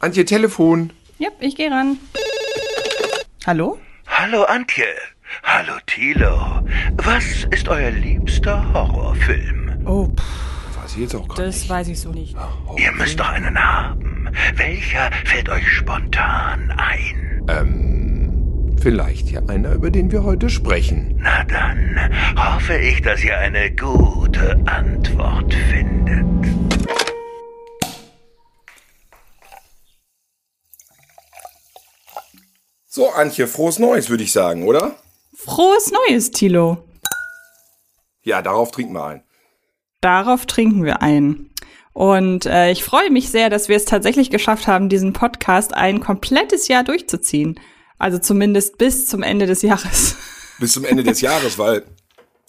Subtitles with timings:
[0.00, 0.90] Antje, Telefon.
[1.18, 1.96] Ja, ich gehe ran.
[3.46, 3.78] Hallo?
[4.06, 4.84] Hallo Antje.
[5.42, 6.62] Hallo Thilo.
[6.96, 9.82] Was ist euer liebster Horrorfilm?
[9.86, 11.68] Oh, pff, Weiß ich jetzt auch gar das nicht.
[11.70, 12.36] weiß ich so nicht.
[12.76, 14.28] Ihr müsst doch einen haben.
[14.54, 17.42] Welcher fällt euch spontan ein?
[17.48, 21.18] Ähm, vielleicht ja einer, über den wir heute sprechen.
[21.22, 21.98] Na dann
[22.36, 26.26] hoffe ich, dass ihr eine gute Antwort findet.
[32.90, 34.96] So, Antje, frohes Neues, würde ich sagen, oder?
[35.34, 36.78] Frohes Neues, Tilo.
[38.22, 39.22] Ja, darauf trinken wir ein.
[40.00, 41.50] Darauf trinken wir ein.
[41.92, 46.00] Und äh, ich freue mich sehr, dass wir es tatsächlich geschafft haben, diesen Podcast ein
[46.00, 47.60] komplettes Jahr durchzuziehen.
[47.98, 50.16] Also zumindest bis zum Ende des Jahres.
[50.58, 51.84] Bis zum Ende des Jahres, weil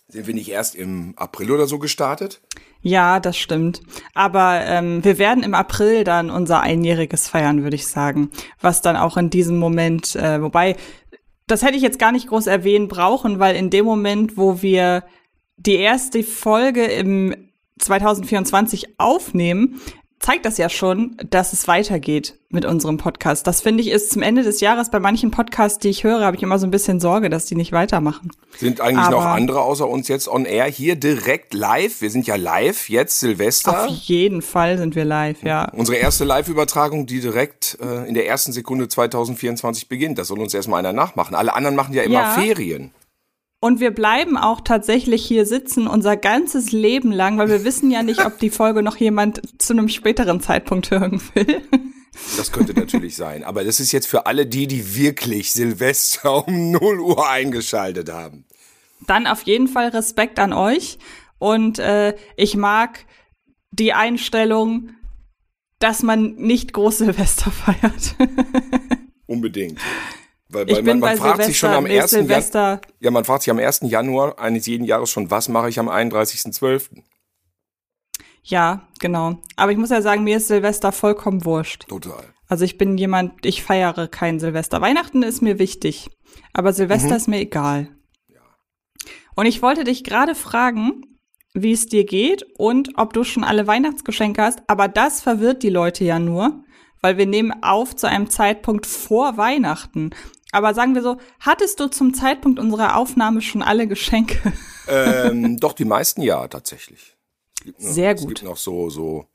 [0.08, 2.40] sind wir nicht erst im April oder so gestartet?
[2.82, 3.82] Ja, das stimmt.
[4.14, 8.30] Aber ähm, wir werden im April dann unser Einjähriges feiern, würde ich sagen.
[8.62, 10.78] Was dann auch in diesem Moment, äh, wobei,
[11.48, 15.04] das hätte ich jetzt gar nicht groß erwähnen brauchen, weil in dem Moment, wo wir
[15.58, 17.50] die erste Folge im
[17.80, 19.82] 2024 aufnehmen,
[20.20, 23.48] zeigt das ja schon, dass es weitergeht mit unserem Podcast.
[23.48, 26.36] Das finde ich ist zum Ende des Jahres bei manchen Podcasts, die ich höre, habe
[26.36, 28.32] ich immer so ein bisschen Sorge, dass die nicht weitermachen.
[28.58, 32.02] Sind eigentlich noch Aber- andere außer uns jetzt on air hier direkt live?
[32.02, 33.86] Wir sind ja live jetzt Silvester.
[33.86, 35.70] Auf jeden Fall sind wir live, ja.
[35.74, 40.18] Unsere erste Live-Übertragung, die direkt äh, in der ersten Sekunde 2024 beginnt.
[40.18, 41.36] Das soll uns erstmal einer nachmachen.
[41.36, 42.32] Alle anderen machen ja immer Ja.
[42.32, 42.92] Ferien.
[43.62, 48.04] Und wir bleiben auch tatsächlich hier sitzen unser ganzes Leben lang, weil wir wissen ja
[48.04, 51.62] nicht, ob die Folge noch jemand zu einem späteren Zeitpunkt hören will.
[52.38, 53.44] Das könnte natürlich sein.
[53.44, 58.46] Aber das ist jetzt für alle die, die wirklich Silvester um 0 Uhr eingeschaltet haben.
[59.06, 60.98] Dann auf jeden Fall Respekt an euch.
[61.38, 63.06] Und äh, ich mag
[63.72, 64.92] die Einstellung,
[65.80, 68.16] dass man nicht groß Silvester feiert.
[69.28, 69.80] Unbedingt.
[70.50, 72.12] Weil, Ich weil bin man, man bei fragt sich schon Silvester, am nee, 1.
[72.12, 73.82] Jan Silvester, ja, man fragt sich am 1.
[73.84, 77.04] Januar eines jeden Jahres schon, was mache ich am 31.12.?
[78.44, 79.38] ja, genau.
[79.56, 81.88] Aber ich muss ja sagen, mir ist Silvester vollkommen wurscht.
[81.88, 82.24] Total.
[82.48, 84.82] Also ich bin jemand, ich feiere kein Silvester.
[84.82, 86.10] Weihnachten ist mir wichtig,
[86.52, 87.90] aber Silvester ist mir egal.
[89.36, 91.04] Und ich wollte dich gerade fragen,
[91.54, 95.70] wie es dir geht und ob du schon alle Weihnachtsgeschenke hast, aber das verwirrt die
[95.70, 96.64] Leute ja nur,
[97.02, 100.10] weil wir nehmen auf zu einem Zeitpunkt vor Weihnachten.
[100.52, 104.54] Aber sagen wir so, hattest du zum Zeitpunkt unserer Aufnahme schon alle Geschenke?
[104.88, 107.16] ähm, doch, die meisten ja, tatsächlich.
[107.60, 108.30] Es gibt noch, Sehr Es gut.
[108.30, 109.26] gibt noch so, so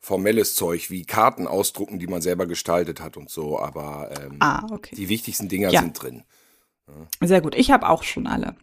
[0.00, 4.66] formelles Zeug wie Karten ausdrucken, die man selber gestaltet hat und so, aber ähm, Ah,
[4.70, 4.94] okay.
[4.94, 5.80] die wichtigsten Dinger Ja.
[5.80, 6.24] sind drin.
[7.22, 7.54] Sehr gut.
[7.54, 8.56] Ich habe auch schon alle.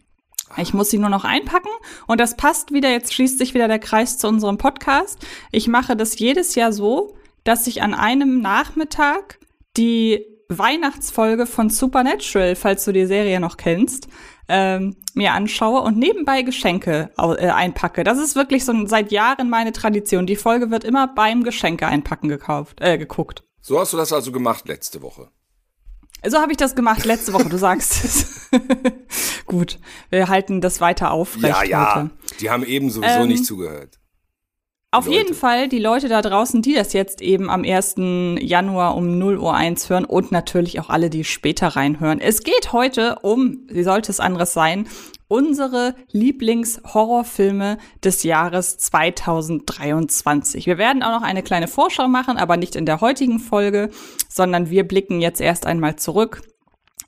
[0.58, 1.70] Ich muss sie nur noch einpacken
[2.06, 2.90] und das passt wieder.
[2.90, 5.18] Jetzt schließt sich wieder der Kreis zu unserem Podcast.
[5.50, 9.40] Ich mache das jedes Jahr so, dass ich an einem Nachmittag
[9.76, 10.24] die
[10.58, 14.08] Weihnachtsfolge von Supernatural, falls du die Serie noch kennst,
[14.48, 18.04] ähm, mir anschaue und nebenbei Geschenke äh, einpacke.
[18.04, 20.26] Das ist wirklich so ein, seit Jahren meine Tradition.
[20.26, 23.44] Die Folge wird immer beim Geschenke einpacken gekauft, äh, geguckt.
[23.60, 25.30] So hast du das also gemacht letzte Woche.
[26.24, 28.50] So habe ich das gemacht letzte Woche, du sagst es.
[29.46, 29.78] Gut,
[30.10, 31.94] wir halten das weiter aufrecht ja, ja.
[31.94, 32.10] heute.
[32.40, 33.98] Die haben eben sowieso Ähm, nicht zugehört.
[34.94, 35.18] Auf Leute.
[35.18, 37.94] jeden Fall die Leute da draußen, die das jetzt eben am 1.
[38.40, 42.20] Januar um 0 Uhr 1 hören und natürlich auch alle, die später reinhören.
[42.20, 44.86] Es geht heute um, wie sollte es anderes sein,
[45.28, 50.66] unsere Lieblingshorrorfilme des Jahres 2023.
[50.66, 53.88] Wir werden auch noch eine kleine Vorschau machen, aber nicht in der heutigen Folge,
[54.28, 56.42] sondern wir blicken jetzt erst einmal zurück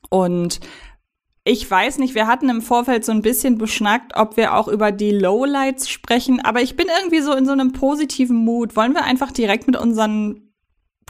[0.08, 0.60] und
[1.44, 4.92] ich weiß nicht, wir hatten im Vorfeld so ein bisschen beschnackt, ob wir auch über
[4.92, 8.76] die Lowlights sprechen, aber ich bin irgendwie so in so einem positiven Mut.
[8.76, 10.52] Wollen wir einfach direkt mit unseren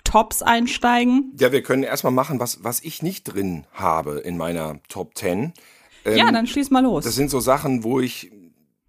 [0.03, 1.33] Tops einsteigen?
[1.39, 5.53] Ja, wir können erstmal machen, was, was ich nicht drin habe in meiner Top 10.
[6.05, 7.05] ja, dann schließ mal los.
[7.05, 8.33] Das sind so Sachen, wo ich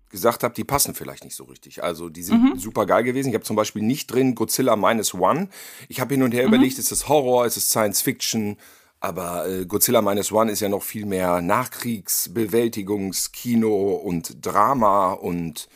[0.09, 1.83] gesagt habe, die passen vielleicht nicht so richtig.
[1.83, 3.29] Also die sind super geil gewesen.
[3.29, 5.49] Ich habe zum Beispiel nicht drin Godzilla Minus One.
[5.89, 8.57] Ich habe hin und her überlegt, ist es Horror, ist es Science Fiction?
[9.05, 15.69] Aber äh, Godzilla Minus One ist ja noch viel mehr Nachkriegsbewältigungskino und Drama und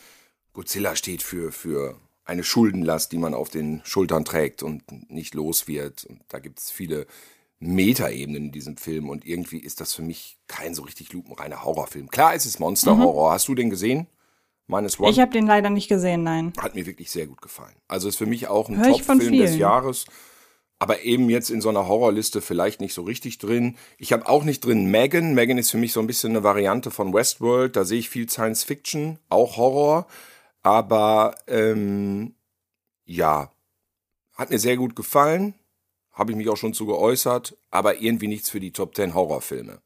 [0.53, 4.81] Godzilla steht für, für eine Schuldenlast, die man auf den Schultern trägt und
[5.11, 6.05] nicht los wird.
[6.05, 7.05] Und da gibt es viele
[7.59, 12.09] Metaebenen in diesem Film und irgendwie ist das für mich kein so richtig lupenreiner Horrorfilm.
[12.09, 13.33] Klar, es ist Monster-Horror.
[13.33, 14.07] Hast du den gesehen?
[14.65, 15.11] Minus One?
[15.11, 16.51] Ich habe den leider nicht gesehen, nein.
[16.57, 17.75] Hat mir wirklich sehr gut gefallen.
[17.87, 19.55] Also ist für mich auch ein Top-Film des.
[19.55, 20.07] Jahres.
[20.79, 23.75] Aber eben jetzt in so einer Horrorliste vielleicht nicht so richtig drin.
[23.97, 25.33] Ich habe auch nicht drin Megan.
[25.33, 27.75] Megan ist für mich so ein bisschen eine Variante von Westworld.
[27.75, 30.07] Da sehe ich viel Science Fiction, auch Horror.
[30.63, 32.33] Aber ähm,
[33.05, 33.51] ja,
[34.33, 35.53] hat mir sehr gut gefallen.
[36.13, 39.79] habe ich mich auch schon zu geäußert, aber irgendwie nichts für die Top 10 Horrorfilme.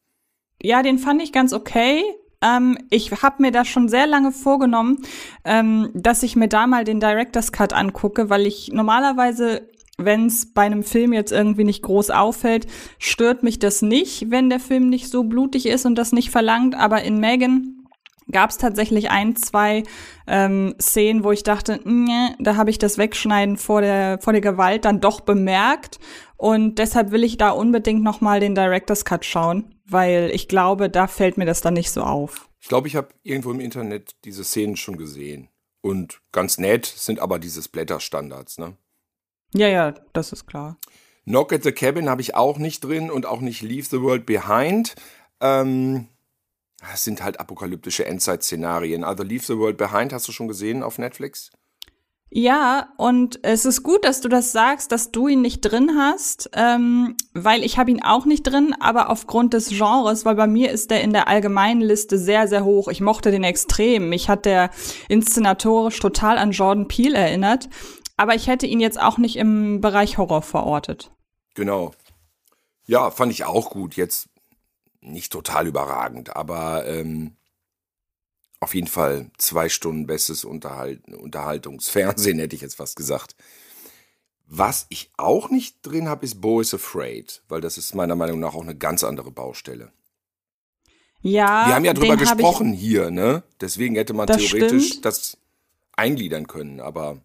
[0.62, 2.04] Ja, den fand ich ganz okay.
[2.42, 5.04] Ähm, ich habe mir da schon sehr lange vorgenommen,
[5.46, 10.54] ähm, dass ich mir da mal den Director's Cut angucke, weil ich normalerweise wenn es
[10.54, 12.68] bei einem Film jetzt irgendwie nicht groß auffällt,
[12.98, 16.76] stört mich das nicht, wenn der Film nicht so blutig ist und das nicht verlangt.
[16.76, 17.84] Aber in Megan
[18.32, 19.84] gab es tatsächlich ein, zwei
[20.28, 24.42] ähm, Szenen, wo ich dachte, nee, da habe ich das Wegschneiden vor der, vor der
[24.42, 26.00] Gewalt dann doch bemerkt.
[26.38, 30.90] Und deshalb will ich da unbedingt noch mal den Director's Cut schauen, weil ich glaube,
[30.90, 32.50] da fällt mir das dann nicht so auf.
[32.60, 35.50] Ich glaube, ich habe irgendwo im Internet diese Szenen schon gesehen.
[35.82, 38.78] Und ganz nett sind aber diese Splatter-Standards, ne?
[39.54, 40.78] Ja, ja, das ist klar.
[41.26, 44.26] Knock at the Cabin habe ich auch nicht drin und auch nicht Leave the World
[44.26, 44.96] Behind.
[45.40, 46.08] Ähm,
[46.92, 49.04] das sind halt apokalyptische Endzeit-Szenarien.
[49.04, 51.52] Also Leave the World Behind hast du schon gesehen auf Netflix?
[52.36, 56.50] Ja, und es ist gut, dass du das sagst, dass du ihn nicht drin hast,
[56.56, 60.72] ähm, weil ich habe ihn auch nicht drin, aber aufgrund des Genres, weil bei mir
[60.72, 62.88] ist der in der allgemeinen Liste sehr, sehr hoch.
[62.88, 64.10] Ich mochte den extrem.
[64.10, 64.72] Mich hat der
[65.10, 67.70] inszenatorisch total an Jordan Peele erinnert,
[68.24, 71.12] aber ich hätte ihn jetzt auch nicht im Bereich Horror verortet.
[71.56, 71.94] Genau.
[72.86, 73.98] Ja, fand ich auch gut.
[73.98, 74.30] Jetzt
[75.02, 77.36] nicht total überragend, aber ähm,
[78.62, 83.36] auf jeden Fall zwei Stunden bestes Unterhalt Unterhaltungsfernsehen, hätte ich jetzt fast gesagt.
[84.48, 88.40] Was ich auch nicht drin habe, ist Bo is Afraid, weil das ist meiner Meinung
[88.40, 89.92] nach auch eine ganz andere Baustelle.
[91.22, 91.68] Ja.
[91.68, 93.44] Wir haben ja drüber gesprochen hier, ne?
[93.60, 95.06] Deswegen hätte man das theoretisch stimmt.
[95.06, 95.38] das
[95.92, 97.20] eingliedern können, aber.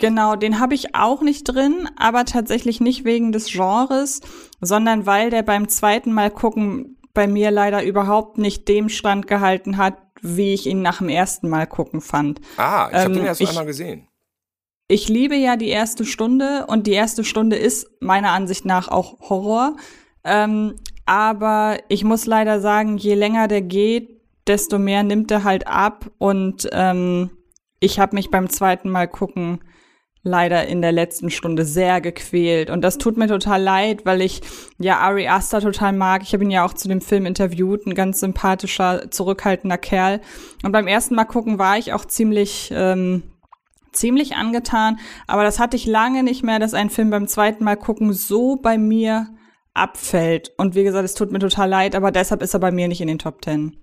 [0.00, 4.22] Genau, den habe ich auch nicht drin, aber tatsächlich nicht wegen des Genres,
[4.62, 9.76] sondern weil der beim zweiten Mal gucken bei mir leider überhaupt nicht dem Stand gehalten
[9.76, 12.40] hat, wie ich ihn nach dem ersten Mal gucken fand.
[12.56, 14.08] Ah, ich ähm, habe den erst ich, einmal gesehen.
[14.88, 19.20] Ich liebe ja die erste Stunde und die erste Stunde ist meiner Ansicht nach auch
[19.28, 19.76] Horror.
[20.24, 25.66] Ähm, aber ich muss leider sagen, je länger der geht, desto mehr nimmt er halt
[25.66, 27.28] ab und ähm,
[27.80, 29.60] ich habe mich beim zweiten Mal gucken
[30.22, 32.70] leider in der letzten Stunde sehr gequält.
[32.70, 34.42] Und das tut mir total leid, weil ich
[34.78, 36.22] ja Ari Aster total mag.
[36.22, 40.20] Ich habe ihn ja auch zu dem Film interviewt, ein ganz sympathischer, zurückhaltender Kerl.
[40.62, 43.22] Und beim ersten Mal gucken war ich auch ziemlich, ähm,
[43.92, 44.98] ziemlich angetan.
[45.26, 48.56] Aber das hatte ich lange nicht mehr, dass ein Film beim zweiten Mal gucken so
[48.56, 49.28] bei mir
[49.72, 50.52] abfällt.
[50.58, 53.00] Und wie gesagt, es tut mir total leid, aber deshalb ist er bei mir nicht
[53.00, 53.76] in den Top Ten.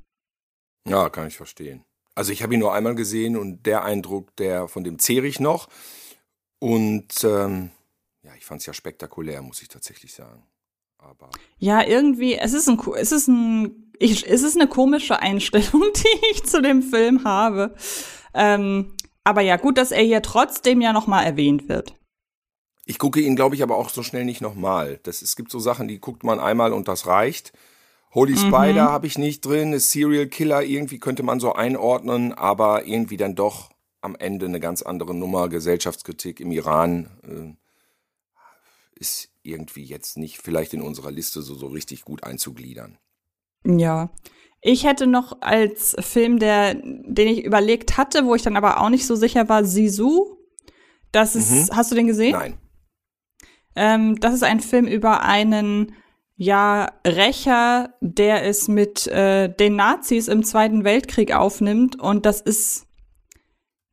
[0.87, 1.83] Ja, kann ich verstehen.
[2.15, 5.39] Also ich habe ihn nur einmal gesehen und der Eindruck, der von dem zehre ich
[5.39, 5.67] noch.
[6.59, 7.71] Und ähm,
[8.23, 10.43] ja, ich fand es ja spektakulär, muss ich tatsächlich sagen.
[10.97, 15.83] Aber ja, irgendwie, es ist ein, es ist ein, ich, es ist eine komische Einstellung,
[15.95, 17.75] die ich zu dem Film habe.
[18.33, 21.93] Ähm, aber ja, gut, dass er hier trotzdem ja noch mal erwähnt wird.
[22.85, 24.99] Ich gucke ihn, glaube ich, aber auch so schnell nicht nochmal.
[25.05, 27.51] Es gibt so Sachen, die guckt man einmal und das reicht.
[28.13, 28.37] Holy mhm.
[28.37, 33.35] Spider habe ich nicht drin, Serial Killer irgendwie könnte man so einordnen, aber irgendwie dann
[33.35, 33.69] doch
[34.01, 35.49] am Ende eine ganz andere Nummer.
[35.49, 42.03] Gesellschaftskritik im Iran äh, ist irgendwie jetzt nicht vielleicht in unserer Liste so, so richtig
[42.03, 42.97] gut einzugliedern.
[43.65, 44.09] Ja.
[44.61, 48.89] Ich hätte noch als Film, der, den ich überlegt hatte, wo ich dann aber auch
[48.89, 50.37] nicht so sicher war, Sisu.
[51.11, 51.75] Das ist, mhm.
[51.75, 52.31] hast du den gesehen?
[52.31, 52.57] Nein.
[53.75, 55.93] Ähm, das ist ein Film über einen
[56.35, 61.99] ja, Rächer, der es mit äh, den Nazis im Zweiten Weltkrieg aufnimmt.
[61.99, 62.86] Und das ist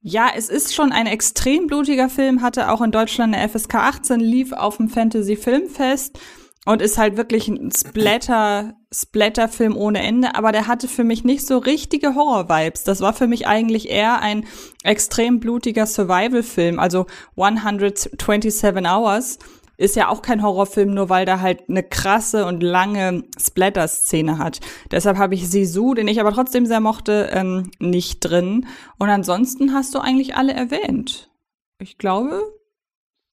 [0.06, 4.20] ja, es ist schon ein extrem blutiger Film, hatte auch in Deutschland eine FSK 18,
[4.20, 6.18] lief auf dem Fantasy Filmfest
[6.66, 11.46] und ist halt wirklich ein Splatter, Splatter-Film ohne Ende, aber der hatte für mich nicht
[11.46, 12.84] so richtige Horror-Vibes.
[12.84, 14.44] Das war für mich eigentlich eher ein
[14.82, 17.06] extrem blutiger Survival-Film, also
[17.38, 19.38] 127 Hours
[19.76, 24.60] ist ja auch kein Horrorfilm, nur weil der halt eine krasse und lange Splatter-Szene hat.
[24.90, 28.66] Deshalb habe ich Sisu, den ich aber trotzdem sehr mochte, ähm, nicht drin.
[28.98, 31.30] Und ansonsten hast du eigentlich alle erwähnt.
[31.78, 32.42] Ich glaube,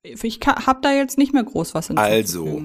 [0.04, 2.64] ich habe da jetzt nicht mehr groß was Also,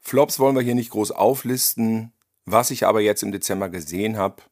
[0.00, 2.12] Flops wollen wir hier nicht groß auflisten.
[2.44, 4.42] Was ich aber jetzt im Dezember gesehen habe,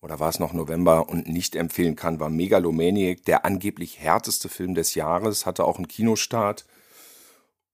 [0.00, 4.74] oder war es noch November und nicht empfehlen kann, war Megalomaniac, der angeblich härteste Film
[4.74, 6.66] des Jahres, hatte auch einen Kinostart.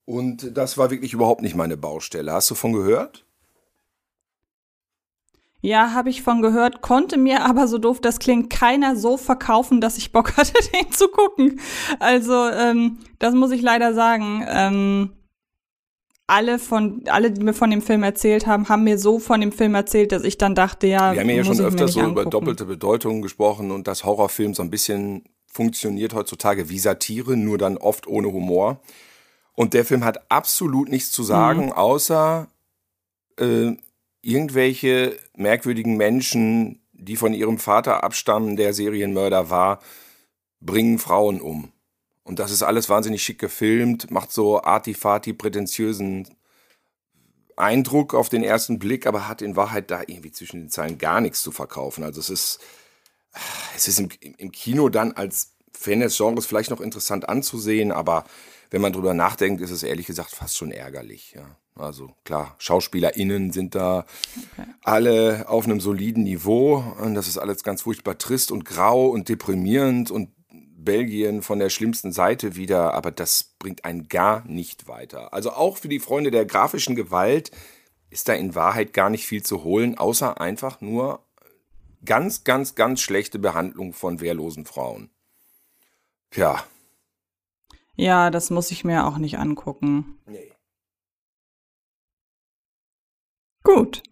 [0.04, 2.32] Und das war wirklich überhaupt nicht meine Baustelle.
[2.32, 3.25] Hast du von gehört?
[5.61, 9.80] Ja, habe ich von gehört, konnte mir aber so doof das klingt, keiner so verkaufen,
[9.80, 11.58] dass ich Bock hatte, den zu gucken.
[12.00, 14.44] Also, ähm, das muss ich leider sagen.
[14.46, 15.12] Ähm,
[16.26, 19.52] alle von, alle, die mir von dem Film erzählt haben, haben mir so von dem
[19.52, 21.12] Film erzählt, dass ich dann dachte, ja.
[21.14, 22.20] Wir haben ja schon öfter so angucken.
[22.20, 27.56] über doppelte Bedeutungen gesprochen und dass Horrorfilm so ein bisschen funktioniert heutzutage wie Satire, nur
[27.56, 28.80] dann oft ohne Humor.
[29.54, 31.73] Und der Film hat absolut nichts zu sagen, mhm.
[31.73, 32.49] außer
[33.38, 33.73] äh,
[34.23, 39.80] irgendwelche merkwürdigen Menschen, die von ihrem Vater abstammen, der Serienmörder war,
[40.61, 41.70] bringen Frauen um.
[42.25, 46.26] Und das ist alles wahnsinnig schick gefilmt, macht so artifati prätentiösen
[47.56, 51.20] Eindruck auf den ersten Blick, aber hat in Wahrheit da irgendwie zwischen den Zeilen gar
[51.20, 52.02] nichts zu verkaufen.
[52.02, 52.61] Also es ist,
[53.76, 54.08] es ist im,
[54.38, 58.25] im Kino dann als Fan des Genres vielleicht noch interessant anzusehen, aber
[58.71, 61.33] wenn man drüber nachdenkt, ist es ehrlich gesagt fast schon ärgerlich.
[61.37, 61.56] Ja.
[61.76, 64.06] Also klar, SchauspielerInnen sind da
[64.37, 64.68] okay.
[64.83, 69.28] alle auf einem soliden Niveau und das ist alles ganz furchtbar trist und grau und
[69.28, 70.30] deprimierend und
[70.85, 75.33] Belgien von der schlimmsten Seite wieder, aber das bringt einen gar nicht weiter.
[75.33, 77.50] Also auch für die Freunde der grafischen Gewalt
[78.11, 81.25] ist da in Wahrheit gar nicht viel zu holen, außer einfach nur
[82.04, 85.11] ganz, ganz, ganz schlechte Behandlung von wehrlosen Frauen.
[86.30, 86.64] Tja.
[87.97, 90.19] Ja, das muss ich mir auch nicht angucken.
[90.27, 90.53] Nee.
[93.63, 94.03] Gut.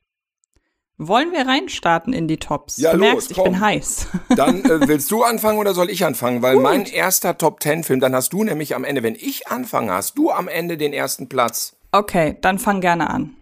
[0.99, 2.77] Wollen wir reinstarten in die Tops?
[2.77, 3.45] Ja, du los, merkst, ich komm.
[3.53, 4.07] bin heiß.
[4.37, 6.43] Dann äh, willst du anfangen oder soll ich anfangen?
[6.43, 6.63] Weil Gut.
[6.63, 10.17] mein erster Top Ten Film, dann hast du nämlich am Ende, wenn ich anfange, hast
[10.17, 11.77] du am Ende den ersten Platz.
[11.91, 13.37] Okay, dann fang gerne an.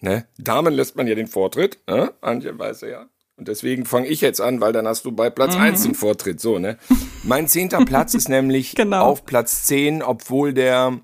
[0.00, 0.26] Ne?
[0.38, 2.14] Damen lässt man ja den Vortritt, ne?
[2.22, 3.06] Antje weiß ja.
[3.40, 5.62] Und deswegen fange ich jetzt an, weil dann hast du bei Platz mhm.
[5.62, 6.42] 1 den Vortritt.
[6.42, 6.76] So, ne?
[7.22, 9.06] Mein zehnter Platz ist nämlich genau.
[9.06, 11.00] auf Platz 10, obwohl der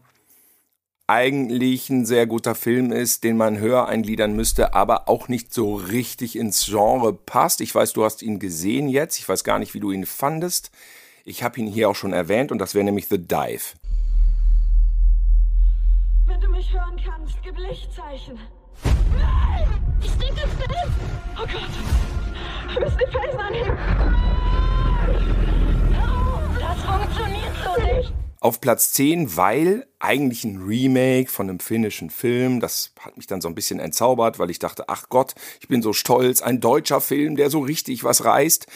[1.06, 5.76] eigentlich ein sehr guter Film ist, den man höher eingliedern müsste, aber auch nicht so
[5.76, 7.62] richtig ins Genre passt.
[7.62, 9.18] Ich weiß, du hast ihn gesehen jetzt.
[9.18, 10.70] Ich weiß gar nicht, wie du ihn fandest.
[11.24, 13.64] Ich habe ihn hier auch schon erwähnt und das wäre nämlich The Dive.
[16.26, 18.38] Wenn du mich hören kannst, gib Lichtzeichen.
[19.14, 19.68] Nein!
[20.02, 20.92] Ich denke fest!
[21.38, 22.25] Oh Gott!
[22.72, 23.78] Wir müssen die Felsen anheben!
[26.60, 28.12] Das funktioniert so nicht!
[28.46, 32.60] auf Platz 10, weil eigentlich ein Remake von einem finnischen Film.
[32.60, 35.82] Das hat mich dann so ein bisschen entzaubert, weil ich dachte, ach Gott, ich bin
[35.82, 38.66] so stolz, ein deutscher Film, der so richtig was reißt.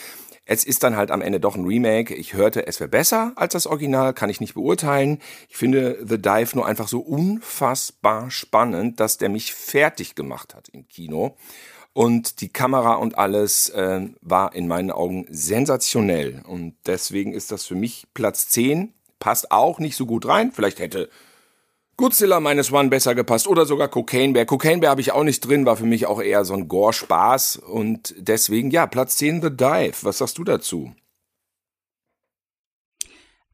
[0.43, 2.13] Es ist dann halt am Ende doch ein Remake.
[2.15, 5.19] Ich hörte, es wäre besser als das Original, kann ich nicht beurteilen.
[5.47, 10.67] Ich finde The Dive nur einfach so unfassbar spannend, dass der mich fertig gemacht hat
[10.69, 11.37] im Kino.
[11.93, 16.41] Und die Kamera und alles äh, war in meinen Augen sensationell.
[16.47, 20.51] Und deswegen ist das für mich Platz 10 passt auch nicht so gut rein.
[20.51, 21.09] Vielleicht hätte
[21.95, 24.45] Godzilla Minus One besser gepasst oder sogar Cocaine Bear.
[24.45, 27.57] Cocaine Bear habe ich auch nicht drin, war für mich auch eher so ein Gore-Spaß
[27.57, 29.93] und deswegen, ja, Platz 10 The Dive.
[30.01, 30.93] Was sagst du dazu?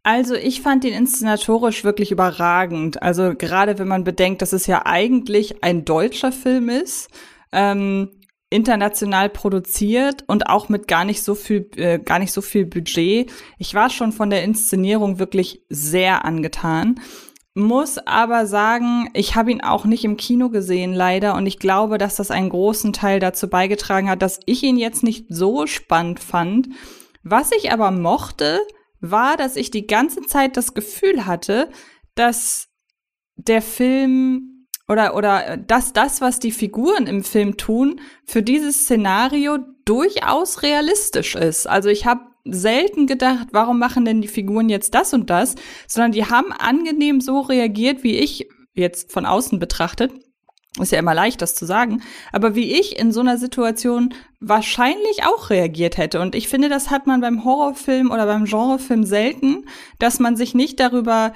[0.01, 3.01] Also ich fand ihn inszenatorisch wirklich überragend.
[3.03, 7.09] Also gerade wenn man bedenkt, dass es ja eigentlich ein deutscher Film ist.
[7.51, 8.11] Ähm,
[8.49, 13.31] international produziert und auch mit gar nicht so viel äh, gar nicht so viel Budget.
[13.57, 16.99] Ich war schon von der Inszenierung wirklich sehr angetan.
[17.53, 21.35] Muss aber sagen, ich habe ihn auch nicht im Kino gesehen, leider.
[21.35, 25.01] Und ich glaube, dass das einen großen Teil dazu beigetragen hat, dass ich ihn jetzt
[25.01, 26.69] nicht so spannend fand.
[27.23, 28.59] Was ich aber mochte,
[29.01, 31.69] war, dass ich die ganze Zeit das Gefühl hatte,
[32.15, 32.67] dass
[33.35, 34.56] der Film
[34.87, 40.63] oder, oder äh, dass das, was die Figuren im Film tun, für dieses Szenario durchaus
[40.63, 41.67] realistisch ist.
[41.67, 45.55] Also ich habe selten gedacht, warum machen denn die Figuren jetzt das und das,
[45.87, 50.11] sondern die haben angenehm so reagiert, wie ich jetzt von außen betrachtet.
[50.79, 52.03] Ist ja immer leicht, das zu sagen.
[52.31, 56.21] Aber wie ich in so einer Situation wahrscheinlich auch reagiert hätte.
[56.21, 59.65] Und ich finde, das hat man beim Horrorfilm oder beim Genrefilm selten,
[59.97, 61.33] dass man sich nicht darüber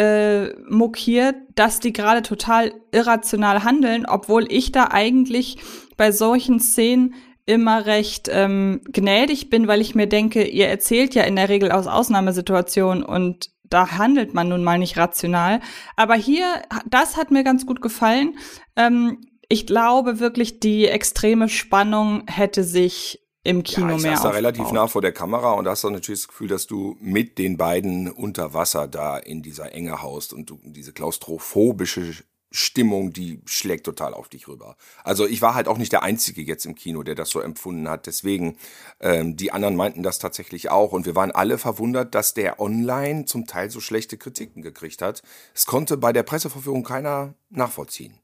[0.00, 5.58] äh, mokiert, dass die gerade total irrational handeln, obwohl ich da eigentlich
[5.98, 7.14] bei solchen Szenen
[7.44, 11.70] immer recht ähm, gnädig bin, weil ich mir denke, ihr erzählt ja in der Regel
[11.70, 15.60] aus Ausnahmesituationen und da handelt man nun mal nicht rational.
[15.96, 16.46] Aber hier,
[16.86, 18.38] das hat mir ganz gut gefallen.
[18.76, 19.18] Ähm,
[19.50, 24.16] ich glaube wirklich, die extreme Spannung hätte sich im Kino ja, ich mehr.
[24.16, 26.96] Du da relativ nah vor der Kamera und hast dann natürlich das Gefühl, dass du
[27.00, 32.14] mit den beiden unter Wasser da in dieser Enge haust und du diese klaustrophobische
[32.52, 34.76] Stimmung, die schlägt total auf dich rüber.
[35.04, 37.88] Also ich war halt auch nicht der Einzige jetzt im Kino, der das so empfunden
[37.88, 38.06] hat.
[38.06, 38.58] Deswegen,
[38.98, 40.92] ähm, die anderen meinten das tatsächlich auch.
[40.92, 45.22] Und wir waren alle verwundert, dass der online zum Teil so schlechte Kritiken gekriegt hat.
[45.54, 48.18] Es konnte bei der Presseverführung keiner nachvollziehen.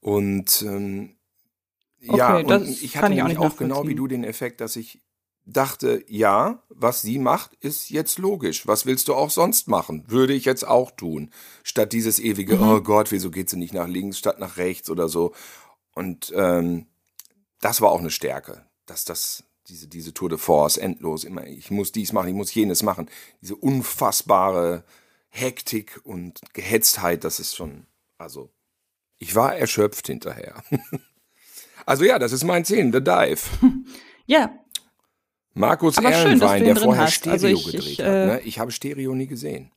[0.00, 1.16] Und ähm,
[2.00, 5.00] ja, okay, und ich hatte nämlich auch, auch genau wie du den Effekt, dass ich
[5.48, 8.66] dachte, ja, was sie macht, ist jetzt logisch.
[8.66, 10.04] Was willst du auch sonst machen?
[10.06, 11.30] Würde ich jetzt auch tun.
[11.62, 12.62] Statt dieses ewige, mhm.
[12.62, 15.34] oh Gott, wieso geht sie nicht nach links statt nach rechts oder so.
[15.94, 16.86] Und ähm,
[17.60, 21.46] das war auch eine Stärke, dass das diese diese Tour de Force endlos immer.
[21.46, 23.10] Ich muss dies machen, ich muss jenes machen.
[23.40, 24.84] Diese unfassbare
[25.28, 27.86] Hektik und Gehetztheit, das ist schon,
[28.16, 28.50] also,
[29.18, 30.62] ich war erschöpft hinterher.
[31.88, 33.40] also ja, das ist mein 10, The Dive.
[34.26, 34.54] Ja,
[35.54, 37.14] Markus Aber schön, du ihn der vorher hast.
[37.14, 38.06] Stereo Also ich- gedreht ich, hat.
[38.06, 38.40] äh, Ne?
[38.44, 39.72] Ich habe Stereo nie gesehen.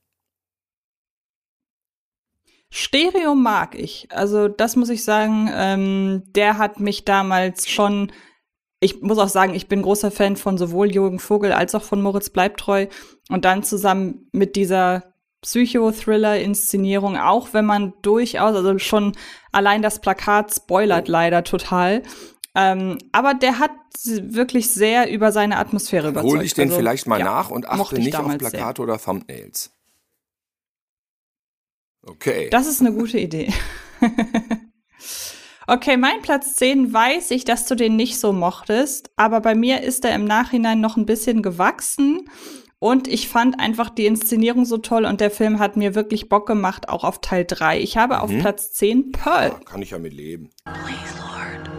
[2.69, 4.07] Stereo mag ich.
[4.11, 8.11] Also das muss ich sagen, ähm, der hat mich damals schon.
[8.79, 12.01] Ich muss auch sagen, ich bin großer Fan von sowohl Jürgen Vogel als auch von
[12.01, 12.87] Moritz Bleibtreu.
[13.29, 15.10] Und dann zusammen mit dieser
[15.41, 19.13] Psychothriller-Inszenierung, auch wenn man durchaus, also schon
[19.51, 22.03] allein das Plakat spoilert leider total.
[22.53, 23.71] Ähm, aber der hat
[24.03, 26.33] wirklich sehr über seine Atmosphäre überzeugt.
[26.33, 28.49] Hol ich den Also, vielleicht mal ja, nach und achte nicht auf damals sehr.
[28.51, 29.71] Plakate oder Thumbnails.
[32.03, 32.49] Okay.
[32.49, 33.53] Das ist eine gute Idee.
[35.67, 39.81] okay, mein Platz 10 weiß ich, dass du den nicht so mochtest, aber bei mir
[39.81, 42.27] ist er im Nachhinein noch ein bisschen gewachsen
[42.81, 46.47] und ich fand einfach die Inszenierung so toll und der Film hat mir wirklich Bock
[46.47, 47.79] gemacht, auch auf Teil 3.
[47.79, 49.51] Ich habe auf Platz 10 Pearl.
[49.51, 50.49] Ah, Kann ich ja mit leben.
[50.65, 51.69] Please, Lord,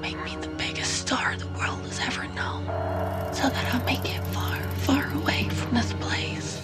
[0.00, 2.64] make me the biggest star the world has ever known,
[3.32, 6.62] so that I may get far, far away from this place.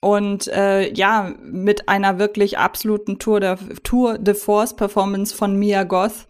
[0.00, 5.82] Und äh, ja, mit einer wirklich absoluten Tour de, Tour de Force Performance von Mia
[5.82, 6.28] Goth.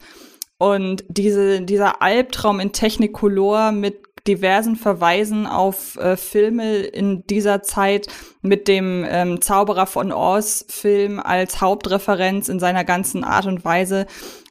[0.57, 8.09] Und diese, dieser Albtraum in Technicolor mit diversen Verweisen auf äh, Filme in dieser Zeit
[8.43, 14.07] mit dem ähm, Zauberer von Oz Film als Hauptreferenz in seiner ganzen Art und Weise.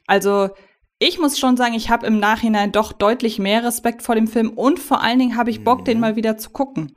[0.06, 0.50] Also
[0.98, 4.50] ich muss schon sagen, ich habe im Nachhinein doch deutlich mehr Respekt vor dem Film
[4.50, 6.94] und vor allen Dingen habe ich Bock, den mal wieder zu gucken.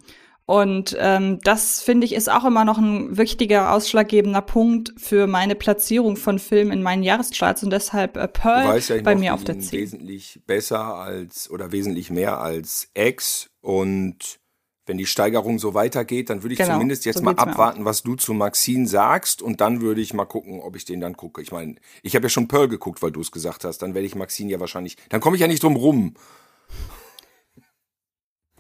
[0.50, 5.54] Und ähm, das finde ich ist auch immer noch ein wichtiger, ausschlaggebender Punkt für meine
[5.54, 9.44] Platzierung von Filmen in meinen Jahrescharts und deshalb äh, Pearl ja, ich bei mir auf
[9.44, 9.80] der ihn 10.
[9.80, 14.40] wesentlich besser als oder wesentlich mehr als X und
[14.88, 18.02] wenn die Steigerung so weitergeht, dann würde ich Genau, zumindest jetzt so mal abwarten, was
[18.02, 21.44] du zu Maxine sagst und dann würde ich mal gucken, ob ich den dann gucke.
[21.44, 24.08] Ich meine, ich habe ja schon Pearl geguckt, weil du es gesagt hast, dann werde
[24.08, 26.16] ich Maxine ja wahrscheinlich, dann komme ich ja nicht drum rum.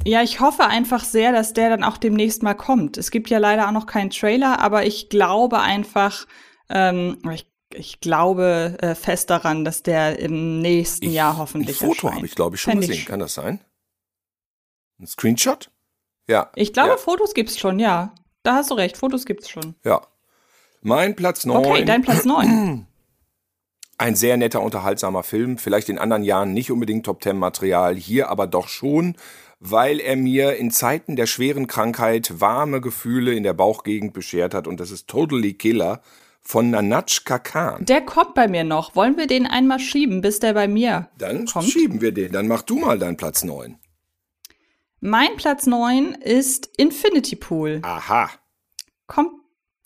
[0.05, 2.97] Ja, ich hoffe einfach sehr, dass der dann auch demnächst mal kommt.
[2.97, 6.25] Es gibt ja leider auch noch keinen Trailer, aber ich glaube einfach,
[6.69, 11.87] ähm, ich, ich glaube äh, fest daran, dass der im nächsten Ich, Jahr hoffentlich Ein
[11.87, 13.05] Foto habe ich, glaube ich, schon Fänd gesehen.
[13.05, 13.59] Kann das sein?
[14.99, 15.69] Ein Screenshot?
[16.27, 16.49] Ja.
[16.55, 18.13] Ich glaube, ja, Fotos gibt's schon, ja.
[18.43, 19.75] Da hast du recht, Fotos gibt's schon.
[19.83, 20.01] ja.
[20.81, 21.57] Mein Platz 9.
[21.57, 22.87] Okay, dein Platz 9.
[23.97, 25.57] Ein sehr netter, unterhaltsamer Film.
[25.57, 29.17] Vielleicht in anderen Jahren nicht unbedingt Top-Ten-Material, hier aber doch schon,
[29.59, 34.67] weil er mir in Zeiten der schweren Krankheit warme Gefühle in der Bauchgegend beschert hat.
[34.67, 36.01] Und das ist Totally Killer
[36.41, 37.85] von Nanatschka Khan.
[37.85, 38.95] Der kommt bei mir noch.
[38.95, 41.65] Wollen wir den einmal schieben, bis der bei mir Dann kommt?
[41.69, 42.31] schieben wir den.
[42.31, 43.77] Dann mach du mal deinen Platz 9.
[45.01, 47.79] Mein Platz 9 ist Infinity Pool.
[47.83, 48.29] Aha.
[49.07, 49.31] Kommt,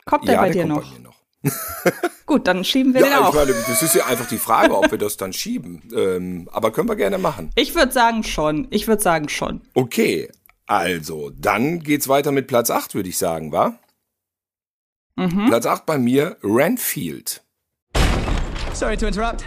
[0.05, 0.91] kommt der ja, bei der dir noch?
[0.93, 1.12] bei noch.
[2.25, 3.33] Gut, dann schieben wir den Ja, ich auch.
[3.33, 5.81] meine, das ist ja einfach die Frage, ob wir das dann schieben.
[5.93, 7.51] Ähm, aber können wir gerne machen.
[7.55, 8.67] Ich würde sagen schon.
[8.71, 9.61] Ich würde sagen schon.
[9.73, 10.29] Okay,
[10.65, 13.77] also, dann geht's weiter mit Platz 8, würde ich sagen, wa?
[15.15, 15.45] Mhm.
[15.47, 17.43] Platz 8 bei mir, Renfield.
[18.73, 19.45] Sorry to interrupt.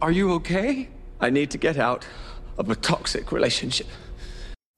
[0.00, 0.88] Are you okay?
[1.22, 2.06] I need to get out
[2.56, 3.86] of a toxic relationship.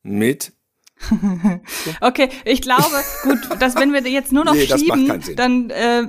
[0.03, 0.53] Mit,
[2.01, 2.85] Okay, ich glaube,
[3.25, 5.37] gut, dass wenn wir jetzt nur noch Nee, das macht schieben, keinen Sinn.
[5.37, 6.05] dann äh,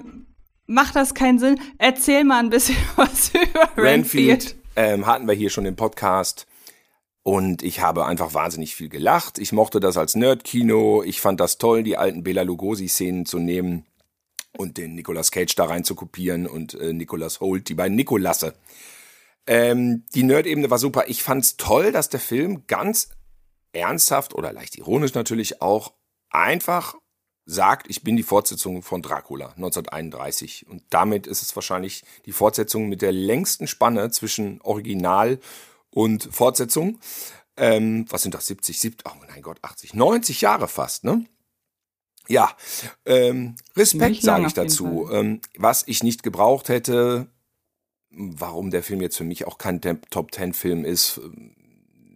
[0.67, 1.59] macht das keinen Sinn.
[1.77, 3.85] Erzähl mal ein bisschen was über Renfield.
[3.85, 6.47] Renfield ähm, hatten wir hier schon im Podcast.
[7.23, 9.39] Und ich habe einfach wahnsinnig viel gelacht.
[9.39, 11.03] Ich mochte das als Nerdkino.
[11.03, 13.85] Ich fand das toll, die alten Bela Lugosi-Szenen zu nehmen
[14.57, 18.53] und den Nicolas Cage da rein zu kopieren und äh, Nicolas Holt, die beiden Nikolasse.
[19.47, 21.05] Ähm, die Nerd-Ebene war super.
[21.07, 23.09] Ich fand's toll, dass der Film ganz
[23.71, 25.93] ernsthaft oder leicht ironisch natürlich auch
[26.29, 26.95] einfach
[27.45, 30.67] sagt, ich bin die Fortsetzung von Dracula 1931.
[30.69, 35.39] Und damit ist es wahrscheinlich die Fortsetzung mit der längsten Spanne zwischen Original
[35.89, 36.99] und Fortsetzung.
[37.57, 38.47] Ähm, was sind das?
[38.47, 41.25] 70, 70, oh mein Gott, 80, 90 Jahre fast, ne?
[42.29, 42.55] Ja,
[43.05, 45.09] ähm, Respekt sage ich dazu.
[45.11, 47.27] Ähm, was ich nicht gebraucht hätte,
[48.11, 51.19] warum der Film jetzt für mich auch kein Tem- Top-10-Film ist,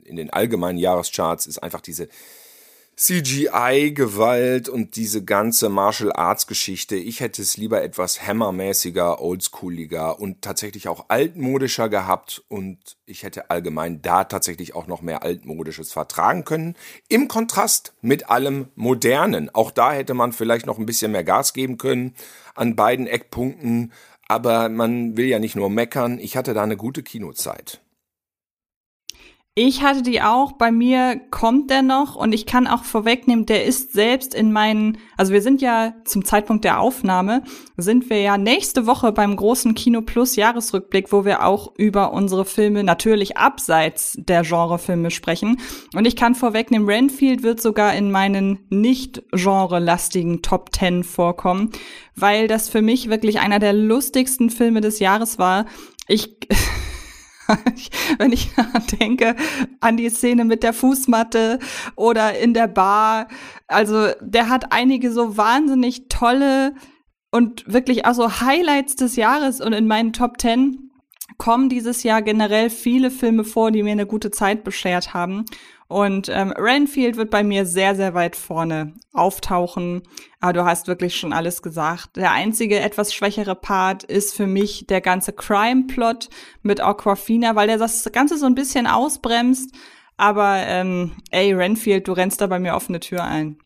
[0.05, 2.07] in den allgemeinen Jahrescharts, ist einfach diese
[2.99, 6.95] CGI-Gewalt und diese ganze Martial Arts-Geschichte.
[6.95, 13.51] Ich hätte es lieber etwas hammermäßiger, oldschooliger und tatsächlich auch altmodischer gehabt und ich hätte
[13.51, 16.75] allgemein da tatsächlich auch noch mehr altmodisches vertragen können.
[17.07, 19.53] Im Kontrast mit allem Modernen.
[19.53, 22.15] Auch da hätte man vielleicht noch ein bisschen mehr Gas geben können
[22.55, 23.93] an beiden Eckpunkten.
[24.27, 26.17] Aber man will ja nicht nur meckern.
[26.17, 27.79] Ich hatte da eine gute Kinozeit.
[29.59, 33.65] Ich hatte die auch, bei mir kommt der noch und ich kann auch vorwegnehmen, der
[33.65, 37.41] ist selbst in meinen, also wir sind ja zum Zeitpunkt der Aufnahme,
[37.75, 42.45] sind wir ja nächste Woche beim großen Kino Plus Jahresrückblick, wo wir auch über unsere
[42.45, 45.59] Filme natürlich abseits der Genrefilme sprechen.
[45.95, 51.71] Und ich kann vorwegnehmen, Renfield wird sogar in meinen nicht genrelastigen Top Ten vorkommen,
[52.15, 55.65] weil das für mich wirklich einer der lustigsten Filme des Jahres war.
[56.07, 56.37] Ich
[58.17, 58.51] wenn ich
[58.99, 59.35] denke
[59.79, 61.59] an die Szene mit der Fußmatte
[61.95, 63.27] oder in der Bar.
[63.67, 66.73] Also der hat einige so wahnsinnig tolle
[67.31, 70.91] und wirklich auch so Highlights des Jahres und in meinen Top Ten
[71.37, 75.45] kommen dieses Jahr generell viele Filme vor, die mir eine gute Zeit beschert haben.
[75.87, 80.03] Und ähm, Renfield wird bei mir sehr, sehr weit vorne auftauchen.
[80.41, 82.17] Aber du hast wirklich schon alles gesagt.
[82.17, 86.29] Der einzige etwas schwächere Part ist für mich der ganze Crime-Plot
[86.61, 89.73] mit Aquafina, weil der das Ganze so ein bisschen ausbremst.
[90.17, 93.57] Aber ähm, ey, Renfield, du rennst da bei mir offene Tür ein.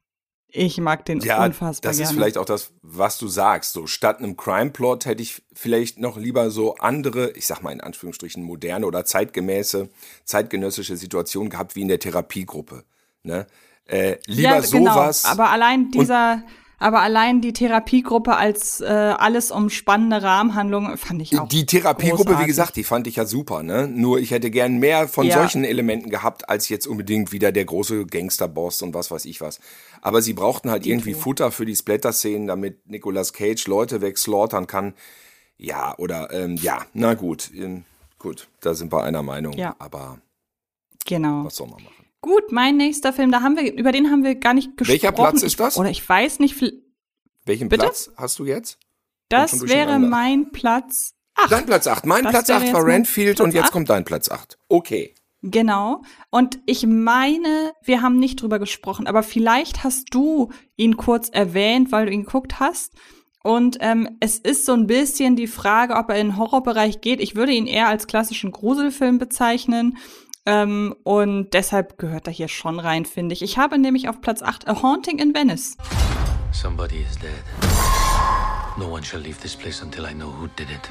[0.53, 2.09] Ich mag den ja, unfassbar das gerne.
[2.09, 3.73] ist vielleicht auch das, was du sagst.
[3.73, 7.81] So statt einem Crime-Plot hätte ich vielleicht noch lieber so andere, ich sag mal in
[7.81, 9.89] Anführungsstrichen moderne oder zeitgemäße,
[10.25, 12.83] zeitgenössische Situationen gehabt wie in der Therapiegruppe.
[13.23, 13.47] Ne?
[13.85, 14.93] Äh, lieber ja, genau.
[14.93, 15.25] sowas.
[15.25, 16.43] Aber allein dieser
[16.81, 21.47] aber allein die Therapiegruppe als äh, alles umspannende Rahmenhandlung fand ich auch.
[21.47, 22.43] Die Therapiegruppe, großartig.
[22.43, 23.87] wie gesagt, die fand ich ja super, ne?
[23.87, 25.37] Nur ich hätte gern mehr von ja.
[25.37, 29.59] solchen Elementen gehabt, als jetzt unbedingt wieder der große Gangsterboss und was weiß ich was.
[30.01, 31.21] Aber sie brauchten halt die irgendwie tun.
[31.21, 34.95] Futter für die Splatter-Szenen, damit Nicolas Cage Leute wegslaughtern kann.
[35.57, 37.51] Ja, oder ähm, ja, na gut.
[37.55, 37.85] Ähm,
[38.17, 39.53] gut, da sind wir einer Meinung.
[39.53, 39.75] Ja.
[39.77, 40.17] Aber
[41.05, 41.45] genau.
[41.45, 42.00] was soll man machen?
[42.21, 45.01] Gut, mein nächster Film, da haben wir, über den haben wir gar nicht gesprochen.
[45.01, 45.73] Welcher Platz ist das?
[45.73, 46.61] Ich, oder ich weiß nicht.
[47.45, 47.85] Welchen Bitte?
[47.85, 48.77] Platz hast du jetzt?
[49.29, 51.51] Das wäre mein Platz 8.
[51.51, 52.05] Dein Platz 8.
[52.05, 53.71] Mein das Platz 8 war Renfield und jetzt 8.
[53.71, 54.57] kommt dein Platz 8.
[54.67, 55.15] Okay.
[55.41, 56.03] Genau.
[56.29, 61.91] Und ich meine, wir haben nicht drüber gesprochen, aber vielleicht hast du ihn kurz erwähnt,
[61.91, 62.93] weil du ihn geguckt hast.
[63.43, 67.19] Und ähm, es ist so ein bisschen die Frage, ob er in den Horrorbereich geht.
[67.19, 69.97] Ich würde ihn eher als klassischen Gruselfilm bezeichnen.
[70.45, 73.41] Ähm, und deshalb gehört er hier schon rein, finde ich.
[73.41, 75.77] Ich habe nämlich auf Platz 8 A Haunting in Venice.
[76.51, 77.31] Somebody is dead.
[78.77, 80.89] No one shall leave this place until I know who did it.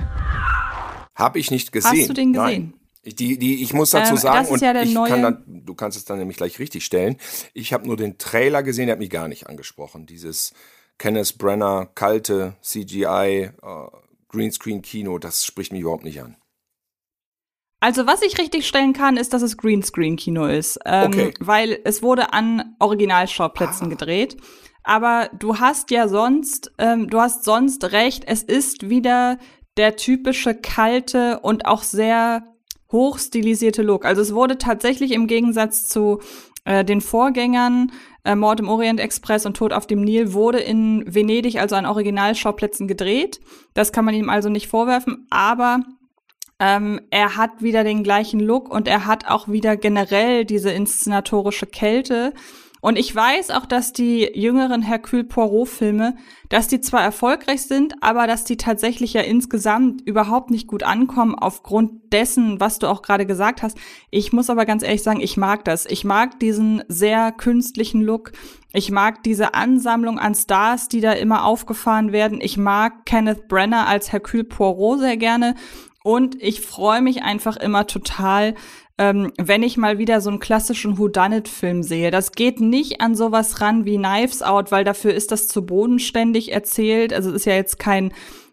[1.15, 2.01] Hab ich nicht gesehen.
[2.01, 2.73] Hast du den gesehen?
[2.73, 2.75] Nein.
[3.05, 5.09] Die, die, ich muss dazu ähm, sagen, und ja ich neue...
[5.09, 7.17] kann dann, du kannst es dann nämlich gleich richtig stellen.
[7.55, 10.05] Ich habe nur den Trailer gesehen, der hat mich gar nicht angesprochen.
[10.05, 10.53] Dieses
[10.99, 13.89] Kenneth Brenner, kalte CGI, uh, äh,
[14.29, 16.37] Greenscreen-Kino, das spricht mich überhaupt nicht an.
[17.81, 21.35] Also was ich richtig stellen kann, ist, dass es Greenscreen-Kino ist, ähm, okay.
[21.41, 23.91] weil es wurde an Originalschauplätzen ah.
[23.91, 24.37] gedreht.
[24.83, 28.25] Aber du hast ja sonst, ähm, du hast sonst recht.
[28.27, 29.39] Es ist wieder
[29.77, 32.45] der typische kalte und auch sehr
[32.93, 34.05] hochstilisierte Look.
[34.05, 36.21] Also es wurde tatsächlich im Gegensatz zu
[36.65, 37.93] äh, den Vorgängern
[38.25, 41.87] äh, Mord im Orient Express und Tod auf dem Nil wurde in Venedig, also an
[41.87, 43.41] Originalschauplätzen gedreht.
[43.75, 45.81] Das kann man ihm also nicht vorwerfen, aber
[46.61, 51.67] ähm, er hat wieder den gleichen Look und er hat auch wieder generell diese inszenatorische
[51.67, 52.35] Kälte.
[52.83, 56.17] Und ich weiß auch, dass die jüngeren Hercule Poirot-Filme,
[56.49, 61.35] dass die zwar erfolgreich sind, aber dass die tatsächlich ja insgesamt überhaupt nicht gut ankommen
[61.35, 63.77] aufgrund dessen, was du auch gerade gesagt hast.
[64.11, 65.85] Ich muss aber ganz ehrlich sagen, ich mag das.
[65.87, 68.33] Ich mag diesen sehr künstlichen Look.
[68.73, 72.41] Ich mag diese Ansammlung an Stars, die da immer aufgefahren werden.
[72.41, 75.55] Ich mag Kenneth Brenner als Hercule Poirot sehr gerne.
[76.03, 78.55] Und ich freue mich einfach immer total,
[78.97, 82.11] ähm, wenn ich mal wieder so einen klassischen Whodunit-Film sehe.
[82.11, 86.53] Das geht nicht an sowas ran wie Knives Out, weil dafür ist das zu bodenständig
[86.53, 87.13] erzählt.
[87.13, 88.13] Also es ist ja jetzt kein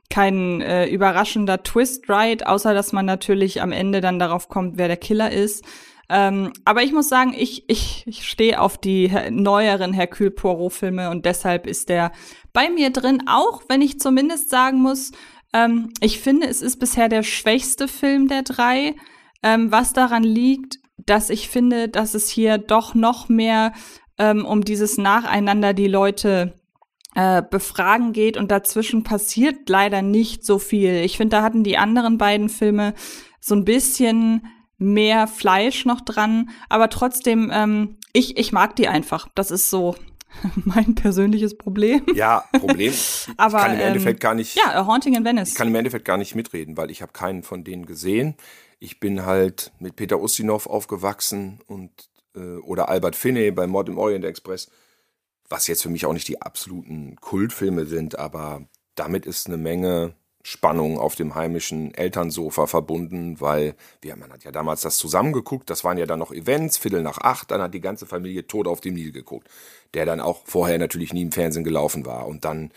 [0.09, 2.45] kein äh, überraschender Twist, right?
[2.45, 5.65] Außer dass man natürlich am Ende dann darauf kommt, wer der Killer ist.
[6.09, 11.25] Ähm, aber ich muss sagen, ich, ich, ich stehe auf die neueren Hercule Poirot-Filme und
[11.25, 12.11] deshalb ist der
[12.53, 15.11] bei mir drin, auch wenn ich zumindest sagen muss,
[15.53, 18.95] ähm, ich finde, es ist bisher der schwächste Film der drei,
[19.43, 23.73] ähm, was daran liegt, dass ich finde, dass es hier doch noch mehr
[24.17, 26.55] ähm, um dieses Nacheinander die Leute
[27.15, 30.95] äh, befragen geht und dazwischen passiert leider nicht so viel.
[31.03, 32.93] Ich finde, da hatten die anderen beiden Filme
[33.39, 39.27] so ein bisschen mehr Fleisch noch dran, aber trotzdem, ähm, ich, ich mag die einfach.
[39.35, 39.95] Das ist so
[40.65, 42.05] mein persönliches Problem.
[42.13, 42.93] Ja, Problem.
[43.37, 44.55] Aber, ich kann im ähm, Endeffekt gar nicht.
[44.55, 45.49] Ja, Haunting in Venice.
[45.49, 48.35] Ich kann im Endeffekt gar nicht mitreden, weil ich habe keinen von denen gesehen.
[48.79, 51.91] Ich bin halt mit Peter Ustinov aufgewachsen und
[52.35, 54.69] äh, oder Albert Finney bei Mord im Orient Express,
[55.49, 58.61] was jetzt für mich auch nicht die absoluten Kultfilme sind, aber
[58.95, 60.13] damit ist eine Menge
[60.49, 65.83] Spannung auf dem heimischen Elternsofa verbunden, weil wir, man hat ja damals das zusammengeguckt, das
[65.83, 68.79] waren ja dann noch Events, Viertel nach acht, dann hat die ganze Familie tot auf
[68.79, 69.49] dem Nil geguckt,
[69.93, 72.27] der dann auch vorher natürlich nie im Fernsehen gelaufen war.
[72.27, 72.71] Und dann,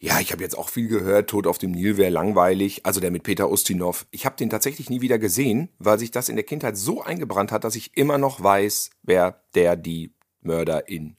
[0.00, 3.12] ja, ich habe jetzt auch viel gehört, Tod auf dem Nil wäre langweilig, also der
[3.12, 4.06] mit Peter Ustinov.
[4.10, 7.52] Ich habe den tatsächlich nie wieder gesehen, weil sich das in der Kindheit so eingebrannt
[7.52, 11.16] hat, dass ich immer noch weiß, wer der die Mörderin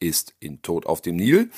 [0.00, 1.50] ist in Tod auf dem Nil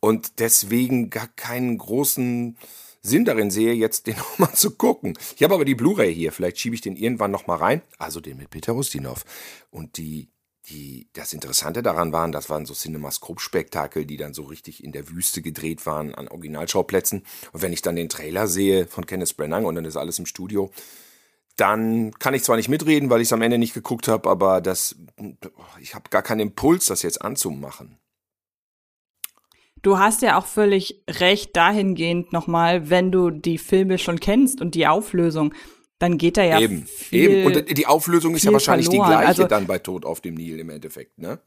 [0.00, 2.56] und deswegen gar keinen großen
[3.02, 5.18] Sinn darin sehe, jetzt den nochmal zu gucken.
[5.36, 7.82] Ich habe aber die Blu-ray hier, vielleicht schiebe ich den irgendwann nochmal rein.
[7.98, 9.24] Also den mit Peter Ustinov.
[9.70, 10.30] Und die,
[10.68, 15.08] die, das Interessante daran waren, das waren so Cinemascope-Spektakel, die dann so richtig in der
[15.08, 17.24] Wüste gedreht waren an Originalschauplätzen.
[17.52, 20.26] Und wenn ich dann den Trailer sehe von Kenneth Branagh und dann ist alles im
[20.26, 20.70] Studio,
[21.56, 24.60] dann kann ich zwar nicht mitreden, weil ich es am Ende nicht geguckt habe, aber
[24.60, 24.96] das,
[25.80, 27.98] ich habe gar keinen Impuls, das jetzt anzumachen.
[29.82, 34.74] Du hast ja auch völlig recht dahingehend nochmal, wenn du die Filme schon kennst und
[34.74, 35.54] die Auflösung,
[35.98, 37.46] dann geht da ja eben, viel, eben.
[37.46, 39.08] Und die Auflösung ist ja wahrscheinlich verloren.
[39.10, 41.40] die gleiche Also- dann bei Tod auf dem Nil im Endeffekt, ne?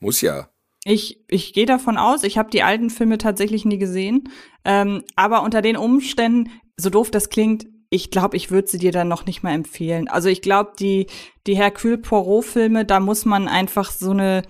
[0.00, 0.48] Muss ja.
[0.84, 4.28] Ich, ich gehe davon aus, ich habe die alten Filme tatsächlich nie gesehen.
[4.64, 8.90] Ähm, aber unter den Umständen, so doof das klingt, ich glaube, ich würde sie dir
[8.90, 10.08] dann noch nicht mal empfehlen.
[10.08, 11.06] Also ich glaube, die,
[11.46, 14.42] die Hercule Poirot-Filme, da muss man einfach so eine,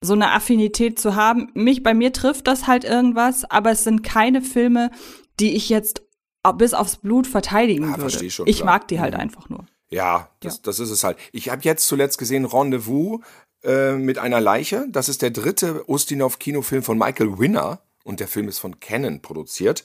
[0.00, 1.50] so eine Affinität zu haben.
[1.54, 4.90] Mich, bei mir trifft das halt irgendwas, aber es sind keine Filme,
[5.40, 6.02] die ich jetzt
[6.56, 8.30] bis aufs Blut verteidigen Ah, würde.
[8.30, 8.66] schon, ich klar.
[8.66, 9.20] mag die halt Mhm.
[9.20, 9.66] einfach nur.
[9.90, 11.18] Ja, das, das ist es halt.
[11.32, 13.20] Ich habe jetzt zuletzt gesehen Rendezvous
[13.64, 14.86] äh, mit einer Leiche.
[14.90, 19.84] Das ist der dritte Ustinov-Kinofilm von Michael Winner und der Film ist von Canon produziert.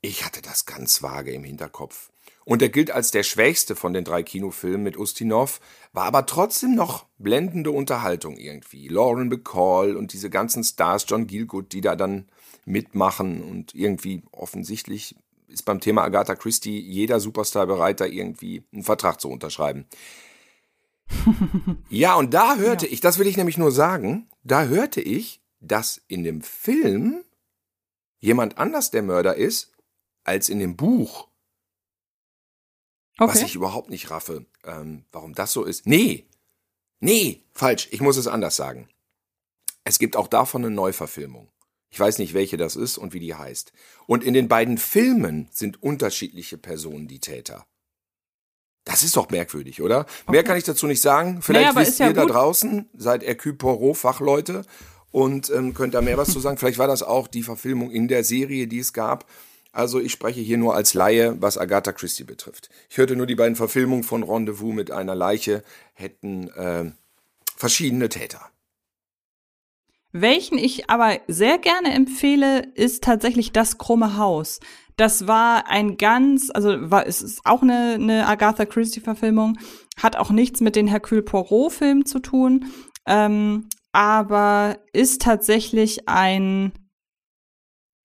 [0.00, 2.10] Ich hatte das ganz vage im Hinterkopf.
[2.46, 5.60] Und er gilt als der schwächste von den drei Kinofilmen mit Ustinov,
[5.92, 8.86] war aber trotzdem noch blendende Unterhaltung irgendwie.
[8.86, 12.28] Lauren Bacall und diese ganzen Stars, John Gielgud, die da dann
[12.64, 15.16] mitmachen und irgendwie offensichtlich
[15.48, 19.86] ist beim Thema Agatha Christie jeder Superstar bereit, da irgendwie einen Vertrag zu unterschreiben.
[21.88, 26.00] ja, und da hörte ich, das will ich nämlich nur sagen, da hörte ich, dass
[26.06, 27.24] in dem Film
[28.20, 29.72] jemand anders der Mörder ist,
[30.22, 31.28] als in dem Buch.
[33.18, 33.46] Was Okay.
[33.46, 35.86] ich überhaupt nicht raffe, ähm, warum das so ist.
[35.86, 36.26] Nee,
[37.00, 38.88] nee, falsch, ich muss es anders sagen.
[39.84, 41.48] Es gibt auch davon eine Neuverfilmung.
[41.88, 43.72] Ich weiß nicht, welche das ist und wie die heißt.
[44.06, 47.64] Und in den beiden Filmen sind unterschiedliche Personen die Täter.
[48.84, 50.06] Das ist doch merkwürdig, oder?
[50.28, 51.42] Mehr kann ich dazu nicht sagen.
[51.42, 52.32] Vielleicht Naja, wisst ja ihr da gut.
[52.34, 54.62] draußen, seid Hercule Poirot-Fachleute
[55.10, 56.58] und ähm, könnt da mehr was zu sagen.
[56.58, 59.26] Vielleicht war das auch die Verfilmung in der Serie, die es gab.
[59.76, 62.70] Also ich spreche hier nur als Laie, was Agatha Christie betrifft.
[62.88, 65.62] Ich hörte nur, die beiden Verfilmungen von Rendezvous mit einer Leiche
[65.92, 66.94] hätten ähm,
[67.58, 68.40] verschiedene Täter.
[70.12, 74.60] Welchen ich aber sehr gerne empfehle, ist tatsächlich das krumme Haus.
[74.96, 79.58] Das war ein ganz, also war, es ist auch eine, eine Agatha Christie-Verfilmung,
[79.98, 82.72] hat auch nichts mit den Hercule Poirot-Filmen zu tun,
[83.04, 86.72] ähm, aber ist tatsächlich ein,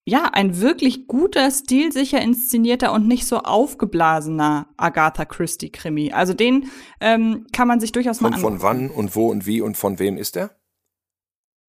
[0.03, 6.11] ja, ein wirklich guter, stilsicher inszenierter und nicht so aufgeblasener Agatha Christie-Krimi.
[6.11, 8.59] Also den ähm, kann man sich durchaus mal Von, angucken.
[8.59, 10.55] von wann und wo und wie und von wem ist er?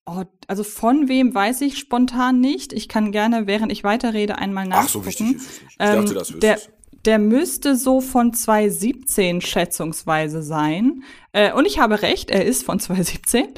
[0.06, 2.72] Oh, also von wem weiß ich spontan nicht.
[2.72, 4.86] Ich kann gerne, während ich weiterrede, einmal nachgucken.
[4.86, 5.60] Ach, so wichtig ist es.
[5.68, 11.02] Ich Ähm, dachte, das der, wüsstest der müsste so von 2017 schätzungsweise sein.
[11.32, 13.48] Äh, und ich habe recht, er ist von 2017.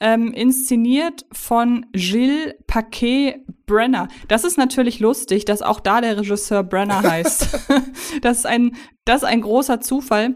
[0.00, 4.08] Ähm, inszeniert von Gilles Paquet Brenner.
[4.28, 7.48] Das ist natürlich lustig, dass auch da der Regisseur Brenner heißt.
[8.22, 10.34] das, ist ein, das ist ein großer Zufall.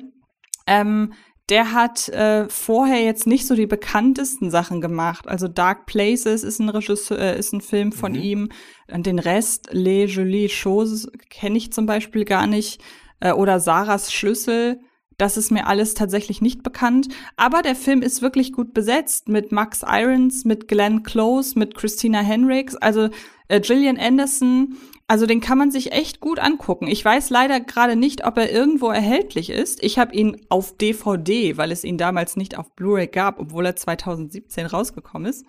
[0.66, 1.12] Ähm,
[1.48, 5.26] der hat äh, vorher jetzt nicht so die bekanntesten Sachen gemacht.
[5.26, 8.48] Also Dark Places ist ein Regisseur, äh, ist ein Film von ihm.
[8.90, 12.80] Und den Rest, Les Jolies Choses, kenne ich zum Beispiel gar nicht.
[13.20, 14.80] Äh, oder Sarahs Schlüssel.
[15.18, 17.08] Das ist mir alles tatsächlich nicht bekannt.
[17.36, 22.20] Aber der Film ist wirklich gut besetzt mit Max Irons, mit Glenn Close, mit Christina
[22.20, 23.08] Henricks, also
[23.48, 24.76] äh, Gillian Anderson.
[25.12, 26.86] Also den kann man sich echt gut angucken.
[26.86, 29.82] Ich weiß leider gerade nicht, ob er irgendwo erhältlich ist.
[29.82, 33.76] Ich habe ihn auf DVD, weil es ihn damals nicht auf Blu-ray gab, obwohl er
[33.76, 35.44] 2017 rausgekommen ist.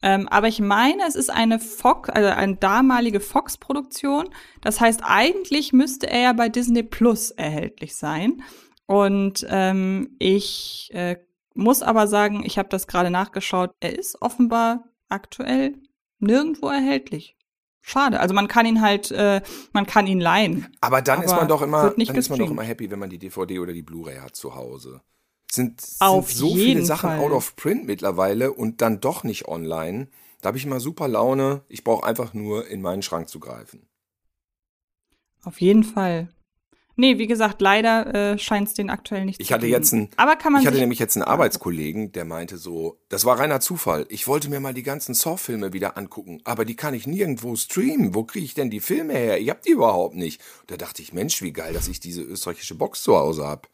[0.00, 4.30] Ähm, aber ich meine, es ist eine Fox, also eine damalige Fox-Produktion.
[4.62, 8.42] Das heißt, eigentlich müsste er ja bei Disney Plus erhältlich sein.
[8.86, 11.18] Und ähm, ich äh,
[11.52, 13.72] muss aber sagen, ich habe das gerade nachgeschaut.
[13.80, 15.74] Er ist offenbar aktuell
[16.18, 17.36] nirgendwo erhältlich.
[17.82, 18.20] Schade.
[18.20, 19.42] Also man kann ihn halt, äh,
[19.72, 20.68] man kann ihn leihen.
[20.80, 22.50] Aber dann ist Aber man doch immer, dann ist man doch gestreamt.
[22.50, 25.00] immer happy, wenn man die DVD oder die Blu-ray hat zu Hause.
[25.50, 27.18] Es Sind, sind so viele Sachen Fall.
[27.18, 30.08] out of print mittlerweile und dann doch nicht online.
[30.40, 31.62] Da habe ich immer super Laune.
[31.68, 33.86] Ich brauche einfach nur in meinen Schrank zu greifen.
[35.44, 36.28] Auf jeden Fall.
[36.94, 39.72] Nee, wie gesagt, leider äh, scheint es den aktuell nicht Ich zu hatte geben.
[39.78, 43.24] jetzt einen, Aber kann man ich hatte nämlich jetzt einen Arbeitskollegen, der meinte so, das
[43.24, 44.04] war reiner Zufall.
[44.10, 48.14] Ich wollte mir mal die ganzen Saw-Filme wieder angucken, aber die kann ich nirgendwo streamen.
[48.14, 49.40] Wo kriege ich denn die Filme her?
[49.40, 50.40] Ich hab die überhaupt nicht.
[50.66, 53.68] Da dachte ich, Mensch, wie geil, dass ich diese österreichische Box zu Hause hab.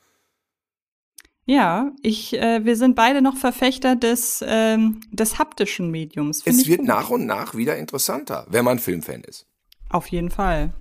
[1.44, 6.42] Ja, ich, äh, wir sind beide noch Verfechter des, ähm, des haptischen Mediums.
[6.42, 6.88] Find Es wird gut.
[6.88, 9.46] nach und nach wieder interessanter, wenn man Filmfan ist.
[9.88, 10.74] Auf jeden Fall.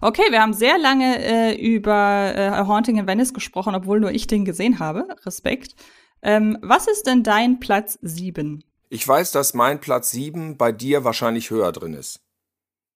[0.00, 4.12] Okay, wir haben sehr lange äh, über äh, A Haunting in Venice gesprochen, obwohl nur
[4.12, 5.06] ich den gesehen habe.
[5.26, 5.74] Respekt.
[6.22, 8.64] Ähm, was ist denn dein Platz sieben?
[8.90, 12.20] Ich weiß, dass mein Platz 7 bei dir wahrscheinlich höher drin ist.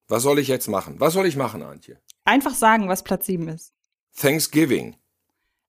[0.09, 0.97] Was soll ich jetzt machen?
[0.99, 1.99] Was soll ich machen, Antje?
[2.25, 3.73] Einfach sagen, was Platz sieben ist.
[4.17, 4.97] Thanksgiving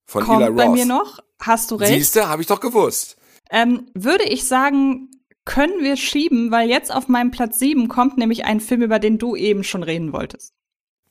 [0.05, 0.57] von Kommt Eli Roth.
[0.57, 1.19] bei mir noch.
[1.39, 1.93] Hast du recht.
[1.93, 3.17] Siehste, habe ich doch gewusst.
[3.49, 5.09] Ähm, würde ich sagen,
[5.45, 9.17] können wir schieben, weil jetzt auf meinem Platz sieben kommt nämlich ein Film, über den
[9.17, 10.53] du eben schon reden wolltest.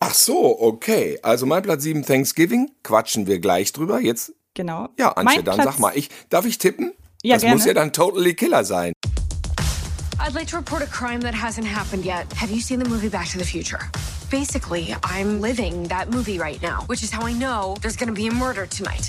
[0.05, 1.17] Ach so, okay.
[1.23, 4.01] Also mein Platz 7 Thanksgiving, quatschen wir gleich drüber.
[4.01, 4.89] Jetzt, Genau.
[4.99, 6.93] ja, Antje, Mein dann Platz- sag mal, ich, darf ich tippen?
[7.23, 7.55] Ja, das gerne.
[7.57, 8.93] muss ja dann Totally Killer sein.
[10.19, 12.27] I'd like to report a crime that hasn't happened yet.
[12.41, 13.79] Have you seen the movie Back to the Future?
[14.29, 18.27] Basically, I'm living that movie right now, which is how I know there's gonna be
[18.29, 19.09] a murder tonight.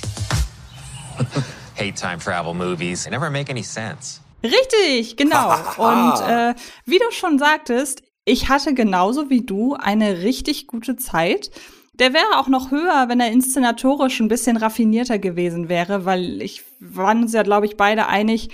[1.76, 3.04] hate time travel movies.
[3.06, 4.20] They never make any sense.
[4.44, 5.50] Richtig, genau.
[5.78, 6.54] Und äh,
[6.86, 11.52] wie du schon sagtest, ich hatte genauso wie du eine richtig gute Zeit.
[11.94, 16.64] Der wäre auch noch höher, wenn er inszenatorisch ein bisschen raffinierter gewesen wäre, weil ich
[16.80, 18.50] waren uns ja, glaube ich, beide einig,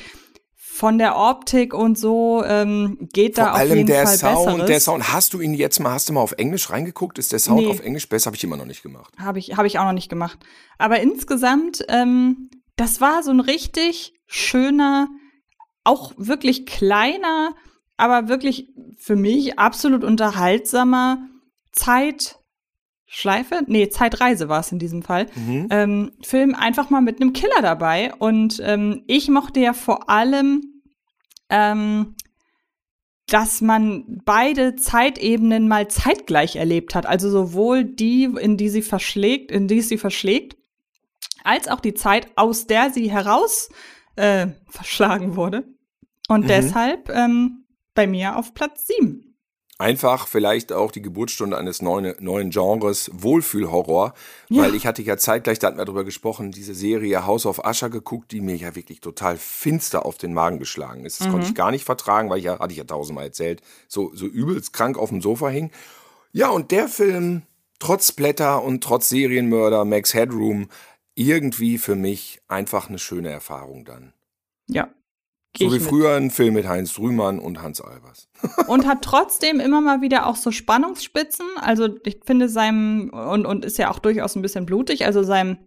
[0.56, 4.46] von der Optik und so ähm, geht da Vor auf allem jeden der Fall Sound,
[4.46, 4.66] Besseres.
[4.68, 5.12] der Sound.
[5.14, 7.20] Hast du ihn jetzt mal, hast du mal auf Englisch reingeguckt?
[7.20, 7.68] Ist der Sound Nee.
[7.68, 8.28] auf Englisch besser?
[8.28, 9.14] Habe ich immer noch nicht gemacht.
[9.20, 10.40] Habe ich, hab ich auch noch nicht gemacht.
[10.78, 15.10] Aber insgesamt, ähm, das war so ein richtig schöner,
[15.84, 17.56] auch wirklich kleiner,
[18.00, 21.28] aber wirklich für mich absolut unterhaltsamer
[21.72, 25.28] Zeitschleife, nee, Zeitreise war es in diesem Fall.
[25.70, 28.14] Ähm, Film einfach mal mit einem Killer dabei.
[28.16, 30.62] Und ähm, ich mochte ja vor allem
[31.50, 32.16] ähm,
[33.32, 37.06] dass man beide Zeitebenen mal zeitgleich erlebt hat.
[37.06, 40.58] Also sowohl die, in die sie verschlägt, in die sie verschlägt,
[41.44, 43.70] als auch die Zeit, aus der sie heraus
[44.16, 45.64] äh, verschlagen wurde.
[46.28, 47.59] Und deshalb ähm,
[48.00, 49.36] bei mir auf Platz sieben.
[49.78, 54.14] Einfach vielleicht auch die Geburtsstunde eines neuen, neuen Genres, Wohlfühlhorror,
[54.48, 54.64] Ja.
[54.64, 57.90] weil ich hatte ja zeitgleich, da hatten wir drüber gesprochen, diese Serie House of Usher
[57.90, 61.20] geguckt, die mir ja wirklich total finster auf den Magen geschlagen ist.
[61.20, 61.50] Das konnte Mhm.
[61.52, 64.72] ich gar nicht vertragen, weil ich ja, hatte ich ja tausendmal erzählt, so, so übelst
[64.72, 65.72] krank auf dem Sofa hing.
[66.32, 67.42] Ja, und der Film,
[67.80, 70.70] trotz Blätter und trotz Serienmörder, Max Headroom,
[71.16, 74.14] irgendwie für mich einfach eine schöne Erfahrung dann.
[74.68, 74.88] Ja.
[75.60, 78.28] So wie früher ein Film mit Heinz Rühmann und Hans Albers.
[78.68, 81.46] Und hat trotzdem immer mal wieder auch so Spannungsspitzen.
[81.60, 85.58] Also ich finde seinem, und, und ist ja auch durchaus ein bisschen blutig, also seinem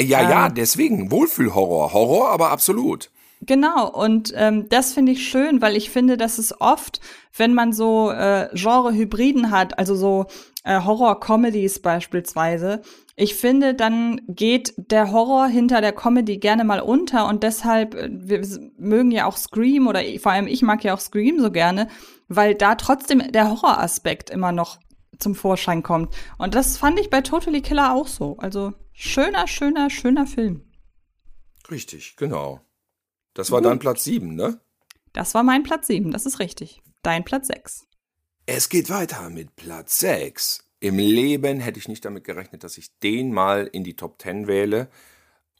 [0.00, 0.30] Ja, Ähm.
[0.30, 1.92] ja, deswegen Wohlfühlhorror.
[1.92, 3.10] Horror, aber absolut.
[3.42, 7.00] Genau, und ähm, das finde ich schön, weil ich finde, dass es oft,
[7.36, 10.26] wenn man so äh, Genre-Hybriden hat, also so
[10.66, 12.82] äh, Horror-Comedies beispielsweise,
[13.14, 18.08] ich finde, dann geht der Horror hinter der Comedy gerne mal unter und deshalb, äh,
[18.10, 21.88] wir mögen ja auch Scream oder vor allem ich mag ja auch Scream so gerne,
[22.28, 24.78] weil da trotzdem der Horroraspekt immer noch
[25.18, 26.14] zum Vorschein kommt.
[26.36, 28.36] Und das fand ich bei Totally Killer auch so.
[28.38, 30.64] Also schöner, schöner, schöner Film.
[31.70, 32.60] Richtig, genau.
[33.34, 34.60] Das war dann Platz 7, ne?
[35.12, 36.82] Das war mein Platz 7, das ist richtig.
[37.02, 37.86] Dein Platz 6.
[38.48, 40.62] Es geht weiter mit Platz 6.
[40.78, 44.46] Im Leben hätte ich nicht damit gerechnet, dass ich den mal in die Top 10
[44.46, 44.88] wähle.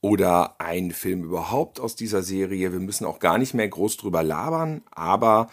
[0.02, 2.70] Oder einen Film überhaupt aus dieser Serie.
[2.70, 5.50] Wir müssen auch gar nicht mehr groß drüber labern, aber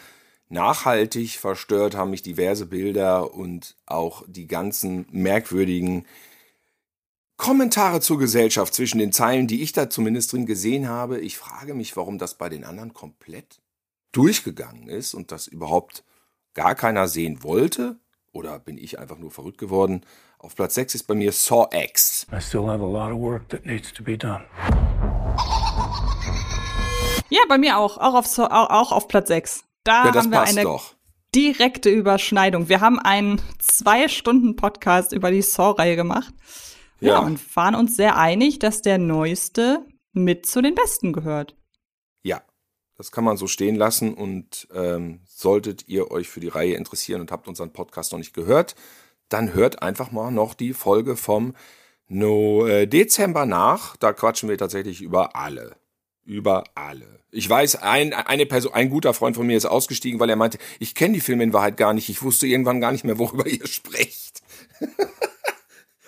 [0.50, 6.06] nachhaltig verstört haben mich diverse Bilder und auch die ganzen merkwürdigen
[7.38, 11.20] Kommentare zur Gesellschaft zwischen den Zeilen, die ich da zumindest drin gesehen habe.
[11.20, 13.60] Ich frage mich, warum das bei den anderen komplett
[14.12, 16.04] durchgegangen ist und das überhaupt
[16.54, 17.98] gar keiner sehen wollte.
[18.32, 20.02] Oder bin ich einfach nur verrückt geworden?
[20.40, 22.26] Auf Platz 6 ist bei mir Saw X.
[22.32, 24.44] I still have a lot of work that needs to be done.
[27.30, 27.98] Ja, bei mir auch.
[27.98, 29.64] Auch auf, auch, auch auf Platz 6.
[29.84, 30.96] Da Ja, das haben wir passt eine doch.
[31.36, 32.70] direkte Überschneidung.
[32.70, 36.34] Wir haben einen zwei Stunden Podcast über die Saw-Reihe gemacht.
[37.00, 37.14] Ja.
[37.16, 37.20] Ja.
[37.20, 41.58] und waren uns sehr einig, dass der neueste mit zu den besten gehört.
[42.22, 42.42] Ja,
[43.04, 44.14] das kann man so stehen lassen.
[44.14, 48.34] Und ähm, solltet ihr euch für die Reihe interessieren und habt unseren Podcast noch nicht
[48.34, 48.76] gehört,
[49.28, 51.54] dann hört einfach mal noch die Folge vom
[52.08, 53.98] no, äh, Dezember nach.
[53.98, 55.76] Da quatschen wir tatsächlich über alle.
[56.24, 57.20] Über alle.
[57.30, 60.58] Ich weiß, ein, eine Person, ein guter Freund von mir ist ausgestiegen, weil er meinte,
[60.80, 62.08] ich kenne die Filme in Wahrheit gar nicht.
[62.08, 64.42] Ich wusste irgendwann gar nicht mehr, worüber ihr sprecht.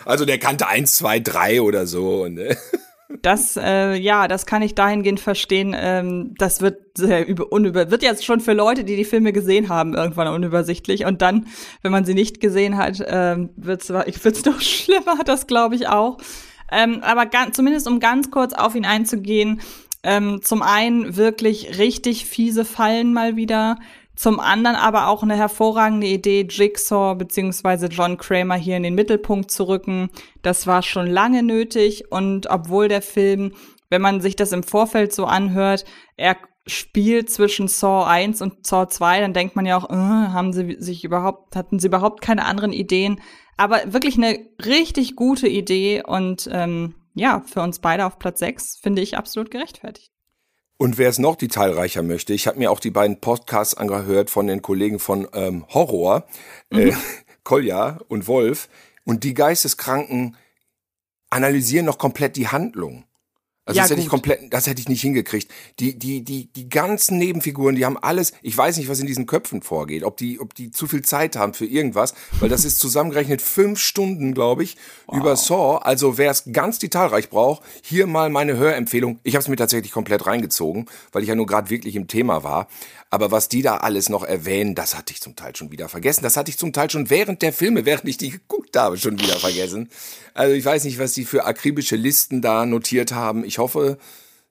[0.07, 2.27] Also der kannte eins, zwei, drei oder so.
[2.27, 2.55] Äh.
[3.21, 5.75] Das, äh, ja, das kann ich dahingehend verstehen.
[5.77, 9.69] Ähm, das wird sehr über, unüber, wird jetzt schon für Leute, die die Filme gesehen
[9.69, 11.05] haben, irgendwann unübersichtlich.
[11.05, 11.47] Und dann,
[11.83, 16.17] wenn man sie nicht gesehen hat, ähm, wird's, wird's noch schlimmer, das glaube ich auch.
[16.71, 19.61] Ähm, aber ganz, zumindest um ganz kurz auf ihn einzugehen,
[20.01, 23.77] ähm, zum einen wirklich richtig fiese Fallen mal wieder.
[24.15, 27.87] Zum anderen aber auch eine hervorragende Idee, Jigsaw bzw.
[27.87, 30.09] John Kramer hier in den Mittelpunkt zu rücken.
[30.41, 33.53] Das war schon lange nötig und obwohl der Film,
[33.89, 35.85] wenn man sich das im Vorfeld so anhört,
[36.15, 36.37] er
[36.67, 40.77] spielt zwischen Saw 1 und Saw 2, dann denkt man ja auch, äh, haben sie
[40.79, 43.21] sich überhaupt, hatten sie überhaupt keine anderen Ideen.
[43.57, 48.79] Aber wirklich eine richtig gute Idee und ähm, ja, für uns beide auf Platz 6
[48.81, 50.11] finde ich absolut gerechtfertigt.
[50.77, 54.47] Und wer es noch detailreicher möchte, ich habe mir auch die beiden Podcasts angehört von
[54.47, 56.27] den Kollegen von ähm, Horror,
[56.71, 56.89] äh, mhm.
[56.89, 56.95] äh,
[57.43, 58.67] Kolja und Wolf.
[59.05, 60.35] Und die Geisteskranken
[61.29, 63.05] analysieren noch komplett die Handlung.
[63.67, 64.05] Also ja, das hätte gut.
[64.05, 65.51] ich komplett, das hätte ich nicht hingekriegt.
[65.79, 69.25] Die, die, die, die ganzen Nebenfiguren, die haben alles, ich weiß nicht, was in diesen
[69.25, 72.79] Köpfen vorgeht, ob die, ob die zu viel Zeit haben für irgendwas, weil das ist
[72.79, 75.17] zusammengerechnet fünf Stunden, glaube ich, wow.
[75.17, 75.79] über Saw.
[75.81, 79.19] Also wer es ganz detailreich braucht, hier mal meine Hörempfehlung.
[79.23, 82.43] Ich habe es mir tatsächlich komplett reingezogen, weil ich ja nur gerade wirklich im Thema
[82.43, 82.67] war.
[83.09, 86.21] Aber was die da alles noch erwähnen, das hatte ich zum Teil schon wieder vergessen.
[86.23, 89.17] Das hatte ich zum Teil schon während der Filme, während ich die geguckt habe, schon
[89.19, 89.89] wieder vergessen.
[90.33, 93.45] Also ich weiß nicht, was die für akribische Listen da notiert haben.
[93.45, 93.97] Ich hoffe,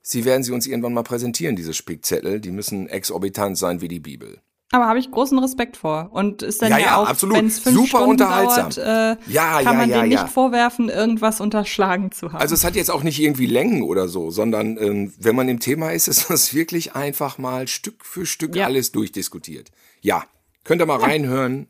[0.02, 2.40] sie werden sie uns irgendwann mal präsentieren, diese Spickzettel.
[2.40, 4.40] Die müssen exorbitant sein wie die Bibel.
[4.74, 6.08] Aber habe ich großen Respekt vor.
[6.12, 8.70] Und ist dann ja, ja, ja auch, wenn es fünf Super Stunden unterhaltsam.
[8.70, 12.40] dauert, äh, ja, kann man denen nicht vorwerfen, irgendwas unterschlagen zu haben.
[12.40, 15.60] Also es hat jetzt auch nicht irgendwie Längen oder so, sondern ähm, wenn man im
[15.60, 19.70] Thema ist, ist das wirklich einfach mal Stück für Stück alles durchdiskutiert.
[20.00, 20.24] Ja,
[20.64, 21.68] könnt ihr mal reinhören.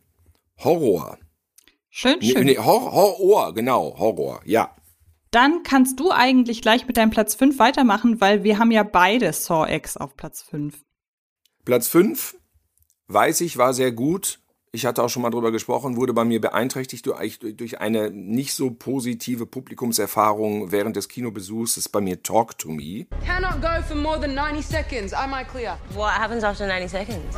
[0.59, 1.18] Horror.
[1.91, 2.45] Schön, schön.
[2.45, 4.74] Nee, Hor Horror, genau, Horror, ja.
[5.35, 9.32] Dann kannst du eigentlich gleich mit deinem Platz 5 weitermachen, weil wir haben ja beide
[9.32, 10.76] Saw X auf Platz 5.
[11.64, 12.37] Platz 5
[13.09, 14.39] weiß ich, war sehr gut.
[14.70, 18.70] Ich hatte auch schon mal drüber gesprochen, wurde bei mir beeinträchtigt durch, eine nicht so
[18.70, 21.74] positive Publikumserfahrung während des Kinobesuchs.
[21.74, 23.07] Das ist bei mir Talk to Me.
[23.26, 25.12] Cannot go for more than 90 seconds.
[25.12, 25.78] Am I clear?
[25.95, 27.37] What happens after 90 seconds?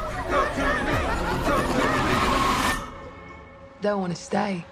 [3.83, 4.67] Don't want to stay.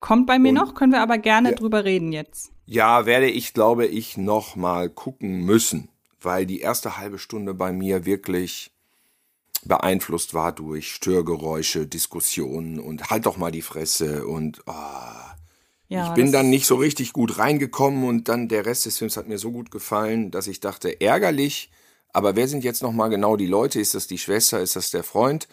[0.00, 2.50] Kommt bei mir Und, noch, können wir aber gerne ja, drüber reden jetzt.
[2.66, 5.88] Ja, werde ich, glaube ich, noch mal gucken müssen,
[6.20, 8.72] weil die erste halbe Stunde bei mir wirklich
[9.64, 14.72] beeinflusst war durch Störgeräusche, Diskussionen und halt doch mal die Fresse und oh,
[15.88, 19.16] ja, ich bin dann nicht so richtig gut reingekommen und dann der Rest des Films
[19.16, 21.70] hat mir so gut gefallen, dass ich dachte, ärgerlich,
[22.12, 23.80] aber wer sind jetzt nochmal genau die Leute?
[23.80, 24.60] Ist das die Schwester?
[24.60, 25.48] Ist das der Freund?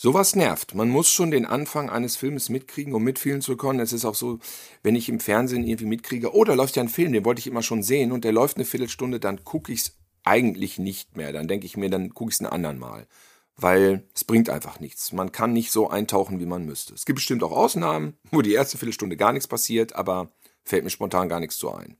[0.00, 0.76] Sowas nervt.
[0.76, 3.80] Man muss schon den Anfang eines Filmes mitkriegen, um mitfühlen zu können.
[3.80, 4.38] Es ist auch so,
[4.84, 7.48] wenn ich im Fernsehen irgendwie mitkriege, oh, da läuft ja ein Film, den wollte ich
[7.48, 11.32] immer schon sehen und der läuft eine Viertelstunde, dann gucke ich es eigentlich nicht mehr.
[11.32, 13.08] Dann denke ich mir, dann gucke ich es einen anderen Mal.
[13.56, 15.10] Weil es bringt einfach nichts.
[15.10, 16.94] Man kann nicht so eintauchen, wie man müsste.
[16.94, 20.30] Es gibt bestimmt auch Ausnahmen, wo die erste Viertelstunde gar nichts passiert, aber
[20.62, 21.96] fällt mir spontan gar nichts zu ein.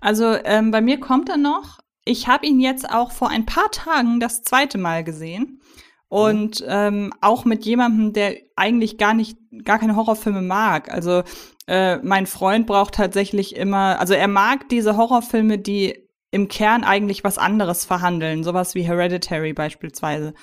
[0.00, 1.80] Also ähm, bei mir kommt er noch.
[2.06, 5.60] Ich habe ihn jetzt auch vor ein paar Tagen das zweite Mal gesehen.
[6.08, 10.90] Und ähm, auch mit jemandem, der eigentlich gar nicht, gar keine Horrorfilme mag.
[10.90, 11.22] Also
[11.66, 17.24] äh, mein Freund braucht tatsächlich immer, also er mag diese Horrorfilme, die im Kern eigentlich
[17.24, 20.34] was anderes verhandeln, sowas wie Hereditary beispielsweise.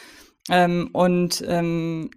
[0.49, 2.11] Ähm, und ähm,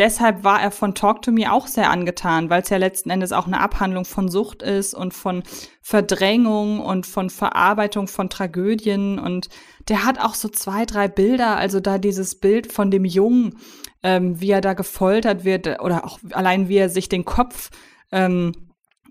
[0.00, 3.32] deshalb war er von Talk to Me auch sehr angetan, weil es ja letzten Endes
[3.32, 5.42] auch eine Abhandlung von Sucht ist und von
[5.82, 9.18] Verdrängung und von Verarbeitung von Tragödien.
[9.18, 9.50] Und
[9.88, 13.58] der hat auch so zwei, drei Bilder, also da dieses Bild von dem Jungen,
[14.02, 17.70] ähm, wie er da gefoltert wird oder auch allein wie er sich den Kopf
[18.10, 18.52] ähm,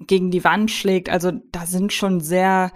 [0.07, 1.09] gegen die Wand schlägt.
[1.09, 2.71] Also da sind schon sehr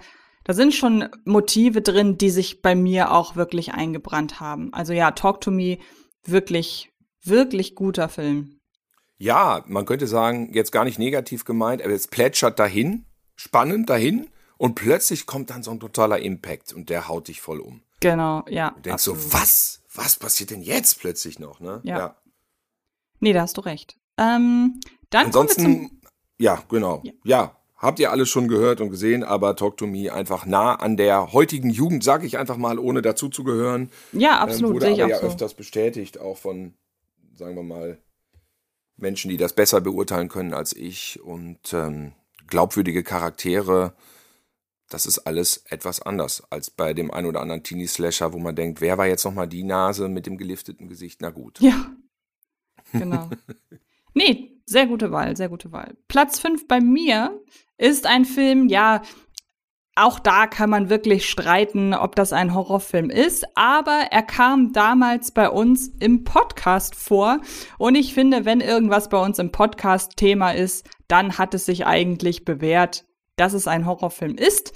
[0.46, 4.74] da sind schon Motive drin, die sich bei mir auch wirklich eingebrannt haben.
[4.74, 5.78] Also ja, Talk to Me,
[6.22, 6.92] wirklich,
[7.26, 8.58] wirklich guter Film.
[9.16, 13.06] Ja, man könnte sagen, jetzt gar nicht negativ gemeint, aber es plätschert dahin,
[13.36, 17.60] spannend dahin und plötzlich kommt dann so ein totaler Impact und der haut dich voll
[17.60, 17.82] um.
[18.00, 18.70] Genau, ja.
[18.70, 19.20] Du denkst absolut.
[19.20, 19.80] so, was?
[19.94, 21.80] Was passiert denn jetzt plötzlich noch, ne?
[21.84, 21.98] Ja.
[21.98, 22.16] ja.
[23.20, 23.96] Nee, da hast du recht.
[24.18, 26.00] Ähm, dann Ansonsten,
[26.38, 27.00] ja, genau.
[27.04, 27.12] Ja.
[27.24, 27.56] ja.
[27.76, 31.32] Habt ihr alles schon gehört und gesehen, aber Talk to Me einfach nah an der
[31.32, 33.90] heutigen Jugend, sage ich einfach mal, ohne dazu zu gehören.
[34.12, 34.70] Ja, absolut.
[34.70, 35.26] Ähm, wurde aber ja so.
[35.26, 36.74] öfters bestätigt, auch von,
[37.36, 37.98] sagen wir mal,
[38.96, 42.12] Menschen, die das besser beurteilen können als ich und ähm,
[42.46, 43.94] glaubwürdige Charaktere.
[44.88, 48.80] Das ist alles etwas anders als bei dem ein oder anderen Teenie-Slasher, wo man denkt,
[48.80, 51.20] wer war jetzt nochmal die Nase mit dem gelifteten Gesicht?
[51.22, 51.58] Na gut.
[51.60, 51.92] Ja,
[52.92, 53.30] genau.
[54.14, 55.96] nee, Sehr gute Wahl, sehr gute Wahl.
[56.08, 57.38] Platz 5 bei mir
[57.76, 59.02] ist ein Film, ja,
[59.96, 65.30] auch da kann man wirklich streiten, ob das ein Horrorfilm ist, aber er kam damals
[65.30, 67.40] bei uns im Podcast vor
[67.78, 71.86] und ich finde, wenn irgendwas bei uns im Podcast Thema ist, dann hat es sich
[71.86, 73.04] eigentlich bewährt,
[73.36, 74.72] dass es ein Horrorfilm ist.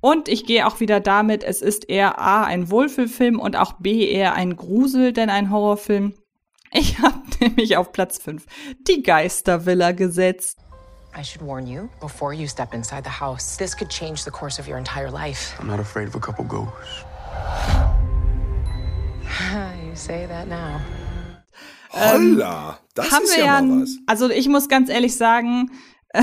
[0.00, 4.06] Und ich gehe auch wieder damit, es ist eher A ein Wohlfühlfilm und auch B
[4.06, 6.14] eher ein Grusel, denn ein Horrorfilm.
[6.72, 8.44] Ich habe nämlich auf Platz 5
[8.86, 10.58] die Geistervilla gesetzt.
[11.16, 13.56] I should warn you before you step inside the house.
[13.56, 15.54] This could change the course of your entire life.
[15.60, 17.04] I'm not afraid of a couple ghosts.
[19.86, 20.80] you say that now.
[21.90, 23.98] Holla, das haben ist wir ja mal was.
[24.06, 25.70] also ich muss ganz ehrlich sagen,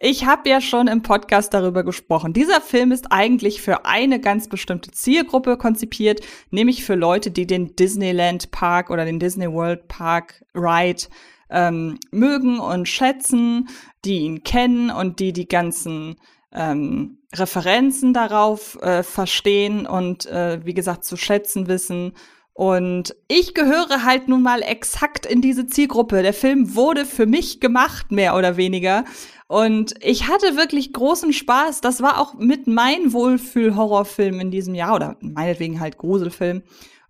[0.00, 2.32] ich habe ja schon im Podcast darüber gesprochen.
[2.32, 6.20] Dieser Film ist eigentlich für eine ganz bestimmte Zielgruppe konzipiert,
[6.50, 11.04] nämlich für Leute, die den Disneyland Park oder den Disney World Park Ride
[11.50, 13.68] ähm, mögen und schätzen,
[14.04, 16.16] die ihn kennen und die die ganzen
[16.52, 22.12] ähm, Referenzen darauf äh, verstehen und äh, wie gesagt zu schätzen wissen.
[22.52, 26.22] Und ich gehöre halt nun mal exakt in diese Zielgruppe.
[26.22, 29.04] Der Film wurde für mich gemacht, mehr oder weniger.
[29.46, 31.80] Und ich hatte wirklich großen Spaß.
[31.80, 36.62] Das war auch mit mein Wohlfühl-Horrorfilm in diesem Jahr oder meinetwegen halt Gruselfilm.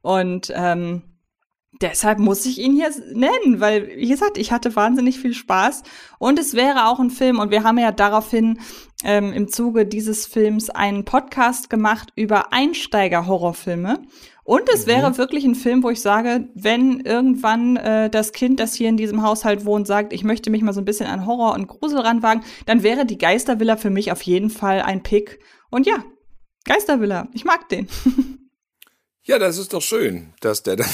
[0.02, 1.02] Und ähm,
[1.80, 5.82] deshalb muss ich ihn hier nennen, weil, wie gesagt, ich hatte wahnsinnig viel Spaß
[6.18, 8.60] und es wäre auch ein Film und wir haben ja daraufhin
[9.04, 14.02] ähm, im Zuge dieses Films einen Podcast gemacht über Einsteiger-Horrorfilme.
[14.44, 14.90] Und es Mhm.
[14.90, 18.96] wäre wirklich ein Film, wo ich sage, wenn irgendwann äh, das Kind, das hier in
[18.96, 22.00] diesem Haushalt wohnt, sagt, ich möchte mich mal so ein bisschen an Horror und Grusel
[22.00, 25.38] ranwagen, dann wäre die Geistervilla für mich auf jeden Fall ein Pick.
[25.70, 26.02] Und ja,
[26.64, 27.88] Geistervilla, ich mag den.
[29.22, 30.88] Ja, das ist doch schön, dass der dann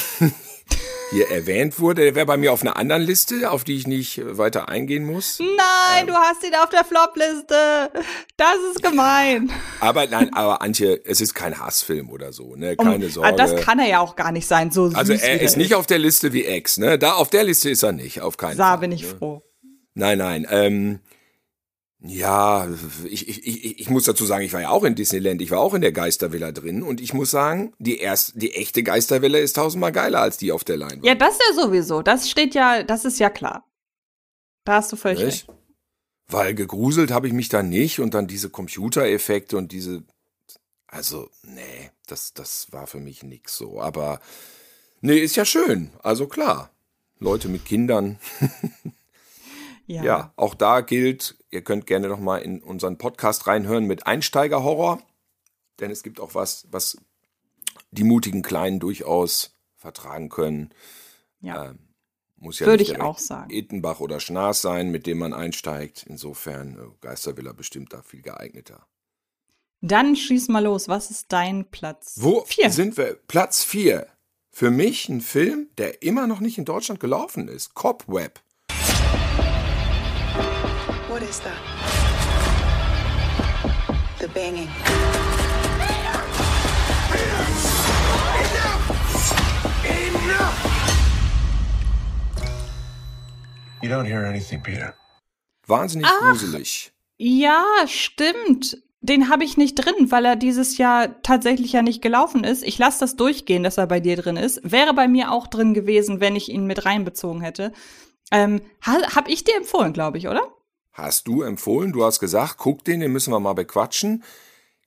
[1.10, 2.02] hier erwähnt wurde.
[2.02, 5.38] Der wäre bei mir auf einer anderen Liste, auf die ich nicht weiter eingehen muss.
[5.40, 7.90] Nein, du hast ihn auf der Flop-Liste.
[8.36, 9.50] Das ist gemein.
[9.80, 12.76] Aber nein, aber Antje, es ist kein Hassfilm oder so, ne?
[12.76, 13.28] Keine Um, Sorge.
[13.28, 15.74] ah, Das kann er ja auch gar nicht sein, so süß also er ist nicht
[15.74, 16.98] auf der Liste wie Ex, ne?
[16.98, 18.78] Da auf der Liste ist er nicht, auf keinen Da Fall.
[18.78, 19.08] bin ich ne?
[19.18, 19.42] froh.
[19.94, 20.46] Nein, nein.
[20.50, 21.00] Ähm,
[22.00, 22.68] ja,
[23.04, 25.60] ich, ich, ich, ich muss dazu sagen, ich war ja auch in Disneyland, ich war
[25.60, 29.54] auch in der Geistervilla drin und ich muss sagen, die erste, die echte Geistervilla ist
[29.56, 31.06] tausendmal geiler als die auf der Leinwand.
[31.06, 32.02] Ja, das ja sowieso.
[32.02, 33.64] Das steht ja, das ist ja klar.
[34.64, 35.46] Da hast du völlig recht.
[36.28, 40.02] Weil gegruselt habe ich mich da nicht und dann diese Computereffekte und diese,
[40.88, 43.80] also nee, das, das war für mich nix so.
[43.80, 44.20] Aber
[45.00, 45.92] nee, ist ja schön.
[46.02, 46.70] Also klar,
[47.18, 48.18] Leute mit Kindern.
[49.86, 50.02] Ja.
[50.02, 55.00] Ja, auch da gilt, ihr könnt gerne noch mal in unseren Podcast reinhören mit Einsteigerhorror,
[55.78, 56.98] denn es gibt auch was, was
[57.92, 60.70] die mutigen Kleinen durchaus vertragen können.
[61.40, 61.70] Ja.
[61.70, 61.78] Ähm,
[62.38, 63.50] muss ja Würde nicht ich auch sagen.
[63.50, 66.04] Ettenbach oder Schnaas sein, mit dem man einsteigt.
[66.06, 68.86] Insofern äh, Geistervilla bestimmt da viel geeigneter.
[69.80, 70.88] Dann schieß mal los.
[70.88, 72.16] Was ist dein Platz?
[72.18, 72.70] Wo Vier.
[72.70, 73.14] sind wir?
[73.28, 74.06] Platz 4.
[74.50, 77.74] Für mich ein Film, der immer noch nicht in Deutschland gelaufen ist.
[77.74, 78.40] Cobweb.
[81.08, 81.56] What is that?
[84.18, 84.68] The banging.
[93.82, 94.94] You don't hear anything, Peter.
[95.66, 96.30] Wahnsinnig Ach.
[96.30, 96.92] gruselig.
[97.18, 98.82] Ja, stimmt.
[99.00, 102.64] Den habe ich nicht drin, weil er dieses Jahr tatsächlich ja nicht gelaufen ist.
[102.64, 104.60] Ich lasse das durchgehen, dass er bei dir drin ist.
[104.64, 107.72] Wäre bei mir auch drin gewesen, wenn ich ihn mit reinbezogen hätte.
[108.32, 110.42] Ähm, ha, hab ich dir empfohlen, glaube ich, oder?
[110.92, 111.92] Hast du empfohlen?
[111.92, 114.24] Du hast gesagt, guck den, den müssen wir mal bequatschen.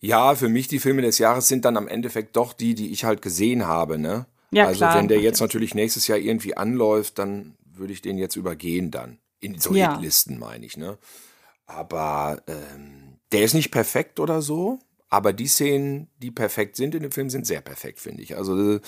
[0.01, 3.03] Ja, für mich die Filme des Jahres sind dann am Endeffekt doch die, die ich
[3.03, 4.25] halt gesehen habe, ne?
[4.51, 4.95] Ja, also klar.
[4.95, 9.19] wenn der jetzt natürlich nächstes Jahr irgendwie anläuft, dann würde ich den jetzt übergehen dann.
[9.39, 9.93] In so Ja.
[9.93, 10.97] Hitlisten meine ich, ne?
[11.65, 14.79] Aber ähm, der ist nicht perfekt oder so,
[15.09, 18.35] aber die Szenen, die perfekt sind in dem Film, sind sehr perfekt, finde ich.
[18.35, 18.79] Also äh,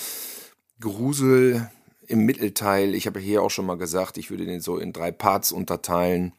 [0.80, 1.70] Grusel
[2.12, 5.12] im Mittelteil, ich habe hier auch schon mal gesagt, ich würde den so in drei
[5.12, 6.34] Parts unterteilen,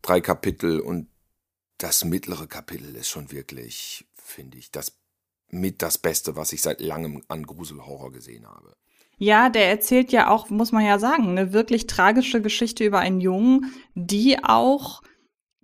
[0.00, 1.08] drei Kapitel und
[1.78, 4.96] das mittlere Kapitel ist schon wirklich, finde ich, das
[5.50, 8.74] mit das Beste, was ich seit langem an Gruselhorror gesehen habe.
[9.18, 13.20] Ja, der erzählt ja auch, muss man ja sagen, eine wirklich tragische Geschichte über einen
[13.20, 15.02] Jungen, die auch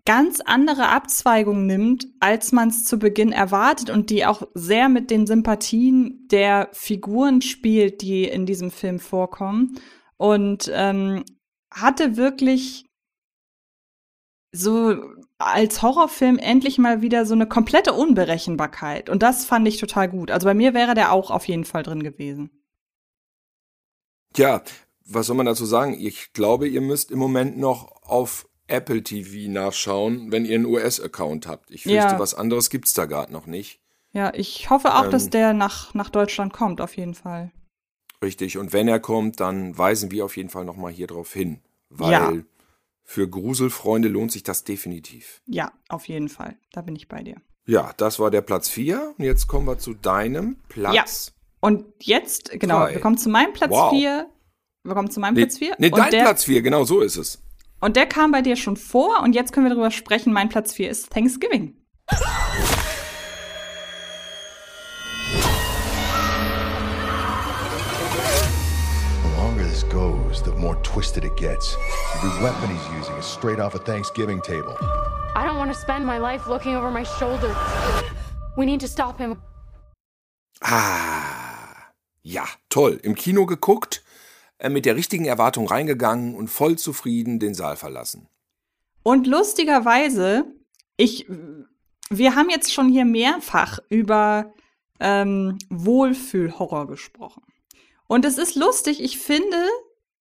[0.04, 5.10] ganz andere Abzweigungen nimmt, als man es zu Beginn erwartet und die auch sehr mit
[5.10, 9.78] den Sympathien der Figuren spielt, die in diesem Film vorkommen.
[10.16, 11.24] Und ähm,
[11.70, 12.86] hatte wirklich
[14.52, 14.96] so
[15.38, 19.08] als Horrorfilm endlich mal wieder so eine komplette Unberechenbarkeit.
[19.08, 20.30] Und das fand ich total gut.
[20.30, 22.50] Also bei mir wäre der auch auf jeden Fall drin gewesen.
[24.36, 24.62] Ja,
[25.06, 25.96] was soll man dazu sagen?
[25.98, 31.46] Ich glaube, ihr müsst im Moment noch auf Apple TV nachschauen, wenn ihr einen US-Account
[31.46, 31.70] habt.
[31.70, 32.18] Ich fürchte, Ja.
[32.18, 33.80] was anderes gibt's da gerade noch nicht.
[34.12, 35.30] Ja, ich hoffe auch, dass Ähm.
[35.30, 37.52] der nach, nach Deutschland kommt, auf jeden Fall.
[38.22, 38.58] Richtig.
[38.58, 41.60] Und wenn er kommt, dann weisen wir auf jeden Fall nochmal hier drauf hin.
[41.88, 42.32] Weil Ja.
[43.04, 45.40] für Gruselfreunde lohnt sich das definitiv.
[45.46, 46.56] Ja, auf jeden Fall.
[46.72, 47.36] Da bin ich bei dir.
[47.66, 49.14] Ja, das war der Platz 4.
[49.16, 51.32] Und jetzt kommen wir zu deinem Platz.
[51.60, 52.94] Und jetzt, genau, Drei.
[52.94, 53.90] wir kommen zu meinem Platz Wow.
[53.90, 54.28] 4.
[54.82, 55.74] Wir kommen zu meinem Nee, Platz 4.
[55.78, 57.42] nee dein der, Platz 4, genau so ist es.
[57.80, 60.32] Und der kam bei dir schon vor und jetzt können wir darüber sprechen.
[60.32, 61.74] Mein Platz 4 ist Thanksgiving.
[69.22, 71.76] The longer this goes, the more twisted it gets.
[72.16, 74.76] Every weapon he's using is straight off a Thanksgiving table.
[75.34, 77.54] I don't want to spend my life looking over my shoulder.
[78.56, 79.36] We need to stop him.
[80.62, 83.00] Ah, ja, toll.
[83.02, 84.02] Im Kino geguckt,
[84.68, 88.28] mit der richtigen Erwartung reingegangen und voll zufrieden den Saal verlassen.
[89.02, 90.44] Und lustigerweise,
[90.96, 91.26] ich,
[92.10, 94.52] wir haben jetzt schon hier mehrfach über
[95.00, 97.42] ähm, Wohlfühlhorror gesprochen.
[98.06, 99.66] Und es ist lustig, ich finde,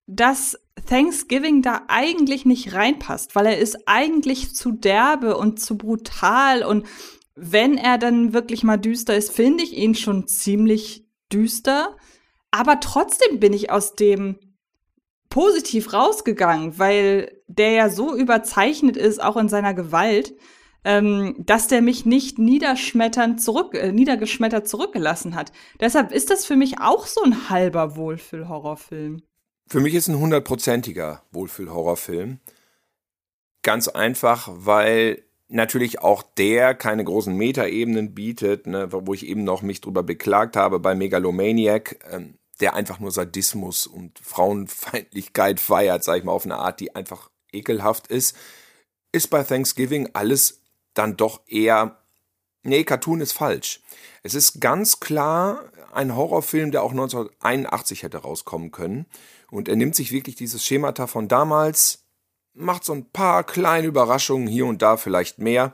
[0.07, 6.63] dass Thanksgiving da eigentlich nicht reinpasst, weil er ist eigentlich zu derbe und zu brutal.
[6.63, 6.87] Und
[7.35, 11.95] wenn er dann wirklich mal düster ist, finde ich ihn schon ziemlich düster.
[12.51, 14.37] Aber trotzdem bin ich aus dem
[15.29, 20.33] positiv rausgegangen, weil der ja so überzeichnet ist, auch in seiner Gewalt,
[20.83, 25.51] ähm, dass der mich nicht niederschmetternd zurück, äh, niedergeschmettert zurückgelassen hat.
[25.79, 29.21] Deshalb ist das für mich auch so ein halber Wohlfühl-Horrorfilm.
[29.67, 32.39] Für mich ist ein hundertprozentiger Wohlfühl-Horrorfilm.
[33.61, 39.61] Ganz einfach, weil natürlich auch der keine großen Metaebenen bietet, ne, wo ich eben noch
[39.61, 46.17] mich drüber beklagt habe bei Megalomaniac, ähm, der einfach nur Sadismus und Frauenfeindlichkeit feiert, sag
[46.17, 48.35] ich mal, auf eine Art, die einfach ekelhaft ist,
[49.11, 50.61] ist bei Thanksgiving alles
[50.93, 51.97] dann doch eher,
[52.63, 53.81] nee, Cartoon ist falsch.
[54.23, 59.05] Es ist ganz klar ein Horrorfilm, der auch 1981 hätte rauskommen können.
[59.49, 62.05] Und er nimmt sich wirklich dieses Schemata von damals,
[62.53, 65.73] macht so ein paar kleine Überraschungen hier und da vielleicht mehr,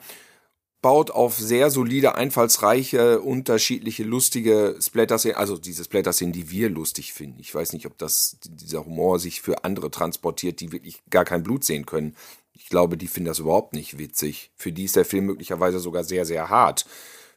[0.86, 7.40] baut auf sehr solide, einfallsreiche, unterschiedliche, lustige Splatter-Szenen, also diese Splatter-Szenen, die wir lustig finden.
[7.40, 11.42] Ich weiß nicht, ob das, dieser Humor sich für andere transportiert, die wirklich gar kein
[11.42, 12.16] Blut sehen können.
[12.54, 14.52] Ich glaube, die finden das überhaupt nicht witzig.
[14.56, 16.86] Für die ist der Film möglicherweise sogar sehr, sehr hart.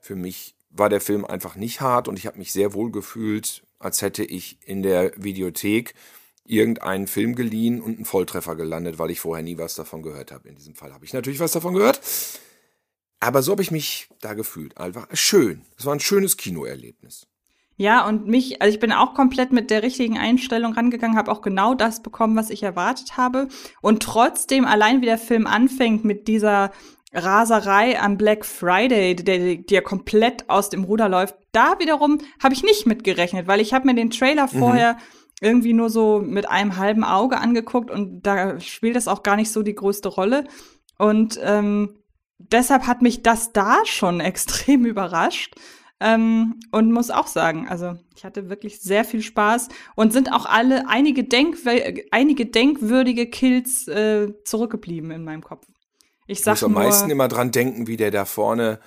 [0.03, 3.63] Für mich war der Film einfach nicht hart und ich habe mich sehr wohl gefühlt,
[3.79, 5.95] als hätte ich in der Videothek
[6.45, 10.51] irgendeinen Film geliehen und einen Volltreffer gelandet, weil ich vorher nie was davon gehört habe.
[10.51, 12.03] In diesem Fall habe ich natürlich was davon gehört.
[13.21, 14.79] Aber so habe ich mich da gefühlt.
[14.79, 15.63] Einfach schön.
[15.77, 17.27] Es war ein schönes Kinoerlebnis.
[17.77, 21.43] Ja, und mich, also ich bin auch komplett mit der richtigen Einstellung rangegangen, habe auch
[21.43, 23.47] genau das bekommen, was ich erwartet habe.
[23.81, 26.73] Und trotzdem, allein wie der Film anfängt mit dieser
[27.13, 32.55] Raserei am Black Friday, der, die ja komplett aus dem Ruder läuft, da wiederum habe
[32.55, 34.59] ich nicht mitgerechnet, weil ich habe mir den Trailer Mhm.
[34.59, 34.97] vorher
[35.41, 39.53] irgendwie nur so mit einem halben Auge angeguckt und da spielt das auch gar nicht
[39.53, 40.45] so die größte Rolle.
[40.99, 41.98] Und ähm,
[42.39, 45.55] deshalb hat mich das da schon extrem überrascht.
[46.01, 49.67] Ähm, und muss auch sagen, also ich hatte wirklich sehr viel Spaß
[49.97, 55.67] und sind auch alle einige, Denkw einige denkwürdige Kills äh, zurückgeblieben in meinem Kopf.
[56.29, 58.79] Ich Ich muss am meisten immer dran denken, wie der da vorne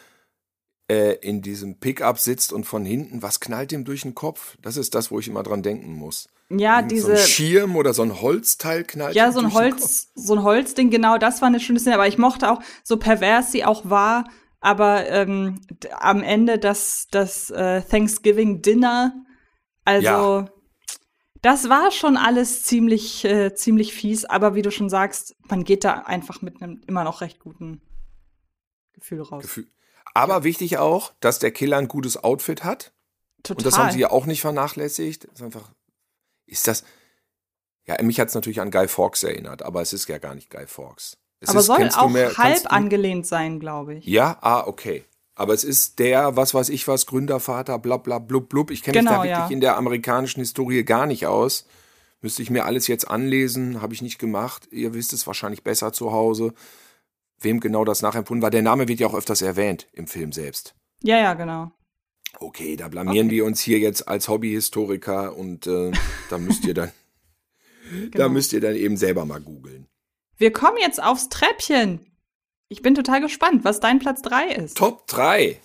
[0.90, 4.58] äh, in diesem Pickup sitzt und von hinten, was knallt dem durch den Kopf?
[4.62, 6.30] Das ist das, wo ich immer dran denken muss.
[6.60, 10.34] Ja, diese So ein Schirm oder so ein Holzteil knallt Ja, so ein Holz, so
[10.34, 13.66] ein Holzding, genau, das war eine schöne Szene, aber ich mochte auch, so pervers sie
[13.66, 14.26] auch war,
[14.60, 15.62] aber ähm,
[16.00, 19.14] am Ende das, das äh, Thanksgiving Dinner,
[19.86, 20.50] also Ja.
[21.42, 25.84] das war schon alles ziemlich, äh, ziemlich fies, aber wie du schon sagst, man geht
[25.84, 27.82] da einfach mit einem immer noch recht guten
[28.94, 29.42] Gefühl raus.
[29.42, 29.68] Gefühl.
[30.14, 32.92] Aber wichtig auch, dass der Killer ein gutes Outfit hat.
[33.44, 33.58] Total.
[33.58, 35.24] Und das haben sie ja auch nicht vernachlässigt.
[35.24, 35.72] Das ist einfach,
[36.52, 36.84] ist das,
[37.88, 40.50] ja, mich hat es natürlich an Guy Fawkes erinnert, aber es ist ja gar nicht
[40.50, 41.18] Guy Fawkes.
[41.40, 44.06] Es aber ist, soll auch mehr- halb du- angelehnt sein, glaube ich.
[44.06, 45.04] Ja, ah, okay.
[45.34, 48.70] Aber es ist der, was weiß ich was, Gründervater, bla bla blub blub.
[48.70, 49.54] Ich kenne Genau, mich da wirklich ja.
[49.56, 51.66] in der amerikanischen Historie gar nicht aus.
[52.20, 54.68] Müsste ich mir alles jetzt anlesen, habe ich nicht gemacht.
[54.72, 56.54] Ihr wisst es wahrscheinlich besser zu Hause,
[57.40, 58.52] wem genau das nachempfunden war.
[58.52, 60.76] Der Name wird ja auch öfters erwähnt im Film selbst.
[61.02, 61.72] Ja, ja, genau.
[62.40, 65.92] Okay, da blamieren wir uns hier jetzt als Hobbyhistoriker und äh,
[66.30, 66.92] da müsst ihr dann,
[67.92, 68.30] da Genau.
[68.30, 69.88] müsst ihr dann eben selber mal googeln.
[70.38, 72.00] Wir kommen jetzt aufs Treppchen.
[72.68, 74.78] Ich bin total gespannt, was dein Platz 3 ist.
[74.78, 75.60] Top 3.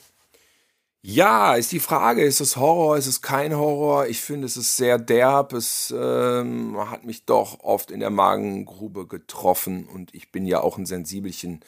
[1.03, 4.09] Ja, ist die Frage, ist es Horror, ist es kein Horror?
[4.09, 9.07] Ich finde, es ist sehr derb, es ähm, hat mich doch oft in der Magengrube
[9.07, 11.61] getroffen und ich bin ja auch ein Sensibelchen.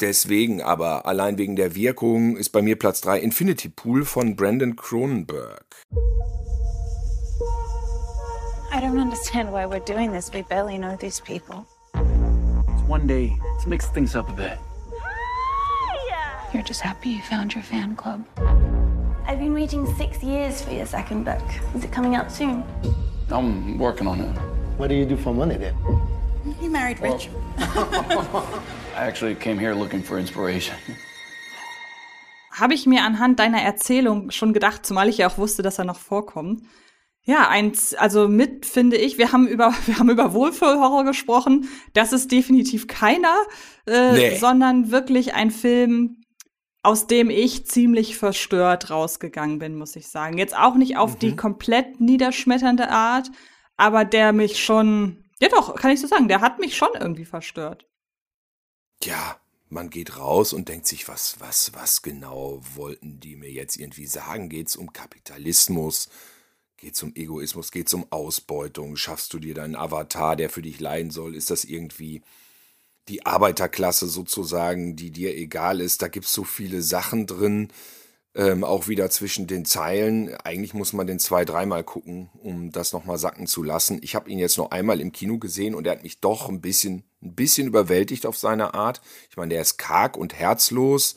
[0.00, 4.76] Deswegen aber, allein wegen der Wirkung, ist bei mir Platz 3 Infinity Pool von Brandon
[4.76, 5.64] Cronenberg.
[8.72, 10.30] I don't understand why we're doing this.
[10.32, 11.66] We barely know these people.
[11.94, 13.36] It's one day.
[13.54, 14.58] Let's mix things up a bit.
[16.54, 18.24] You're just happy you found your fan club.
[19.26, 21.42] I've been waiting six years for your second book.
[21.74, 22.62] Is it coming out soon?
[23.30, 24.38] I'm working on it.
[24.78, 25.74] What do you do for money then?
[26.60, 27.28] You married rich.
[28.96, 30.76] I actually came here looking for inspiration.
[32.52, 35.84] Habe ich mir anhand deiner Erzählung schon gedacht, zumal ich ja auch wusste, dass er
[35.84, 36.62] noch vorkommt.
[37.22, 41.68] Ja, eins, also mit finde ich, wir haben über, wir haben über Wohlfühlhorror gesprochen.
[41.92, 43.36] Das ist definitiv keiner,
[43.86, 44.36] äh, Nee.
[44.36, 46.22] sondern wirklich ein Film,
[46.82, 50.38] aus dem ich ziemlich verstört rausgegangen bin, muss ich sagen.
[50.38, 53.30] Jetzt auch nicht auf die komplett niederschmetternde Art,
[53.76, 57.24] aber der mich schon, ja doch, kann ich so sagen, der hat mich schon irgendwie
[57.24, 57.86] verstört.
[59.02, 63.76] Ja, man geht raus und denkt sich, was, was, was genau wollten die mir jetzt
[63.76, 64.48] irgendwie sagen?
[64.48, 66.08] Geht's um Kapitalismus?
[66.76, 67.70] Geht's um Egoismus?
[67.70, 68.96] Geht's um Ausbeutung?
[68.96, 71.34] Schaffst du dir deinen Avatar, der für dich leiden soll?
[71.34, 72.22] Ist das irgendwie
[73.08, 76.02] die Arbeiterklasse sozusagen, die dir egal ist?
[76.02, 77.68] Da gibt's so viele Sachen drin,
[78.38, 80.32] ähm, auch wieder zwischen den Zeilen.
[80.44, 83.98] Eigentlich muss man den zwei, dreimal gucken, um das nochmal sacken zu lassen.
[84.00, 86.60] Ich habe ihn jetzt noch einmal im Kino gesehen und er hat mich doch ein
[86.60, 89.00] bisschen, ein bisschen überwältigt auf seine Art.
[89.28, 91.16] Ich meine, der ist karg und herzlos.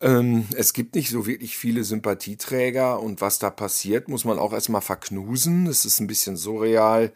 [0.00, 4.54] Ähm, es gibt nicht so wirklich viele Sympathieträger und was da passiert, muss man auch
[4.54, 5.66] erstmal verknusen.
[5.66, 7.12] Es ist ein bisschen surreal,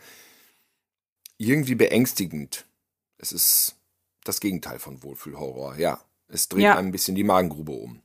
[1.38, 2.66] irgendwie beängstigend.
[3.16, 3.76] Es ist
[4.24, 5.76] das Gegenteil von Wohlfühlhorror.
[5.76, 5.98] Ja,
[6.28, 6.76] es dreht Ja.
[6.76, 8.02] einem ein bisschen die Magengrube um.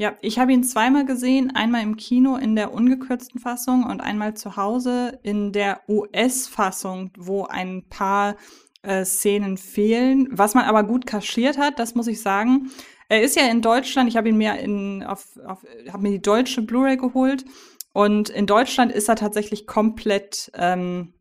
[0.00, 4.34] Ja, ich habe ihn zweimal gesehen, einmal im Kino in der ungekürzten Fassung und einmal
[4.34, 8.36] zu Hause in der US-Fassung, wo ein paar
[8.82, 12.70] äh, Szenen fehlen, was man aber gut kaschiert hat, das muss ich sagen.
[13.08, 16.22] Er ist ja in Deutschland, ich habe ihn mir in auf, auf habe mir die
[16.22, 17.44] deutsche Blu-ray geholt
[17.92, 21.12] und in Deutschland ist er tatsächlich komplett ähm,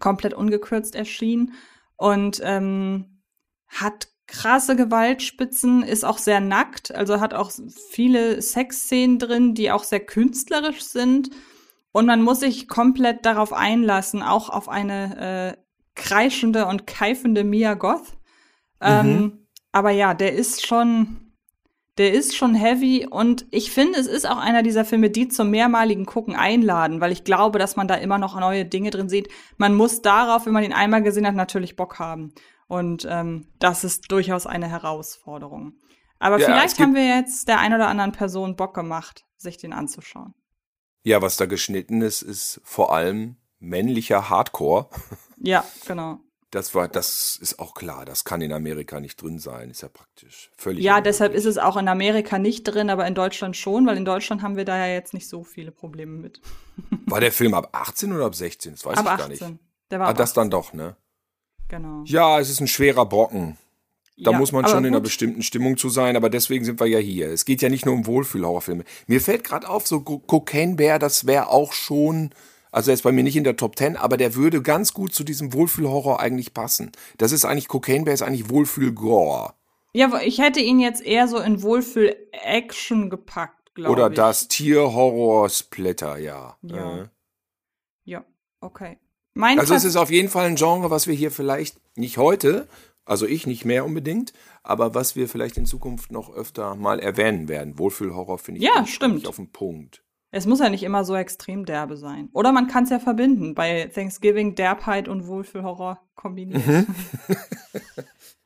[0.00, 1.52] komplett ungekürzt erschienen
[1.96, 3.22] und ähm,
[3.68, 7.50] hat krasse Gewaltspitzen, ist auch sehr nackt, also hat auch
[7.90, 11.30] viele Sexszenen drin, die auch sehr künstlerisch sind.
[11.90, 15.62] Und man muss sich komplett darauf einlassen, auch auf eine äh,
[15.96, 18.18] kreischende und keifende Mia Goth.
[18.80, 21.32] Ähm, aber ja, der ist schon,
[21.96, 25.50] der ist schon heavy und ich finde, es ist auch einer dieser Filme, die zum
[25.50, 29.28] mehrmaligen Gucken einladen, weil ich glaube, dass man da immer noch neue Dinge drin sieht.
[29.56, 32.34] Man muss darauf, wenn man ihn einmal gesehen hat, natürlich Bock haben.
[32.68, 35.72] Und ähm, das ist durchaus eine Herausforderung.
[36.18, 39.72] Aber Ja, vielleicht haben wir jetzt der ein oder anderen Person Bock gemacht, sich den
[39.72, 40.34] anzuschauen.
[41.02, 44.88] Ja, was da geschnitten ist, ist vor allem männlicher Hardcore.
[45.40, 46.18] Ja, genau.
[46.50, 48.04] Das war, das ist auch klar.
[48.04, 49.70] Das kann in Amerika nicht drin sein.
[49.70, 50.82] Ist ja praktisch völlig.
[50.82, 54.04] Ja, deshalb ist es auch in Amerika nicht drin, aber in Deutschland schon, weil in
[54.04, 56.40] Deutschland haben wir da ja jetzt nicht so viele Probleme mit.
[57.06, 58.72] War der Film ab 18 oder ab 16?
[58.72, 59.48] Das weiß Ab ich gar 18.
[59.52, 59.62] nicht.
[59.92, 60.96] Der war ah, das dann doch, ne?
[61.68, 62.02] Genau.
[62.06, 63.56] Ja, es ist ein schwerer Brocken.
[64.16, 66.86] Da Ja, muss man schon in einer bestimmten Stimmung zu sein, aber deswegen sind wir
[66.86, 67.28] ja hier.
[67.30, 68.84] Es geht ja nicht nur um Wohlfühlhorrorfilme.
[69.06, 72.30] Mir fällt gerade auf, so Co- Cocaine Bear, das wäre auch schon,
[72.72, 75.14] also er ist bei mir nicht in der Top 10, aber der würde ganz gut
[75.14, 76.90] zu diesem Wohlfühlhorror eigentlich passen.
[77.18, 79.54] Das ist eigentlich, Cocaine Bear ist eigentlich Wohlfühl-Gore.
[79.92, 83.92] Ja, aber ich hätte ihn jetzt eher so in Wohlfühl-Action gepackt, glaube ich.
[83.92, 86.56] Oder das Tier-Horror-Splatter, ja.
[86.62, 87.02] Ja.
[87.02, 87.08] Äh.
[88.04, 88.24] Ja,
[88.60, 88.98] okay.
[89.38, 92.66] Mein Also es ist auf jeden Fall ein Genre, was wir hier vielleicht nicht heute,
[93.04, 94.32] also ich nicht mehr unbedingt,
[94.64, 97.78] aber was wir vielleicht in Zukunft noch öfter mal erwähnen werden.
[97.78, 99.28] Wohlfühlhorror finde ich Ja, stimmt.
[99.28, 100.02] auf den Punkt.
[100.32, 102.30] Es muss ja nicht immer so extrem derbe sein.
[102.32, 103.54] Oder man kann es ja verbinden.
[103.54, 106.66] Bei Thanksgiving Derbheit und Wohlfühlhorror kombiniert.
[106.66, 106.86] Mhm.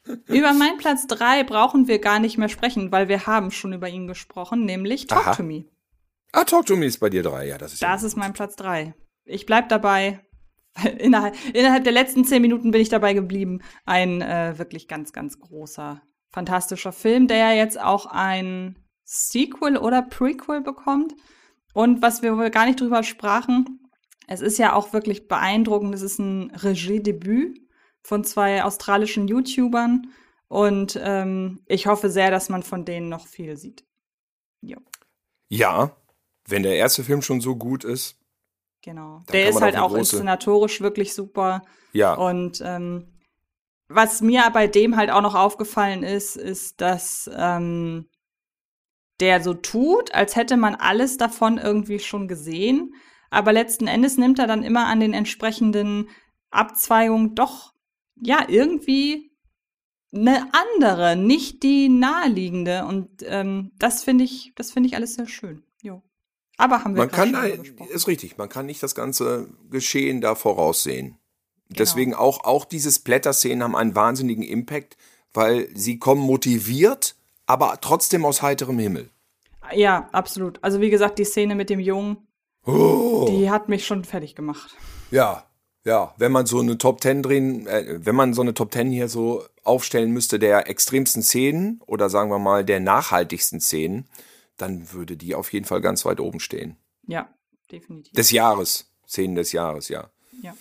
[0.27, 3.89] über meinen Platz 3 brauchen wir gar nicht mehr sprechen, weil wir haben schon über
[3.89, 5.37] ihn gesprochen, nämlich Talk Aha.
[5.37, 5.65] to Me.
[6.33, 7.91] Ah, Talk to Me ist bei dir drei, ja, das ist ja.
[7.91, 8.95] Das ist mein Platz 3.
[9.25, 10.21] Ich bleib dabei.
[10.99, 13.61] Innerhalb, innerhalb der letzten zehn Minuten bin ich dabei geblieben.
[13.85, 20.03] Ein äh, wirklich ganz, ganz großer, fantastischer Film, der ja jetzt auch ein Sequel oder
[20.03, 21.15] Prequel bekommt.
[21.75, 23.81] Und was wir wohl gar nicht drüber sprachen,
[24.27, 25.95] es ist ja auch wirklich beeindruckend.
[25.95, 27.61] Es ist ein Regiedebüt
[28.03, 30.11] von zwei australischen YouTubern.
[30.49, 33.85] Und ähm, ich hoffe sehr, dass man von denen noch viel sieht.
[34.61, 34.79] Jo.
[35.49, 35.97] Ja,
[36.47, 38.22] wenn der erste Film schon so gut ist.
[38.83, 39.23] Genau.
[39.27, 41.63] Dann Der ist halt auch große- inszenatorisch wirklich super.
[41.93, 42.15] Ja.
[42.15, 43.09] Und ähm,
[43.89, 48.09] was mir bei dem halt auch noch aufgefallen ist, ist, dass ähm,
[49.21, 52.95] der so tut, als hätte man alles davon irgendwie schon gesehen.
[53.31, 56.09] Aber letzten Endes nimmt er dann immer an den entsprechenden
[56.51, 57.73] Abzweigungen doch,
[58.17, 59.31] ja, irgendwie
[60.15, 62.85] eine andere, nicht die naheliegende.
[62.85, 65.63] Und ähm, das finde ich, das finde ich alles sehr schön.
[66.57, 67.35] Aber haben wir man kann,
[67.93, 71.19] ist richtig, man kann nicht das ganze Geschehen da voraussehen.
[71.69, 71.79] Genau.
[71.79, 74.97] Deswegen auch, auch diese Splatter-Szenen haben einen wahnsinnigen Impact,
[75.33, 79.11] weil sie kommen motiviert, aber trotzdem aus heiterem Himmel.
[79.75, 80.59] Ja, absolut.
[80.63, 82.19] Also wie gesagt, die Szene mit dem Jungen,
[82.67, 83.27] oh.
[83.29, 84.77] die hat mich schon fertig gemacht.
[85.11, 85.47] Ja,
[85.85, 88.91] ja, wenn man so eine Top Ten drehen, äh, wenn man so eine Top Ten
[88.91, 94.07] hier so aufstellen müsste der extremsten Szenen oder sagen wir mal der nachhaltigsten Szenen,
[94.63, 96.77] dann würde die auf jeden Fall ganz weit oben stehen.
[97.07, 97.29] Ja,
[97.71, 98.13] definitiv.
[98.13, 100.11] Des Jahres, Szenen des Jahres, ja.
[100.43, 100.55] Ja.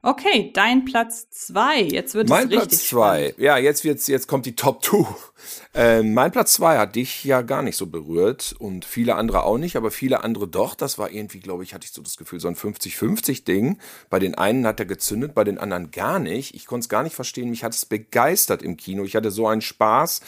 [0.00, 1.80] Okay, dein Platz zwei.
[1.80, 3.34] Jetzt wird mein es richtig Platz zwei.
[3.36, 5.06] Ja, jetzt wird's, jetzt kommt die Top Two.
[5.74, 9.58] Äh, mein Platz zwei hat dich ja gar nicht so berührt und viele andere auch
[9.58, 10.76] nicht, aber viele andere doch.
[10.76, 13.78] Das war irgendwie, glaube ich, hatte ich so das Gefühl, so ein 50-50-Ding.
[14.08, 16.54] Bei den einen hat er gezündet, bei den anderen gar nicht.
[16.54, 17.50] Ich konnte es gar nicht verstehen.
[17.50, 19.04] Mich hat es begeistert im Kino.
[19.04, 20.20] Ich hatte so einen Spaß.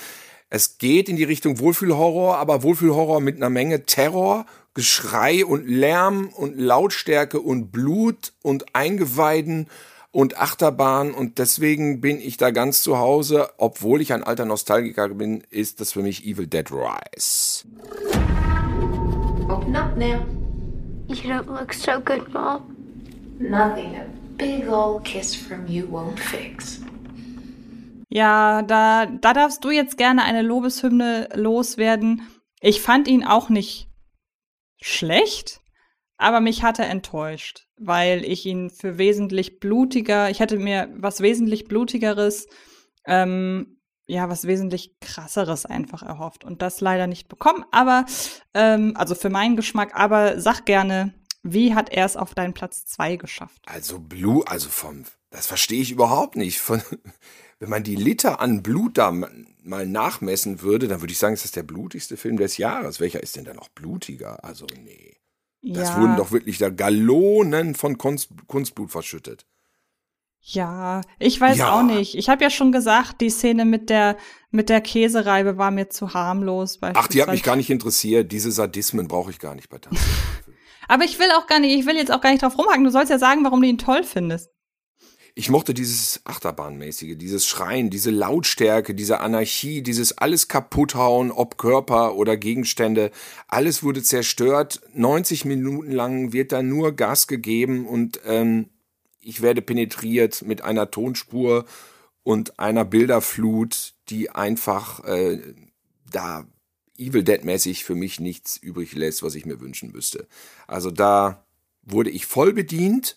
[0.53, 6.28] Es geht in die Richtung Wohlfühlhorror, aber Wohlfühlhorror mit einer Menge Terror Geschrei und Lärm
[6.28, 9.68] und Lautstärke und Blut und Eingeweiden
[10.12, 15.09] und Achterbahn und deswegen bin ich da ganz zu Hause, obwohl ich ein alter Nostalgiker
[15.09, 17.64] bin, ist das für mich Evil Dead Rise.
[19.48, 20.24] Open up now.
[21.09, 22.76] You don't look so good, Mom.
[23.38, 26.80] Nothing a big old kiss from you won't fix.
[28.11, 32.22] Ja, da, da darfst du jetzt gerne eine Lobeshymne loswerden.
[32.61, 33.88] Ich fand ihn auch nicht
[34.80, 35.61] schlecht,
[36.16, 41.20] aber mich hat er enttäuscht, weil ich ihn für wesentlich blutiger, ich hätte mir was
[41.20, 42.48] wesentlich blutigeres,
[43.06, 47.64] ähm, ja, was wesentlich krasseres einfach erhofft und das leider nicht bekommen.
[47.70, 48.06] Aber,
[48.54, 52.84] ähm, also für meinen Geschmack, aber sag gerne, wie hat er es auf deinen Platz
[52.86, 53.62] zwei geschafft?
[53.66, 56.61] Also Blue, also vom, das verstehe ich überhaupt nicht.
[56.61, 56.82] Von,
[57.61, 61.44] wenn man die Liter an Blut da mal nachmessen würde, dann würde ich sagen, es
[61.44, 63.00] ist der blutigste Film des Jahres.
[63.00, 64.42] Welcher ist denn da noch blutiger?
[64.42, 65.18] Also, nee.
[65.62, 66.00] Das ja.
[66.00, 69.44] wurden doch wirklich da Gallonen von Kunst, Kunstblut verschüttet.
[70.40, 71.78] Ja, ich weiß ja.
[71.78, 72.14] auch nicht.
[72.16, 74.16] Ich habe ja schon gesagt, die Szene mit der
[74.50, 76.78] mit der Käsereibe war mir zu harmlos.
[76.80, 78.32] Ach, die hat mich gar nicht interessiert.
[78.32, 80.02] Diese Sadismen brauche ich gar nicht bei Tanzen.
[80.88, 82.84] Aber ich will auch gar nicht, ich will jetzt auch gar nicht drauf rumhaken.
[82.84, 84.50] Du sollst ja sagen, warum du ihn toll findest
[85.35, 92.16] ich mochte dieses Achterbahnmäßige, dieses Schreien, diese Lautstärke, diese Anarchie, dieses alles kaputthauen, ob Körper
[92.16, 93.11] oder Gegenstände.
[93.49, 94.81] Alles wurde zerstört.
[94.95, 98.68] 90 Minuten lang wird da nur Gas gegeben und ähm,
[99.20, 101.64] ich werde penetriert mit einer Tonspur
[102.22, 105.41] und einer Bilderflut, die einfach äh,
[106.11, 106.47] da
[106.97, 110.26] Evil Dead mäßig für mich nichts übrig lässt, was ich mir wünschen müsste.
[110.66, 111.45] Also da
[111.83, 113.16] wurde ich voll bedient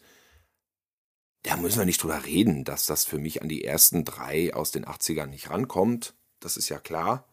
[1.44, 4.72] da müssen wir nicht drüber reden, dass das für mich an die ersten drei aus
[4.72, 6.16] den 80ern nicht rankommt.
[6.40, 7.26] Das ist ja klar.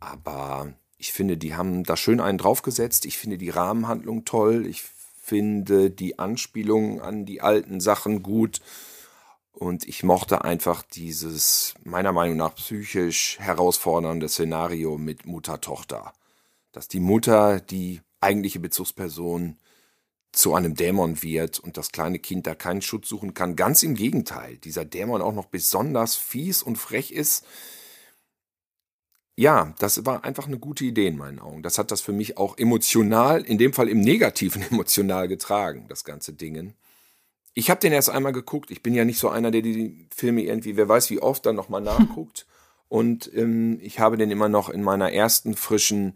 [0.00, 3.04] Aber ich finde, die haben da schön einen draufgesetzt.
[3.04, 4.66] Ich finde die Rahmenhandlung toll.
[4.66, 8.60] Ich finde die Anspielungen an die alten Sachen gut.
[9.52, 16.12] Und ich mochte einfach dieses, meiner Meinung nach, psychisch herausfordernde Szenario mit Mutter-Tochter.
[16.72, 19.58] Dass die Mutter, die eigentliche Bezugsperson,
[20.32, 23.56] zu einem Dämon wird und das kleine Kind da keinen Schutz suchen kann.
[23.56, 27.44] Ganz im Gegenteil, dieser Dämon auch noch besonders fies und frech ist.
[29.36, 31.62] Ja, das war einfach eine gute Idee in meinen Augen.
[31.62, 36.04] Das hat das für mich auch emotional, in dem Fall im Negativen emotional getragen, das
[36.04, 36.74] ganze Dingen.
[37.54, 38.70] Ich habe den erst einmal geguckt.
[38.70, 41.56] Ich bin ja nicht so einer, der die Filme irgendwie, wer weiß wie oft, dann
[41.56, 42.46] nochmal nachguckt.
[42.88, 46.14] Und ähm, ich habe den immer noch in meiner ersten frischen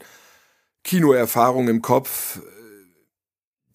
[0.84, 2.40] Kinoerfahrung im Kopf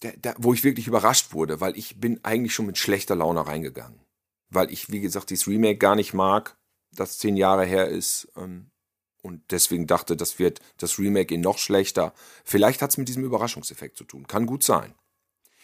[0.04, 3.46] der, der, wo ich wirklich überrascht wurde, weil ich bin eigentlich schon mit schlechter Laune
[3.46, 4.00] reingegangen.
[4.50, 6.56] Weil ich, wie gesagt, dieses Remake gar nicht mag,
[6.96, 8.28] das zehn Jahre her ist.
[8.38, 8.72] Ähm,
[9.22, 12.14] und deswegen dachte, das wird das Remake in noch schlechter.
[12.46, 14.28] Vielleicht hat es mit diesem Überraschungseffekt zu tun.
[14.28, 14.94] Kann gut sein.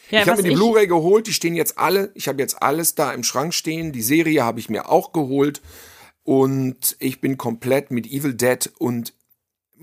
[0.09, 2.11] Ja, ich habe mir die Blu-ray geholt, die stehen jetzt alle.
[2.13, 3.93] Ich habe jetzt alles da im Schrank stehen.
[3.93, 5.61] Die Serie habe ich mir auch geholt.
[6.23, 9.13] Und ich bin komplett mit Evil Dead und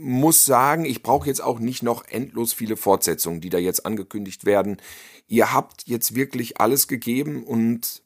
[0.00, 4.44] muss sagen, ich brauche jetzt auch nicht noch endlos viele Fortsetzungen, die da jetzt angekündigt
[4.44, 4.78] werden.
[5.26, 8.02] Ihr habt jetzt wirklich alles gegeben und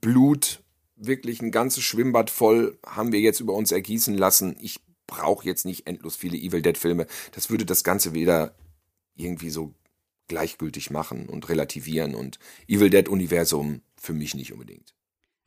[0.00, 0.62] Blut,
[0.96, 4.56] wirklich ein ganzes Schwimmbad voll, haben wir jetzt über uns ergießen lassen.
[4.60, 7.06] Ich brauche jetzt nicht endlos viele Evil Dead Filme.
[7.32, 8.54] Das würde das Ganze wieder
[9.14, 9.74] irgendwie so
[10.28, 14.94] gleichgültig machen und relativieren und Evil Dead Universum für mich nicht unbedingt.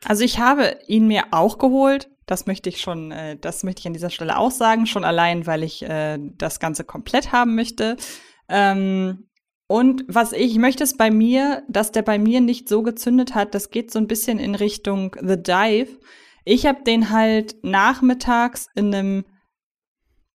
[0.06, 2.10] Also ich habe ihn mir auch geholt.
[2.26, 5.48] Das möchte ich schon, äh, das möchte ich an dieser Stelle auch sagen, schon allein,
[5.48, 7.96] weil ich äh, das Ganze komplett haben möchte.
[8.50, 9.30] Ähm,
[9.68, 13.36] und was ich, ich möchte es bei mir, dass der bei mir nicht so gezündet
[13.36, 16.00] hat, das geht so ein bisschen in Richtung The Dive.
[16.46, 19.26] Ich habe den halt nachmittags in einem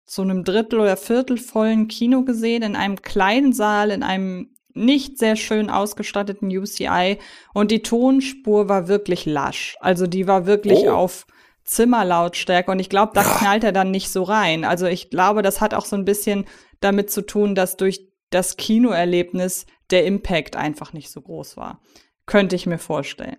[0.05, 5.17] so einem Drittel oder Viertel vollen Kino gesehen, in einem kleinen Saal, in einem nicht
[5.17, 7.17] sehr schön ausgestatteten UCI
[7.53, 9.75] und die Tonspur war wirklich lasch.
[9.79, 10.91] Also die war wirklich oh.
[10.91, 11.27] auf
[11.63, 14.65] Zimmerlautstärke und ich glaube, da knallt er dann nicht so rein.
[14.65, 16.45] Also ich glaube, das hat auch so ein bisschen
[16.79, 21.81] damit zu tun, dass durch das Kinoerlebnis der Impact einfach nicht so groß war.
[22.25, 23.37] Könnte ich mir vorstellen.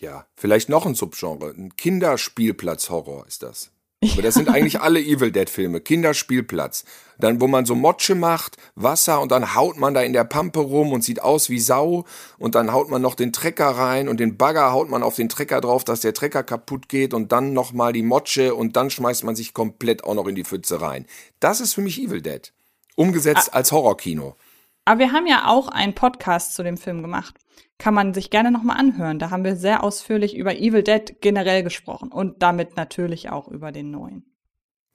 [0.00, 1.50] Ja, vielleicht noch ein Subgenre.
[1.50, 3.72] Ein Kinderspielplatz-Horror ist das.
[4.02, 5.80] Aber das sind eigentlich alle Evil Dead Filme.
[5.80, 6.84] Kinderspielplatz.
[7.18, 10.60] Dann, wo man so Motsche macht, Wasser und dann haut man da in der Pampe
[10.60, 12.04] rum und sieht aus wie Sau
[12.38, 15.30] und dann haut man noch den Trecker rein und den Bagger haut man auf den
[15.30, 19.24] Trecker drauf, dass der Trecker kaputt geht und dann nochmal die Motsche und dann schmeißt
[19.24, 21.06] man sich komplett auch noch in die Pfütze rein.
[21.40, 22.52] Das ist für mich Evil Dead.
[22.96, 23.56] Umgesetzt ah.
[23.56, 24.36] als Horrorkino.
[24.84, 27.34] Aber wir haben ja auch einen Podcast zu dem Film gemacht
[27.78, 29.18] kann man sich gerne nochmal anhören.
[29.18, 33.72] Da haben wir sehr ausführlich über Evil Dead generell gesprochen und damit natürlich auch über
[33.72, 34.24] den neuen.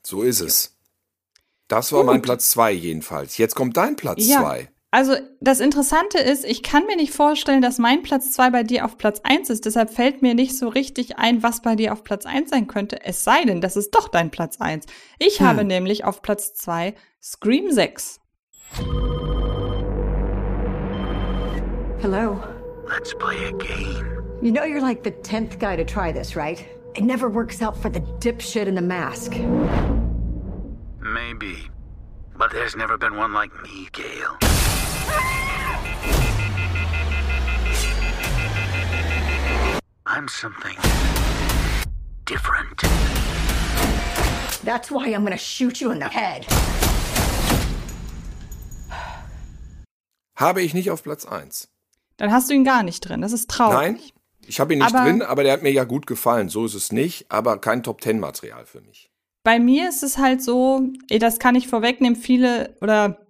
[0.04, 0.78] So ist es.
[1.68, 2.08] Das war Gut.
[2.08, 3.38] mein Platz zwei jedenfalls.
[3.38, 4.40] Jetzt kommt dein Platz ja.
[4.40, 4.70] zwei.
[4.94, 8.84] Also das Interessante ist, ich kann mir nicht vorstellen, dass mein Platz zwei bei dir
[8.84, 9.66] auf Platz eins ist.
[9.66, 13.02] Deshalb fällt mir nicht so richtig ein, was bei dir auf Platz eins sein könnte.
[13.06, 14.86] Es sei denn, das ist doch dein Platz eins.
[15.18, 15.48] Ich hm.
[15.48, 18.20] habe nämlich auf Platz zwei Scream 6.
[22.02, 22.42] Hello.
[22.92, 24.22] Let's play a game.
[24.42, 26.68] You know you're like the 10th guy to try this, right?
[26.94, 29.32] It never works out for the dipshit in the mask.
[31.00, 31.70] Maybe.
[32.36, 34.38] But there's never been one like me, Gail.
[40.06, 40.76] I'm something
[42.26, 42.82] different.
[44.66, 46.46] That's why I'm gonna shoot you in the head.
[50.36, 51.70] Habe ich nicht auf Platz 1.
[52.22, 53.22] Dann hast du ihn gar nicht drin.
[53.22, 53.74] Das ist traurig.
[53.76, 54.00] Nein,
[54.46, 56.50] ich habe ihn nicht aber, drin, aber der hat mir ja gut gefallen.
[56.50, 59.10] So ist es nicht, aber kein Top Ten Material für mich.
[59.44, 63.26] Bei mir ist es halt so, das kann ich vorwegnehmen, viele oder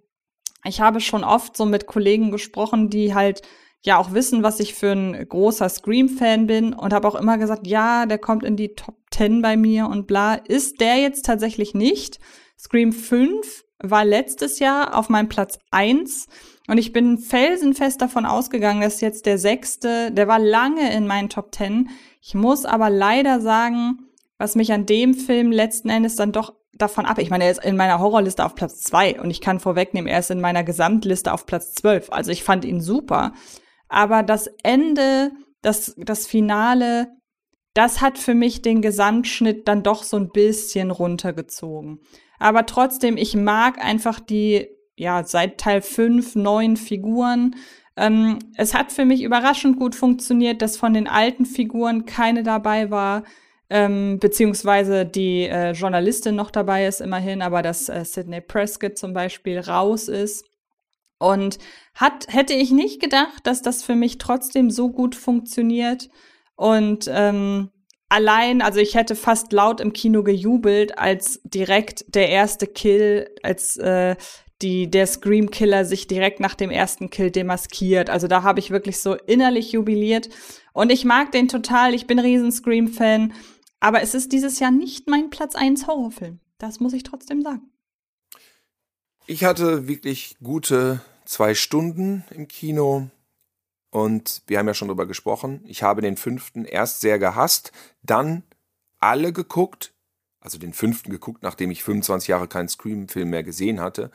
[0.66, 3.40] ich habe schon oft so mit Kollegen gesprochen, die halt
[3.82, 7.66] ja auch wissen, was ich für ein großer Scream-Fan bin und habe auch immer gesagt,
[7.66, 10.34] ja, der kommt in die Top 10 bei mir und bla.
[10.34, 12.20] Ist der jetzt tatsächlich nicht?
[12.58, 16.26] Scream 5 war letztes Jahr auf meinem Platz 1
[16.68, 21.28] und ich bin felsenfest davon ausgegangen, dass jetzt der sechste, der war lange in meinen
[21.28, 21.90] Top Ten.
[22.20, 23.98] Ich muss aber leider sagen,
[24.38, 27.18] was mich an dem Film letzten Endes dann doch davon ab.
[27.18, 30.20] Ich meine, er ist in meiner Horrorliste auf Platz zwei und ich kann vorwegnehmen, er
[30.20, 32.10] ist in meiner Gesamtliste auf Platz zwölf.
[32.10, 33.32] Also ich fand ihn super.
[33.88, 37.08] Aber das Ende, das, das Finale,
[37.74, 42.00] das hat für mich den Gesamtschnitt dann doch so ein bisschen runtergezogen.
[42.38, 47.56] Aber trotzdem, ich mag einfach die ja, seit Teil 5 neun Figuren.
[47.96, 52.90] Ähm, es hat für mich überraschend gut funktioniert, dass von den alten Figuren keine dabei
[52.90, 53.24] war,
[53.68, 59.12] ähm, beziehungsweise die äh, Journalistin noch dabei ist immerhin, aber dass äh, Sidney Prescott zum
[59.12, 60.44] Beispiel raus ist.
[61.18, 61.58] Und
[61.94, 66.08] hat, hätte ich nicht gedacht, dass das für mich trotzdem so gut funktioniert.
[66.56, 67.70] Und ähm,
[68.08, 73.76] allein, also ich hätte fast laut im Kino gejubelt, als direkt der erste Kill, als
[73.76, 74.16] äh,
[74.62, 78.10] die, der Scream-Killer sich direkt nach dem ersten Kill demaskiert.
[78.10, 80.28] Also da habe ich wirklich so innerlich jubiliert.
[80.72, 81.94] Und ich mag den total.
[81.94, 83.32] Ich bin riesen Scream-Fan.
[83.80, 86.40] Aber es ist dieses Jahr nicht mein Platz 1 Horrorfilm.
[86.58, 87.70] Das muss ich trotzdem sagen.
[89.26, 93.08] Ich hatte wirklich gute zwei Stunden im Kino.
[93.90, 95.60] Und wir haben ja schon drüber gesprochen.
[95.66, 98.42] Ich habe den fünften erst sehr gehasst, dann
[99.00, 99.92] alle geguckt,
[100.40, 104.10] also den fünften geguckt, nachdem ich 25 Jahre keinen Scream-Film mehr gesehen hatte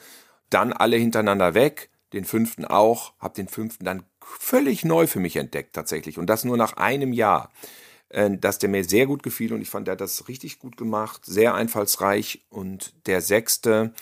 [0.50, 5.36] dann alle hintereinander weg, den fünften auch, habe den fünften dann völlig neu für mich
[5.36, 7.52] entdeckt tatsächlich und das nur nach einem Jahr,
[8.10, 10.78] äh, dass der mir sehr gut gefiel und ich fand, der hat das richtig gut
[10.78, 13.94] gemacht, sehr einfallsreich und der sechste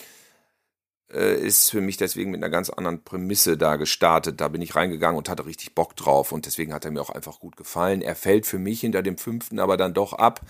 [1.12, 4.42] äh, ist für mich deswegen mit einer ganz anderen Prämisse da gestartet.
[4.42, 7.10] Da bin ich reingegangen und hatte richtig Bock drauf und deswegen hat er mir auch
[7.10, 8.02] einfach gut gefallen.
[8.02, 10.42] Er fällt für mich hinter dem fünften aber dann doch ab,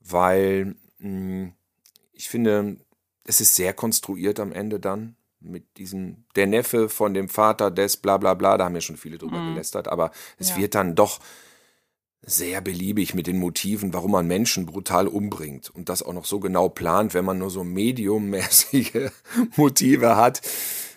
[0.00, 1.52] weil mh, hm,
[2.12, 2.76] ich finde,
[3.24, 7.96] es ist sehr konstruiert am Ende dann mit diesem, der Neffe von dem Vater des
[7.96, 9.54] bla bla bla, da haben ja schon viele drüber mhm.
[9.54, 10.56] gelästert, aber es ja.
[10.58, 11.20] wird dann doch
[12.24, 16.38] sehr beliebig mit den Motiven, warum man Menschen brutal umbringt und das auch noch so
[16.38, 19.10] genau plant, wenn man nur so mediummäßige
[19.56, 20.40] Motive hat.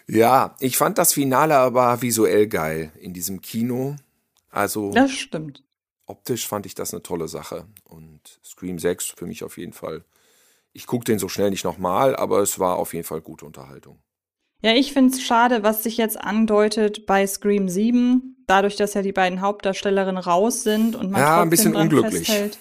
[0.08, 3.96] Ja, ich fand das Finale aber visuell geil in diesem Kino.
[4.52, 4.92] Also.
[4.92, 5.64] Das stimmt.
[6.06, 7.66] optisch fand ich das eine tolle Sache.
[7.86, 10.06] Und Scream 6 für mich auf jeden Fall.
[10.74, 14.00] Ich gucke den so schnell nicht nochmal, aber es war auf jeden Fall gute Unterhaltung.
[14.62, 19.02] Ja, ich finde es schade, was sich jetzt andeutet bei Scream 7, dadurch, dass ja
[19.02, 22.28] die beiden Hauptdarstellerinnen raus sind und man Ja, trotzdem ein bisschen dran unglücklich.
[22.28, 22.60] festhält.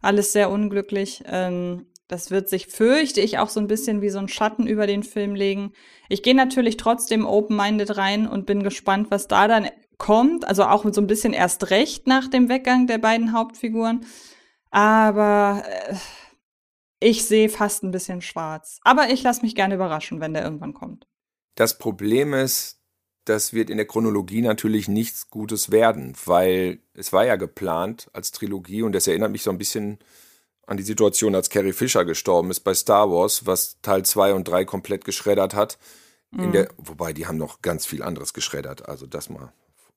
[0.00, 1.22] Alles sehr unglücklich.
[1.26, 4.86] Ähm, das wird sich, fürchte ich, auch so ein bisschen wie so ein Schatten über
[4.86, 5.72] den Film legen.
[6.08, 9.68] Ich gehe natürlich trotzdem open-minded rein und bin gespannt, was da dann
[9.98, 10.46] kommt.
[10.46, 14.04] Also auch so ein bisschen erst recht nach dem Weggang der beiden Hauptfiguren.
[14.70, 15.94] Aber äh,
[17.00, 18.78] ich sehe fast ein bisschen schwarz.
[18.82, 21.06] Aber ich lasse mich gerne überraschen, wenn der irgendwann kommt.
[21.54, 22.78] Das Problem ist,
[23.24, 28.32] das wird in der Chronologie natürlich nichts Gutes werden, weil es war ja geplant als
[28.32, 29.98] Trilogie und das erinnert mich so ein bisschen
[30.66, 34.48] an die Situation, als Carrie Fisher gestorben ist bei Star Wars, was Teil 2 und
[34.48, 35.78] 3 komplett geschreddert hat.
[36.30, 36.52] Mhm.
[36.52, 39.52] der, wobei die haben noch ganz viel anderes geschreddert, also das mal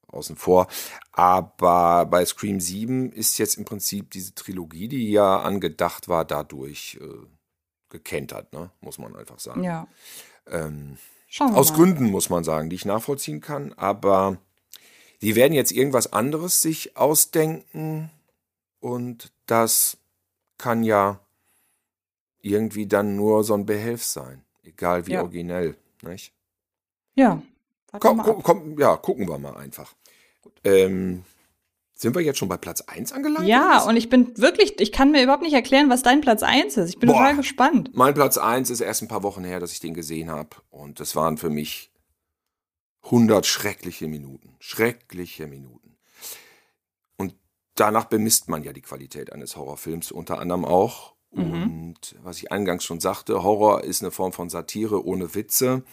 [0.07, 0.67] außen vor.
[1.11, 6.99] Aber bei Scream 7 ist jetzt im Prinzip diese Trilogie, die ja angedacht war, dadurch
[7.01, 7.25] äh,
[7.89, 8.69] gekentert, ne?
[8.81, 9.63] muss man einfach sagen.
[9.63, 9.87] Ja.
[10.47, 10.97] Ähm,
[11.35, 11.75] Schauen wir aus mal.
[11.75, 14.37] Gründen muss man sagen, die ich nachvollziehen kann, aber
[15.21, 18.09] die werden jetzt irgendwas anderes sich ausdenken
[18.79, 19.97] und das
[20.57, 21.19] kann ja
[22.41, 25.23] irgendwie dann nur so ein Behelf sein, egal wie Ja.
[25.23, 26.31] originell, nicht?
[27.15, 27.41] Ja.
[27.99, 29.93] Komm, komm, ja, gucken wir mal einfach.
[30.63, 31.25] Ähm,
[31.97, 33.47] sind wir jetzt schon bei Platz 1 angelangt?
[33.47, 36.75] Ja, und ich bin wirklich, ich kann mir überhaupt nicht erklären, was dein Platz 1
[36.75, 36.89] ist.
[36.89, 37.19] Ich bin Boah.
[37.19, 37.91] total gespannt.
[37.93, 40.49] Mein Platz 1 ist erst ein paar Wochen her, dass ich den gesehen habe.
[40.69, 41.91] Und das waren für mich
[43.03, 44.55] 100 schreckliche Minuten.
[44.59, 45.95] Schreckliche Minuten.
[47.15, 47.33] Und
[47.75, 51.15] danach bemisst man ja die Qualität eines Horrorfilms unter anderem auch.
[51.31, 51.63] Mhm.
[51.63, 55.83] Und was ich eingangs schon sagte, Horror ist eine Form von Satire ohne Witze.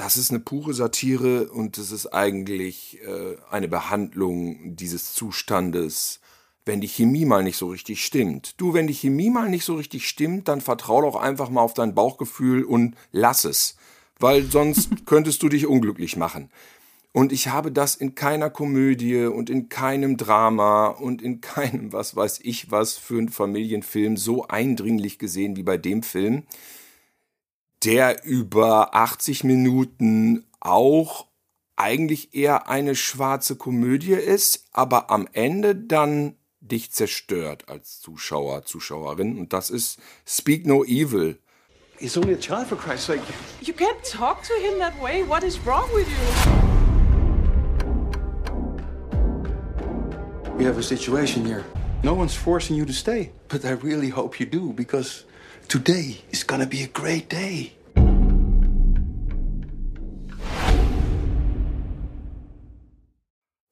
[0.00, 6.20] Das ist eine pure Satire und es ist eigentlich äh, eine Behandlung dieses Zustandes,
[6.64, 8.58] wenn die Chemie mal nicht so richtig stimmt.
[8.58, 11.74] Du, wenn die Chemie mal nicht so richtig stimmt, dann vertrau doch einfach mal auf
[11.74, 13.76] dein Bauchgefühl und lass es.
[14.18, 16.48] Weil sonst könntest du dich unglücklich machen.
[17.12, 22.16] Und ich habe das in keiner Komödie und in keinem Drama und in keinem, was
[22.16, 26.44] weiß ich was, für einen Familienfilm so eindringlich gesehen wie bei dem Film,
[27.84, 31.26] der über 80 Minuten auch
[31.76, 39.38] eigentlich eher eine schwarze Komödie ist, aber am Ende dann dich zerstört als Zuschauer, Zuschauerin.
[39.38, 41.38] Und das ist Speak No Evil.
[41.98, 43.20] He's only a child, for Christ's sake.
[43.60, 45.22] You can't talk to him that way.
[45.26, 46.60] What is wrong with you?
[50.58, 51.64] We have a situation here.
[52.02, 55.24] No one's forcing you to stay, but I really hope you do because
[55.70, 57.72] today is gonna be a great day.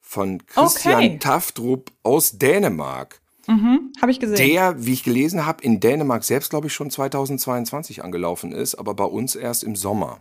[0.01, 1.19] Von Christian Okay.
[1.19, 3.21] Taftrup aus Dänemark.
[3.47, 4.37] Mhm, habe ich gesehen.
[4.37, 8.95] Der, wie ich gelesen habe, in Dänemark selbst, glaube ich, schon 2022 angelaufen ist, aber
[8.95, 10.21] bei uns erst im Sommer.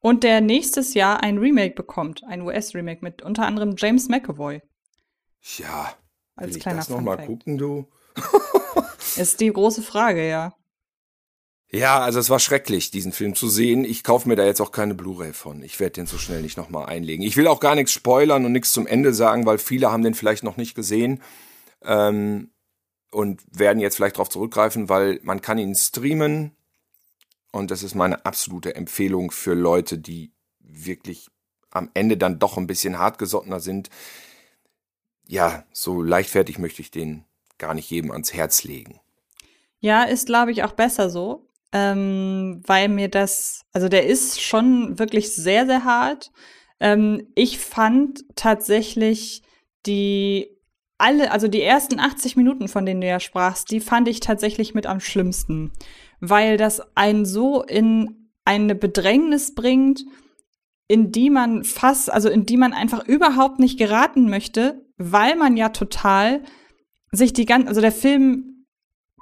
[0.00, 4.60] Und der nächstes Jahr ein Remake bekommt, ein US-Remake mit unter anderem James McAvoy.
[5.58, 5.94] Ja,
[6.34, 7.28] Als will ich kleiner das nochmal Funfact.
[7.28, 7.86] gucken, du?
[9.16, 10.54] Ist die große Frage, ja.
[11.70, 13.84] Ja, also es war schrecklich, diesen Film zu sehen.
[13.84, 15.62] Ich kaufe mir da jetzt auch keine Blu-ray von.
[15.62, 17.24] Ich werde den so schnell nicht nochmal einlegen.
[17.24, 20.14] Ich will auch gar nichts spoilern und nichts zum Ende sagen, weil viele haben den
[20.14, 21.22] vielleicht noch nicht gesehen
[21.82, 22.50] ähm,
[23.10, 26.52] und werden jetzt vielleicht darauf zurückgreifen, weil man kann ihn streamen
[27.50, 31.28] und das ist meine absolute Empfehlung für Leute, die wirklich
[31.70, 33.90] am Ende dann doch ein bisschen hartgesottener sind.
[35.26, 37.24] Ja, so leichtfertig möchte ich den
[37.58, 39.00] gar nicht jedem ans Herz legen.
[39.80, 41.45] Ja, ist, glaube ich, auch besser so.
[41.72, 46.30] Ähm, weil mir das, also der ist schon wirklich sehr, sehr hart.
[46.80, 49.42] Ähm, ich fand tatsächlich
[49.86, 50.48] die
[50.98, 54.74] alle, also die ersten 80 Minuten, von denen du ja sprachst, die fand ich tatsächlich
[54.74, 55.72] mit am schlimmsten.
[56.20, 60.04] Weil das einen so in eine Bedrängnis bringt,
[60.88, 65.56] in die man fast, also in die man einfach überhaupt nicht geraten möchte, weil man
[65.56, 66.42] ja total
[67.10, 68.55] sich die ganze, also der Film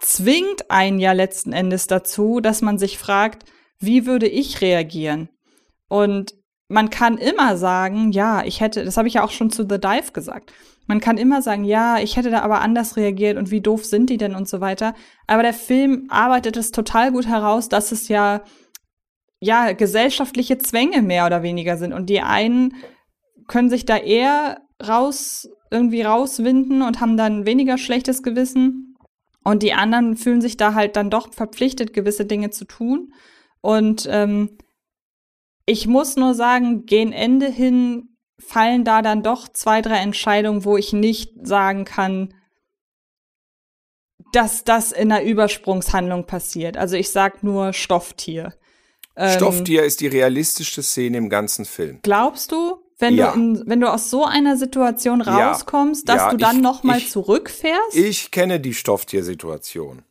[0.00, 3.44] zwingt einen ja letzten Endes dazu, dass man sich fragt,
[3.78, 5.28] wie würde ich reagieren?
[5.88, 6.34] Und
[6.68, 9.78] man kann immer sagen, ja, ich hätte, das habe ich ja auch schon zu The
[9.78, 10.52] Dive gesagt.
[10.86, 14.10] Man kann immer sagen, ja, ich hätte da aber anders reagiert und wie doof sind
[14.10, 14.94] die denn und so weiter.
[15.26, 18.42] Aber der Film arbeitet es total gut heraus, dass es ja,
[19.40, 21.92] ja, gesellschaftliche Zwänge mehr oder weniger sind.
[21.92, 22.74] Und die einen
[23.46, 28.93] können sich da eher raus, irgendwie rauswinden und haben dann weniger schlechtes Gewissen.
[29.44, 33.12] Und die anderen fühlen sich da halt dann doch verpflichtet, gewisse Dinge zu tun.
[33.60, 34.56] Und ähm,
[35.66, 40.76] ich muss nur sagen, gegen Ende hin fallen da dann doch zwei, drei Entscheidungen, wo
[40.76, 42.34] ich nicht sagen kann,
[44.32, 46.76] dass das in einer Übersprungshandlung passiert.
[46.76, 48.54] Also ich sag nur Stofftier.
[49.16, 52.00] Ähm, Stofftier ist die realistischste Szene im ganzen Film.
[52.02, 53.32] Glaubst du, wenn ja.
[53.32, 56.14] du in, wenn du aus so einer Situation rauskommst, ja.
[56.14, 57.94] dass ja, du dann ich, noch mal ich, zurückfährst?
[57.94, 60.02] Ich kenne die Stofftiersituation.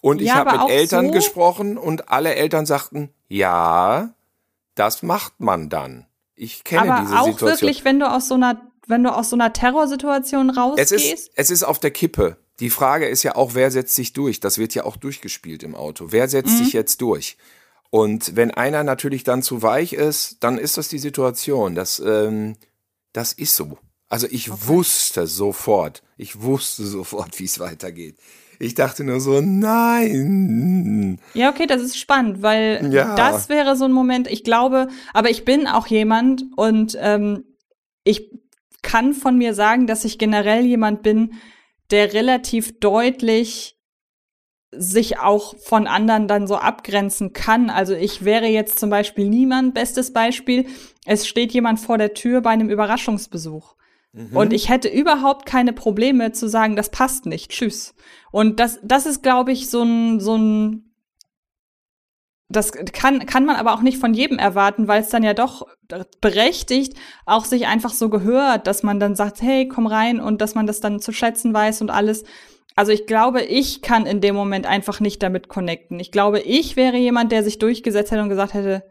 [0.00, 1.12] Und ich habe mit Eltern so?
[1.12, 4.14] gesprochen und alle Eltern sagten, ja,
[4.74, 6.06] das macht man dann.
[6.34, 7.50] Ich kenne aber diese auch Situation.
[7.50, 10.92] wirklich, wenn du aus so einer wenn du aus so einer Terrorsituation rausgehst?
[10.92, 12.36] Es ist, es ist auf der Kippe.
[12.60, 14.40] Die Frage ist ja auch, wer setzt sich durch?
[14.40, 16.06] Das wird ja auch durchgespielt im Auto.
[16.10, 16.64] Wer setzt mhm.
[16.64, 17.36] sich jetzt durch?
[17.94, 21.74] Und wenn einer natürlich dann zu weich ist, dann ist das die Situation.
[21.74, 22.56] Das, ähm,
[23.12, 23.76] das ist so.
[24.08, 24.60] Also ich okay.
[24.64, 28.16] wusste sofort, ich wusste sofort, wie es weitergeht.
[28.58, 31.20] Ich dachte nur so, nein.
[31.34, 33.14] Ja, okay, das ist spannend, weil ja.
[33.14, 37.44] das wäre so ein Moment, ich glaube, aber ich bin auch jemand und ähm,
[38.04, 38.30] ich
[38.80, 41.34] kann von mir sagen, dass ich generell jemand bin,
[41.90, 43.76] der relativ deutlich
[44.74, 47.68] sich auch von anderen dann so abgrenzen kann.
[47.68, 50.66] Also ich wäre jetzt zum Beispiel niemand, bestes Beispiel,
[51.04, 53.76] es steht jemand vor der Tür bei einem Überraschungsbesuch.
[54.12, 54.36] Mhm.
[54.36, 57.94] Und ich hätte überhaupt keine Probleme zu sagen, das passt nicht, tschüss.
[58.30, 60.94] Und das, das ist, glaube ich, so ein, so ein,
[62.48, 65.66] das kann, kann man aber auch nicht von jedem erwarten, weil es dann ja doch
[66.20, 70.54] berechtigt auch sich einfach so gehört, dass man dann sagt, hey, komm rein und dass
[70.54, 72.24] man das dann zu schätzen weiß und alles.
[72.74, 76.00] Also ich glaube, ich kann in dem Moment einfach nicht damit connecten.
[76.00, 78.82] Ich glaube, ich wäre jemand, der sich durchgesetzt hätte und gesagt hätte,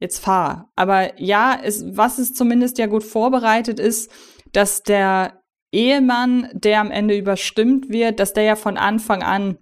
[0.00, 0.70] jetzt fahr.
[0.76, 4.10] Aber ja, es, was es zumindest ja gut vorbereitet ist,
[4.52, 5.40] dass der
[5.72, 9.58] Ehemann, der am Ende überstimmt wird, dass der ja von Anfang an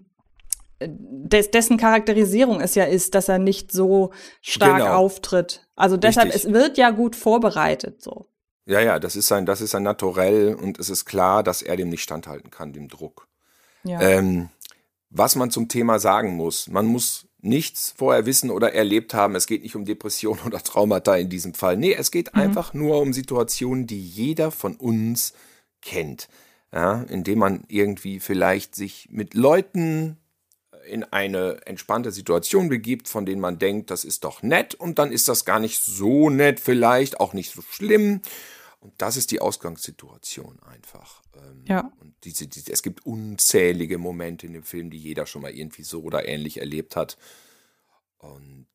[0.79, 4.13] äh, des, dessen Charakterisierung es ja ist, dass er nicht so
[4.43, 4.95] stark genau.
[4.95, 5.67] auftritt.
[5.75, 6.45] Also deshalb, Richtig.
[6.45, 8.29] es wird ja gut vorbereitet, so.
[8.65, 11.77] Ja, ja, das ist sein, das ist ein Naturell und es ist klar, dass er
[11.77, 13.27] dem nicht standhalten kann, dem Druck.
[13.85, 14.01] Ja.
[14.01, 14.49] Ähm,
[15.11, 19.35] was man zum Thema sagen muss, man muss nichts vorher wissen oder erlebt haben.
[19.35, 21.77] Es geht nicht um Depression oder Traumata in diesem Fall.
[21.77, 22.41] Nee, es geht mhm.
[22.41, 25.35] einfach nur um Situationen, die jeder von uns
[25.83, 26.29] kennt.
[26.75, 30.17] Ja, indem man irgendwie vielleicht sich mit Leuten
[30.87, 35.13] in eine entspannte Situation begibt, von denen man denkt, das ist doch nett und dann
[35.13, 38.23] ist das gar nicht so nett vielleicht, auch nicht so schlimm.
[38.81, 41.23] Und das ist die Ausgangssituation einfach.
[41.37, 41.93] Ähm, ja.
[42.01, 45.83] Und diese, diese, es gibt unzählige Momente in dem Film, die jeder schon mal irgendwie
[45.83, 47.17] so oder ähnlich erlebt hat.
[48.19, 48.67] Und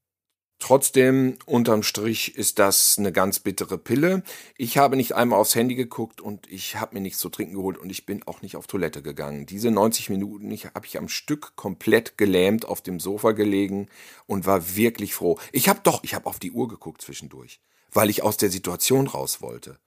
[0.59, 4.23] trotzdem, unterm Strich, ist das eine ganz bittere Pille.
[4.57, 7.77] Ich habe nicht einmal aufs Handy geguckt und ich habe mir nichts zu trinken geholt
[7.77, 9.45] und ich bin auch nicht auf Toilette gegangen.
[9.45, 13.87] Diese 90 Minuten habe ich am Stück komplett gelähmt auf dem Sofa gelegen
[14.25, 15.39] und war wirklich froh.
[15.51, 17.61] Ich habe doch, ich habe auf die Uhr geguckt zwischendurch,
[17.91, 19.79] weil ich aus der Situation raus wollte.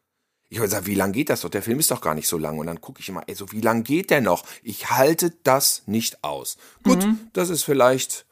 [0.53, 1.49] Ich habe gesagt, wie lang geht das doch?
[1.49, 2.59] Der Film ist doch gar nicht so lang.
[2.59, 4.45] Und dann gucke ich immer, ey, so wie lang geht der noch?
[4.65, 6.57] Ich halte das nicht aus.
[6.83, 7.21] Gut, mhm.
[7.33, 8.27] das ist vielleicht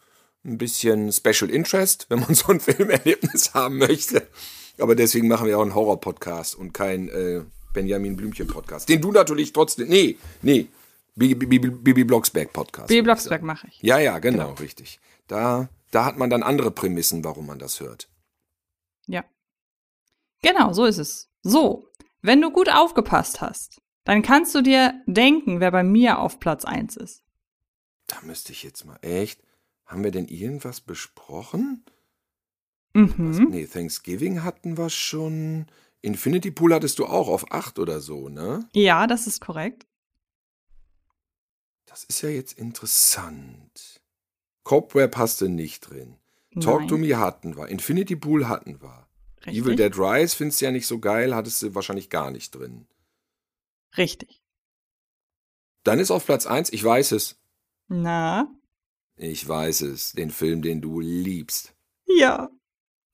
[0.45, 4.27] ein bisschen Special Interest, wenn man so ein Filmerlebnis haben möchte.
[4.79, 7.43] Aber deswegen machen wir auch einen Horror-Podcast und kein äh,
[7.73, 8.89] Benjamin Blümchen-Podcast.
[8.89, 9.89] Den du natürlich trotzdem.
[9.89, 10.67] Nee, nee.
[11.15, 12.89] Bibi Blocksberg-Podcast.
[12.89, 13.81] Bibi Blocksberg mache ich.
[13.81, 14.99] Ja, ja, genau, genau, richtig.
[15.29, 18.09] Da, da hat man dann andere Prämissen, warum man das hört.
[19.07, 19.25] Ja.
[20.43, 21.29] Genau, so ist es.
[21.43, 21.89] So,
[22.23, 26.65] wenn du gut aufgepasst hast, dann kannst du dir denken, wer bei mir auf Platz
[26.65, 27.23] 1 ist.
[28.07, 29.43] Da müsste ich jetzt mal echt.
[29.85, 31.85] Haben wir denn irgendwas besprochen?
[32.95, 33.15] Mhm.
[33.19, 35.67] Was, nee, Thanksgiving hatten wir schon.
[36.01, 38.69] Infinity Pool hattest du auch auf 8 oder so, ne?
[38.73, 39.87] Ja, das ist korrekt.
[41.87, 44.01] Das ist ja jetzt interessant.
[44.63, 46.19] Cobweb hast du nicht drin.
[46.61, 46.89] Talk Nein.
[46.89, 47.69] to Me hatten wir.
[47.69, 49.08] Infinity Pool hatten wir.
[49.47, 49.63] Richtig.
[49.63, 52.87] Evil Dead Rise findest du ja nicht so geil, hattest du wahrscheinlich gar nicht drin.
[53.97, 54.43] Richtig.
[55.85, 57.37] Dann ist auf Platz 1, ich weiß es.
[57.89, 58.49] Na?
[59.17, 61.75] Ich weiß es, den Film, den du liebst.
[62.07, 62.51] Ja.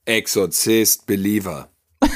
[0.05, 1.71] Exorzist Believer.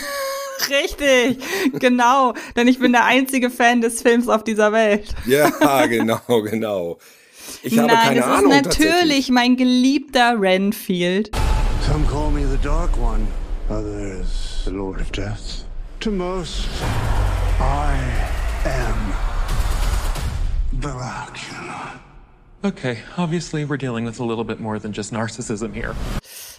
[0.68, 1.38] Richtig,
[1.78, 5.14] genau, denn ich bin der einzige Fan des Films auf dieser Welt.
[5.26, 6.98] ja, genau, genau.
[7.62, 8.52] Ich habe Nein, keine es Ahnung.
[8.52, 11.30] ist natürlich mein geliebter Renfield.
[11.86, 13.26] Some call me the Dark One.
[13.70, 15.64] Others, the Lord of Death.
[16.00, 16.68] To most,
[17.60, 17.92] I
[18.64, 19.12] am
[20.80, 22.00] Dracula.
[22.64, 25.94] Okay, obviously we're dealing with a little bit more than just narcissism here.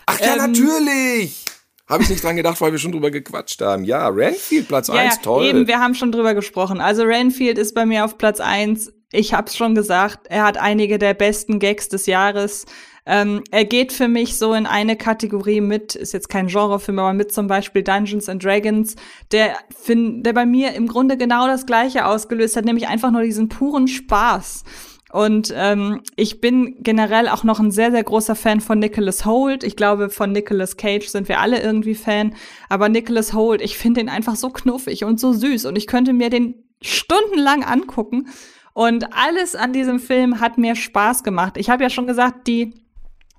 [0.07, 1.45] Ach ja, ähm, natürlich!
[1.87, 3.85] Habe ich nicht dran gedacht, weil wir schon drüber gequatscht haben.
[3.85, 5.45] Ja, Renfield Platz ja, 1, toll.
[5.45, 6.79] Eben, wir haben schon drüber gesprochen.
[6.79, 10.99] Also Renfield ist bei mir auf Platz 1 Ich hab's schon gesagt, er hat einige
[10.99, 12.67] der besten Gags des Jahres.
[13.05, 17.13] Ähm, er geht für mich so in eine Kategorie mit, ist jetzt kein Genrefilm, aber
[17.13, 18.95] mit zum Beispiel Dungeons and Dragons,
[19.31, 23.21] der, find, der bei mir im Grunde genau das Gleiche ausgelöst hat, nämlich einfach nur
[23.21, 24.63] diesen puren Spaß.
[25.11, 29.63] Und ähm, ich bin generell auch noch ein sehr, sehr großer Fan von Nicholas Holt.
[29.63, 32.35] Ich glaube, von Nicholas Cage sind wir alle irgendwie Fan.
[32.69, 35.65] Aber Nicholas Holt, ich finde ihn einfach so knuffig und so süß.
[35.65, 38.27] Und ich könnte mir den stundenlang angucken.
[38.73, 41.57] Und alles an diesem Film hat mir Spaß gemacht.
[41.57, 42.75] Ich habe ja schon gesagt, die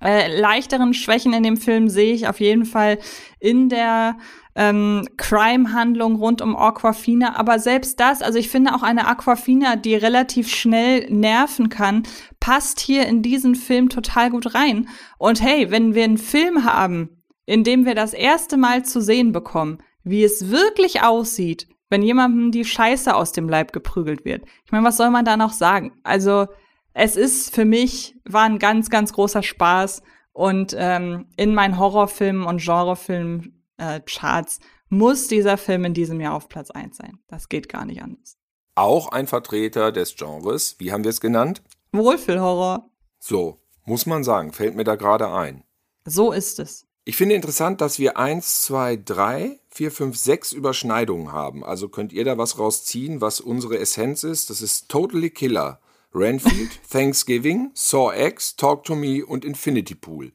[0.02, 2.98] äh, leichteren Schwächen in dem Film sehe ich auf jeden Fall
[3.38, 4.16] in der
[4.54, 7.36] ähm, Crime-Handlung rund um Aquafina.
[7.36, 12.02] Aber selbst das, also ich finde auch eine Aquafina, die relativ schnell nerven kann,
[12.40, 14.88] passt hier in diesen Film total gut rein.
[15.18, 19.32] Und hey, wenn wir einen Film haben, in dem wir das erste Mal zu sehen
[19.32, 24.44] bekommen, wie es wirklich aussieht, wenn jemandem die Scheiße aus dem Leib geprügelt wird.
[24.64, 25.92] Ich meine, was soll man da noch sagen?
[26.04, 26.46] Also,
[26.92, 30.02] es ist für mich, war ein ganz, ganz großer Spaß.
[30.32, 36.48] Und ähm, in meinen Horrorfilmen und Genrefilm-Charts äh, muss dieser Film in diesem Jahr auf
[36.48, 37.18] Platz 1 sein.
[37.28, 38.36] Das geht gar nicht anders.
[38.74, 41.62] Auch ein Vertreter des Genres, wie haben wir es genannt?
[41.92, 42.88] Wohlfühlhorror.
[43.18, 45.64] So, muss man sagen, fällt mir da gerade ein.
[46.04, 46.86] So ist es.
[47.04, 51.64] Ich finde interessant, dass wir eins, zwei, drei, vier, fünf, sechs Überschneidungen haben.
[51.64, 54.50] Also könnt ihr da was rausziehen, was unsere Essenz ist?
[54.50, 55.80] Das ist Totally Killer.
[56.14, 60.32] Renfield, Thanksgiving, Saw X, Talk to Me und Infinity Pool.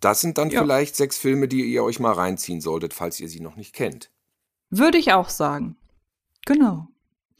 [0.00, 0.60] Das sind dann ja.
[0.60, 4.10] vielleicht sechs Filme, die ihr euch mal reinziehen solltet, falls ihr sie noch nicht kennt.
[4.70, 5.76] Würde ich auch sagen.
[6.46, 6.88] Genau.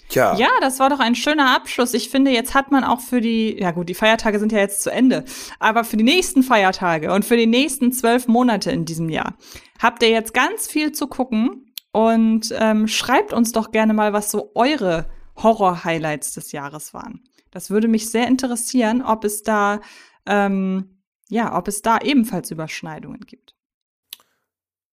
[0.08, 0.36] Tja.
[0.36, 1.94] Ja, das war doch ein schöner Abschluss.
[1.94, 4.82] Ich finde, jetzt hat man auch für die, ja gut, die Feiertage sind ja jetzt
[4.82, 5.24] zu Ende,
[5.60, 9.36] aber für die nächsten Feiertage und für die nächsten zwölf Monate in diesem Jahr
[9.78, 14.30] habt ihr jetzt ganz viel zu gucken und ähm, schreibt uns doch gerne mal, was
[14.30, 17.22] so eure Horror-Highlights des Jahres waren.
[17.50, 19.80] Das würde mich sehr interessieren, ob es da,
[20.26, 23.54] ähm, ja, ob es da ebenfalls Überschneidungen gibt.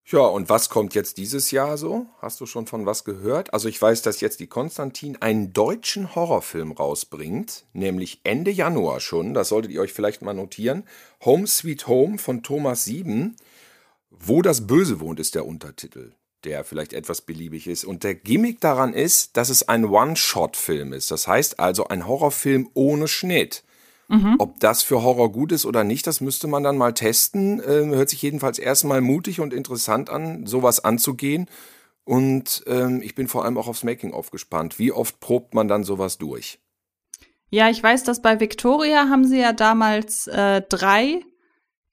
[0.10, 2.06] Ja, und was kommt jetzt dieses Jahr so?
[2.22, 3.54] Hast du schon von was gehört?
[3.54, 9.34] Also ich weiß, dass jetzt die Konstantin einen deutschen Horrorfilm rausbringt, nämlich Ende Januar schon.
[9.34, 10.86] Das solltet ihr euch vielleicht mal notieren.
[11.26, 13.36] Home Sweet Home von Thomas Sieben.
[14.10, 16.14] Wo das Böse wohnt ist der Untertitel
[16.44, 17.84] der vielleicht etwas beliebig ist.
[17.84, 21.12] Und der Gimmick daran ist, dass es ein One-Shot-Film ist.
[21.12, 23.64] Das heißt also ein Horrorfilm ohne Schnitt.
[24.08, 24.36] Mhm.
[24.40, 27.62] Ob das für Horror gut ist oder nicht, das müsste man dann mal testen.
[27.68, 31.48] Ähm, hört sich jedenfalls erstmal mutig und interessant an, sowas anzugehen.
[32.06, 34.80] Und ähm, ich bin vor allem auch aufs Making-of gespannt.
[34.80, 36.60] Wie oft probt man dann sowas durch?
[37.50, 41.22] Ja, ich weiß, dass bei Victoria haben sie ja damals äh, drei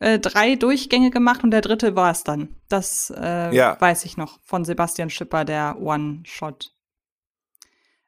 [0.05, 2.51] äh, drei Durchgänge gemacht und der dritte war es dann.
[2.69, 3.81] Das äh, ja.
[3.81, 6.75] weiß ich noch von Sebastian Schipper, der One-Shot.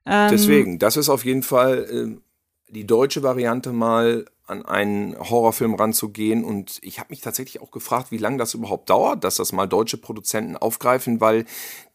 [0.04, 5.74] Ähm, Deswegen, das ist auf jeden Fall äh, die deutsche Variante mal an einen Horrorfilm
[5.74, 9.52] ranzugehen und ich habe mich tatsächlich auch gefragt, wie lange das überhaupt dauert, dass das
[9.52, 11.46] mal deutsche Produzenten aufgreifen, weil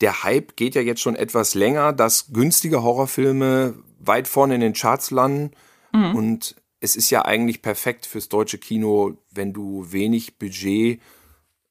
[0.02, 4.74] der Hype geht ja jetzt schon etwas länger, dass günstige Horrorfilme weit vorne in den
[4.74, 5.52] Charts landen
[5.94, 6.16] mhm.
[6.16, 11.00] und es ist ja eigentlich perfekt fürs deutsche Kino, wenn du wenig Budget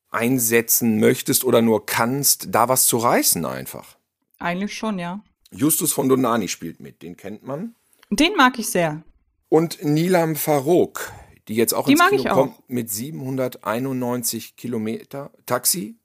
[0.09, 3.97] einsetzen möchtest oder nur kannst, da was zu reißen einfach.
[4.39, 5.23] Eigentlich schon, ja.
[5.51, 7.75] Justus von Donani spielt mit, den kennt man.
[8.11, 9.03] Den mag ich sehr.
[9.49, 11.13] Und Nilam Farouk,
[11.49, 15.33] die jetzt auch die ins Kino kommt mit 791 Kilometer.
[15.45, 15.97] Taxi?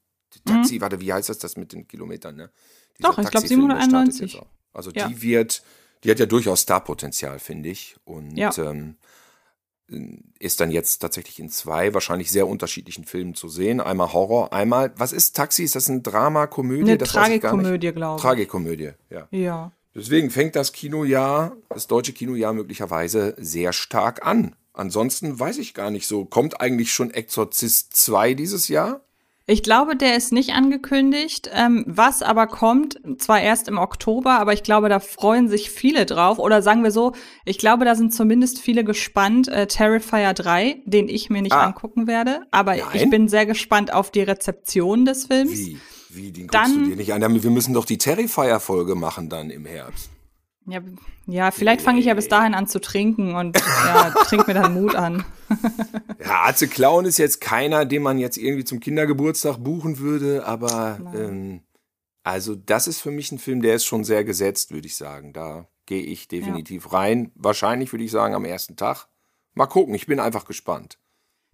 [0.46, 0.82] Taxi, mhm.
[0.82, 2.52] warte, wie heißt das das mit den Kilometern, ne?
[2.98, 4.42] Dieser Doch, ich glaube 791.
[4.74, 5.08] Also ja.
[5.08, 5.64] die wird
[6.04, 7.96] die hat ja durchaus Starpotenzial, finde ich.
[8.04, 8.52] Und ja.
[8.58, 8.96] ähm,
[10.40, 13.80] ist dann jetzt tatsächlich in zwei wahrscheinlich sehr unterschiedlichen Filmen zu sehen.
[13.80, 15.64] Einmal Horror, einmal, was ist Taxi?
[15.64, 16.92] Ist das ein Drama, Komödie?
[16.92, 18.22] Eine Tragikomödie, glaube ich.
[18.22, 19.28] Tragikomödie, ja.
[19.32, 19.72] Ja.
[19.94, 24.56] Deswegen fängt das Kinojahr, das deutsche Kinojahr möglicherweise sehr stark an.
[24.74, 26.26] Ansonsten weiß ich gar nicht so.
[26.26, 29.05] Kommt eigentlich schon Exorzist 2 dieses Jahr?
[29.48, 31.52] Ich glaube, der ist nicht angekündigt.
[31.54, 36.08] Ähm, was aber kommt, zwar erst im Oktober, aber ich glaube, da freuen sich viele
[36.08, 36.40] drauf.
[36.40, 37.14] Oder sagen wir so,
[37.46, 39.48] ich glaube, da sind zumindest viele gespannt.
[39.48, 41.66] Äh, Terrifier 3, den ich mir nicht ah.
[41.66, 42.42] angucken werde.
[42.50, 42.88] Aber Nein?
[42.94, 45.52] ich bin sehr gespannt auf die Rezeption des Films.
[45.52, 45.80] Wie?
[46.10, 47.44] Wie, den guckst dann, du dir nicht an?
[47.44, 50.10] Wir müssen doch die Terrifier-Folge machen dann im Herbst.
[50.68, 50.82] Ja,
[51.28, 54.74] ja vielleicht fange ich ja bis dahin an zu trinken und ja, trink mir dann
[54.74, 55.24] Mut an.
[56.20, 61.00] ja, Atze Clown ist jetzt keiner, den man jetzt irgendwie zum Kindergeburtstag buchen würde, aber
[61.16, 61.62] ähm,
[62.24, 65.32] also das ist für mich ein Film, der ist schon sehr gesetzt, würde ich sagen.
[65.32, 66.92] Da gehe ich definitiv ja.
[66.92, 67.32] rein.
[67.36, 69.08] Wahrscheinlich würde ich sagen am ersten Tag.
[69.54, 70.98] Mal gucken, ich bin einfach gespannt.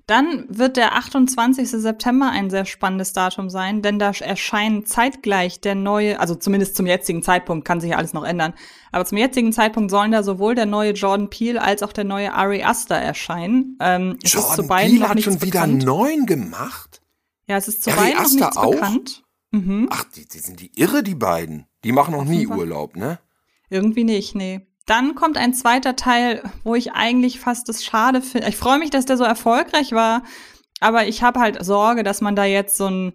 [0.07, 1.69] Dann wird der 28.
[1.69, 6.85] September ein sehr spannendes Datum sein, denn da erscheinen zeitgleich der neue, also zumindest zum
[6.85, 8.53] jetzigen Zeitpunkt, kann sich ja alles noch ändern,
[8.91, 12.33] aber zum jetzigen Zeitpunkt sollen da sowohl der neue Jordan Peele als auch der neue
[12.33, 13.77] Ari Aster erscheinen.
[13.79, 15.85] Ähm, es ist zu Jordan beiden Peele noch hat schon wieder bekannt.
[15.85, 17.01] neun gemacht.
[17.47, 18.71] Ja, es ist zu Ari beiden noch Aster nichts auch?
[18.71, 19.23] bekannt.
[19.51, 19.87] Mhm.
[19.91, 21.67] Ach, die, die sind die irre, die beiden.
[21.83, 22.47] Die machen noch nie.
[22.47, 23.19] Urlaub, ne?
[23.69, 24.61] Irgendwie nicht, nee.
[24.85, 28.49] Dann kommt ein zweiter Teil, wo ich eigentlich fast das schade finde.
[28.49, 30.23] Ich freue mich, dass der so erfolgreich war,
[30.79, 33.13] aber ich habe halt Sorge, dass man da jetzt so ein,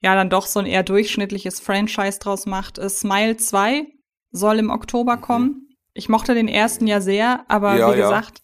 [0.00, 2.78] ja, dann doch so ein eher durchschnittliches Franchise draus macht.
[2.78, 3.86] Äh, Smile 2
[4.30, 5.68] soll im Oktober kommen.
[5.94, 8.04] Ich mochte den ersten ja sehr, aber Ja, wie ja.
[8.08, 8.42] gesagt,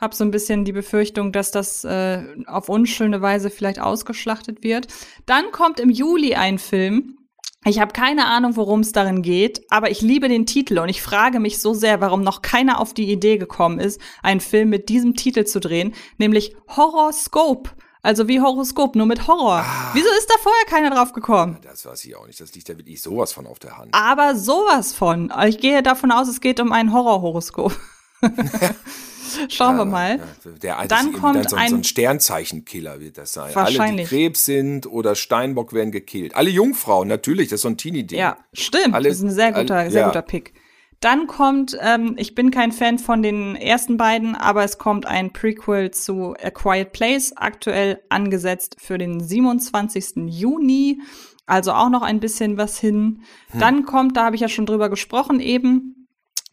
[0.00, 4.86] habe so ein bisschen die Befürchtung, dass das äh, auf unschöne Weise vielleicht ausgeschlachtet wird.
[5.26, 7.18] Dann kommt im Juli ein Film.
[7.66, 11.02] Ich habe keine Ahnung, worum es darin geht, aber ich liebe den Titel und ich
[11.02, 14.88] frage mich so sehr, warum noch keiner auf die Idee gekommen ist, einen Film mit
[14.88, 17.70] diesem Titel zu drehen, nämlich Horoscope.
[18.02, 19.62] Also wie Horoskop, nur mit Horror.
[19.92, 21.58] Wieso ist da vorher keiner drauf gekommen?
[21.60, 22.40] Das weiß ich auch nicht.
[22.40, 23.90] Das liegt ja wirklich sowas von auf der Hand.
[23.92, 25.30] Aber sowas von.
[25.46, 27.76] Ich gehe davon aus, es geht um ein Horrorhoroskop.
[29.48, 30.20] Schauen wir mal.
[30.62, 33.44] Der alte Dann kommt dann so, ein- so ein- Sternzeichenkiller wird das sein.
[33.54, 34.08] Alle, die Wahrscheinlich.
[34.08, 36.34] Krebs sind oder Steinbock werden gekillt.
[36.34, 38.18] Alle Jungfrauen, natürlich, das ist so ein Teenie-Ding.
[38.18, 38.94] Ja, stimmt.
[38.94, 40.06] Alle- das ist ein sehr guter, alle- sehr ja.
[40.08, 40.54] guter Pick.
[40.98, 45.32] Dann kommt, ähm, ich bin kein Fan von den ersten beiden, aber es kommt ein
[45.32, 50.28] Prequel zu A Quiet Place, aktuell angesetzt für den 27.
[50.28, 51.00] Juni.
[51.46, 53.22] Also auch noch ein bisschen was hin.
[53.52, 53.60] Hm.
[53.60, 55.99] Dann kommt, da habe ich ja schon drüber gesprochen eben,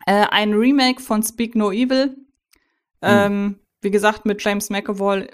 [0.08, 2.16] äh, ein Remake von Speak No Evil.
[3.02, 5.28] Ähm, wie gesagt, mit James McAvoy,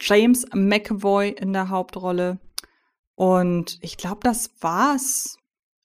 [0.00, 2.38] James McAvoy in der Hauptrolle.
[3.16, 5.36] Und ich glaube, das war's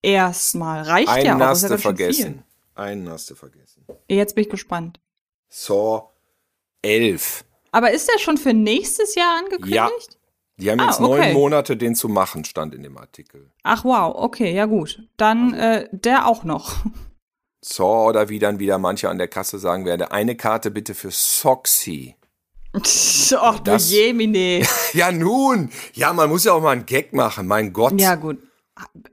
[0.04, 0.84] erstmal.
[0.84, 1.48] Reicht ja Einen auch.
[1.48, 2.44] hast ja du vergessen.
[2.76, 3.86] Einen hast du vergessen.
[4.08, 5.00] Jetzt bin ich gespannt.
[5.50, 6.10] Saw
[6.84, 7.44] 11.
[7.72, 9.74] Aber ist der schon für nächstes Jahr angekündigt?
[9.74, 9.90] Ja.
[10.58, 11.10] Die haben Ah, jetzt okay.
[11.26, 13.50] neun Monate, den zu machen, stand in dem Artikel.
[13.64, 15.02] Ach wow, okay, ja gut.
[15.18, 16.76] Dann äh, der auch noch.
[17.62, 21.12] Saw oder wie dann wieder manche an der Kasse sagen werde, eine Karte bitte für
[21.12, 22.16] Soxy.
[22.74, 24.66] Ach du Jemine.
[24.94, 28.00] Ja nun, ja, man muss ja auch mal einen Gag machen, mein Gott.
[28.00, 28.40] Ja gut.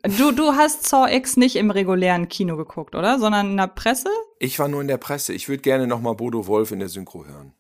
[0.03, 3.19] Du, du hast Saw X nicht im regulären Kino geguckt, oder?
[3.19, 4.09] Sondern in der Presse?
[4.39, 5.33] Ich war nur in der Presse.
[5.33, 7.53] Ich würde gerne noch mal Bodo Wolf in der Synchro hören.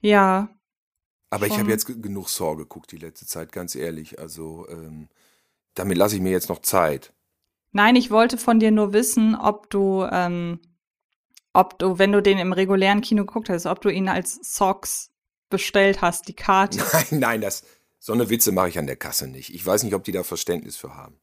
[0.00, 0.48] Ja.
[1.30, 1.60] Aber ich Schon.
[1.62, 4.18] habe jetzt ge- genug Saw geguckt die letzte Zeit, ganz ehrlich.
[4.18, 5.08] Also ähm,
[5.74, 7.12] damit lasse ich mir jetzt noch Zeit.
[7.72, 10.60] Nein, ich wollte von dir nur wissen, ob du, ähm,
[11.52, 15.10] ob du, wenn du den im regulären Kino geguckt hast, ob du ihn als Socks
[15.50, 16.78] bestellt hast, die Karte.
[16.92, 17.64] Nein, nein, das
[17.98, 19.52] so eine Witze mache ich an der Kasse nicht.
[19.54, 21.20] Ich weiß nicht, ob die da Verständnis für haben.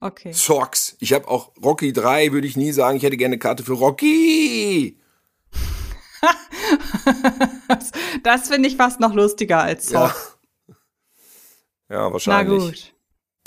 [0.00, 0.32] Okay.
[0.32, 0.96] Socks.
[0.98, 3.74] Ich habe auch Rocky 3, würde ich nie sagen, ich hätte gerne eine Karte für
[3.74, 4.98] Rocky.
[7.68, 7.92] Das,
[8.22, 10.08] das finde ich fast noch lustiger als Ja.
[10.08, 10.38] Socks.
[10.68, 10.74] Ja,
[11.88, 12.58] Na wahrscheinlich.
[12.58, 12.94] gut.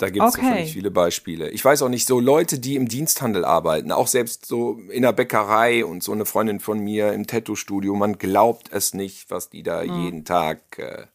[0.00, 0.64] Da gibt es Okay.
[0.66, 1.50] viele Beispiele.
[1.50, 5.12] Ich weiß auch nicht, so Leute, die im Diensthandel arbeiten, auch selbst so in der
[5.12, 9.62] Bäckerei und so eine Freundin von mir im Tattoo-Studio, man glaubt es nicht, was die
[9.62, 10.04] da Mhm.
[10.04, 11.06] jeden Tag äh,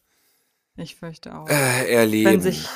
[0.75, 1.49] Ich fürchte auch.
[1.49, 2.29] äh, erleben.
[2.31, 2.67] wenn sich,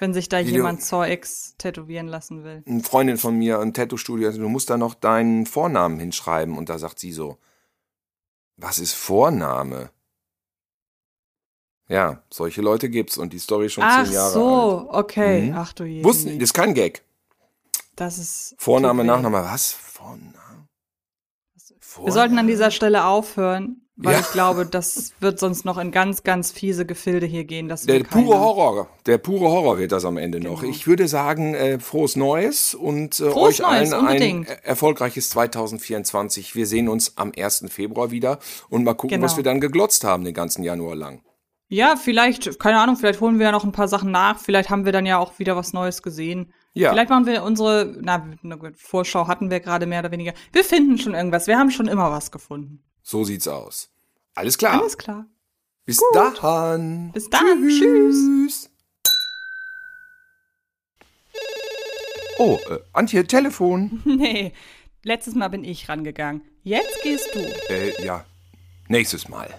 [0.00, 2.62] wenn sich da Wie du- jemand Saw X tätowieren lassen will.
[2.66, 6.58] Eine Freundin von mir im Tattoo-Studio, also, du musst da noch deinen Vornamen hinschreiben.
[6.58, 7.38] Und da sagt sie so,
[8.56, 9.90] was ist Vorname?
[11.88, 14.34] Ja, solche Leute gibt's und die Story schon Ach zehn Jahre alt.
[14.34, 15.42] so, okay.
[15.46, 15.54] Mhm.
[15.56, 16.04] Ach du je.
[16.04, 17.02] Wussten, das ist kein Gag.
[17.96, 18.54] Das ist.
[18.58, 19.04] Vorname.
[19.04, 19.72] Nachname, was?
[19.72, 20.34] Vorname?
[22.04, 24.20] Wir sollten an dieser Stelle aufhören, weil Ja.
[24.20, 27.68] ich glaube, das wird sonst noch in ganz, ganz fiese Gefilde hier gehen.
[27.68, 28.38] Das Der pure.
[28.38, 30.60] Horror, der pure Horror wird das am Ende noch.
[30.60, 30.72] Genau.
[30.72, 34.48] Ich würde sagen, äh, frohes Neues und äh, Frohes euch allen Neues, ein unbedingt.
[34.48, 36.54] äh, erfolgreiches 2024.
[36.54, 37.64] Wir sehen uns am 1.
[37.68, 38.38] Februar wieder
[38.68, 39.24] und mal gucken, Genau.
[39.24, 41.22] was wir dann geglotzt haben den ganzen Januar lang.
[41.68, 44.38] Ja, vielleicht, keine Ahnung, vielleicht holen wir ja noch ein paar Sachen nach.
[44.38, 46.52] Vielleicht haben wir dann ja auch wieder was Neues gesehen.
[46.72, 46.90] Ja.
[46.90, 48.16] Vielleicht machen wir unsere, na,
[48.56, 50.32] gut, Vorschau hatten wir gerade mehr oder weniger.
[50.52, 51.46] Wir finden schon irgendwas.
[51.46, 52.82] Wir haben schon immer was gefunden.
[53.02, 53.90] So sieht's aus.
[54.34, 54.80] Alles klar.
[54.80, 55.26] Alles klar.
[55.84, 57.12] Bis dann.
[57.12, 57.68] Bis dann.
[57.68, 58.70] Tschüss.
[62.38, 64.00] Oh, äh, Antje, Telefon.
[64.06, 64.52] Nee,
[65.02, 66.42] letztes Mal bin ich rangegangen.
[66.62, 67.40] Jetzt gehst du.
[67.68, 68.24] Äh, ja.
[68.88, 69.54] Nächstes Mal.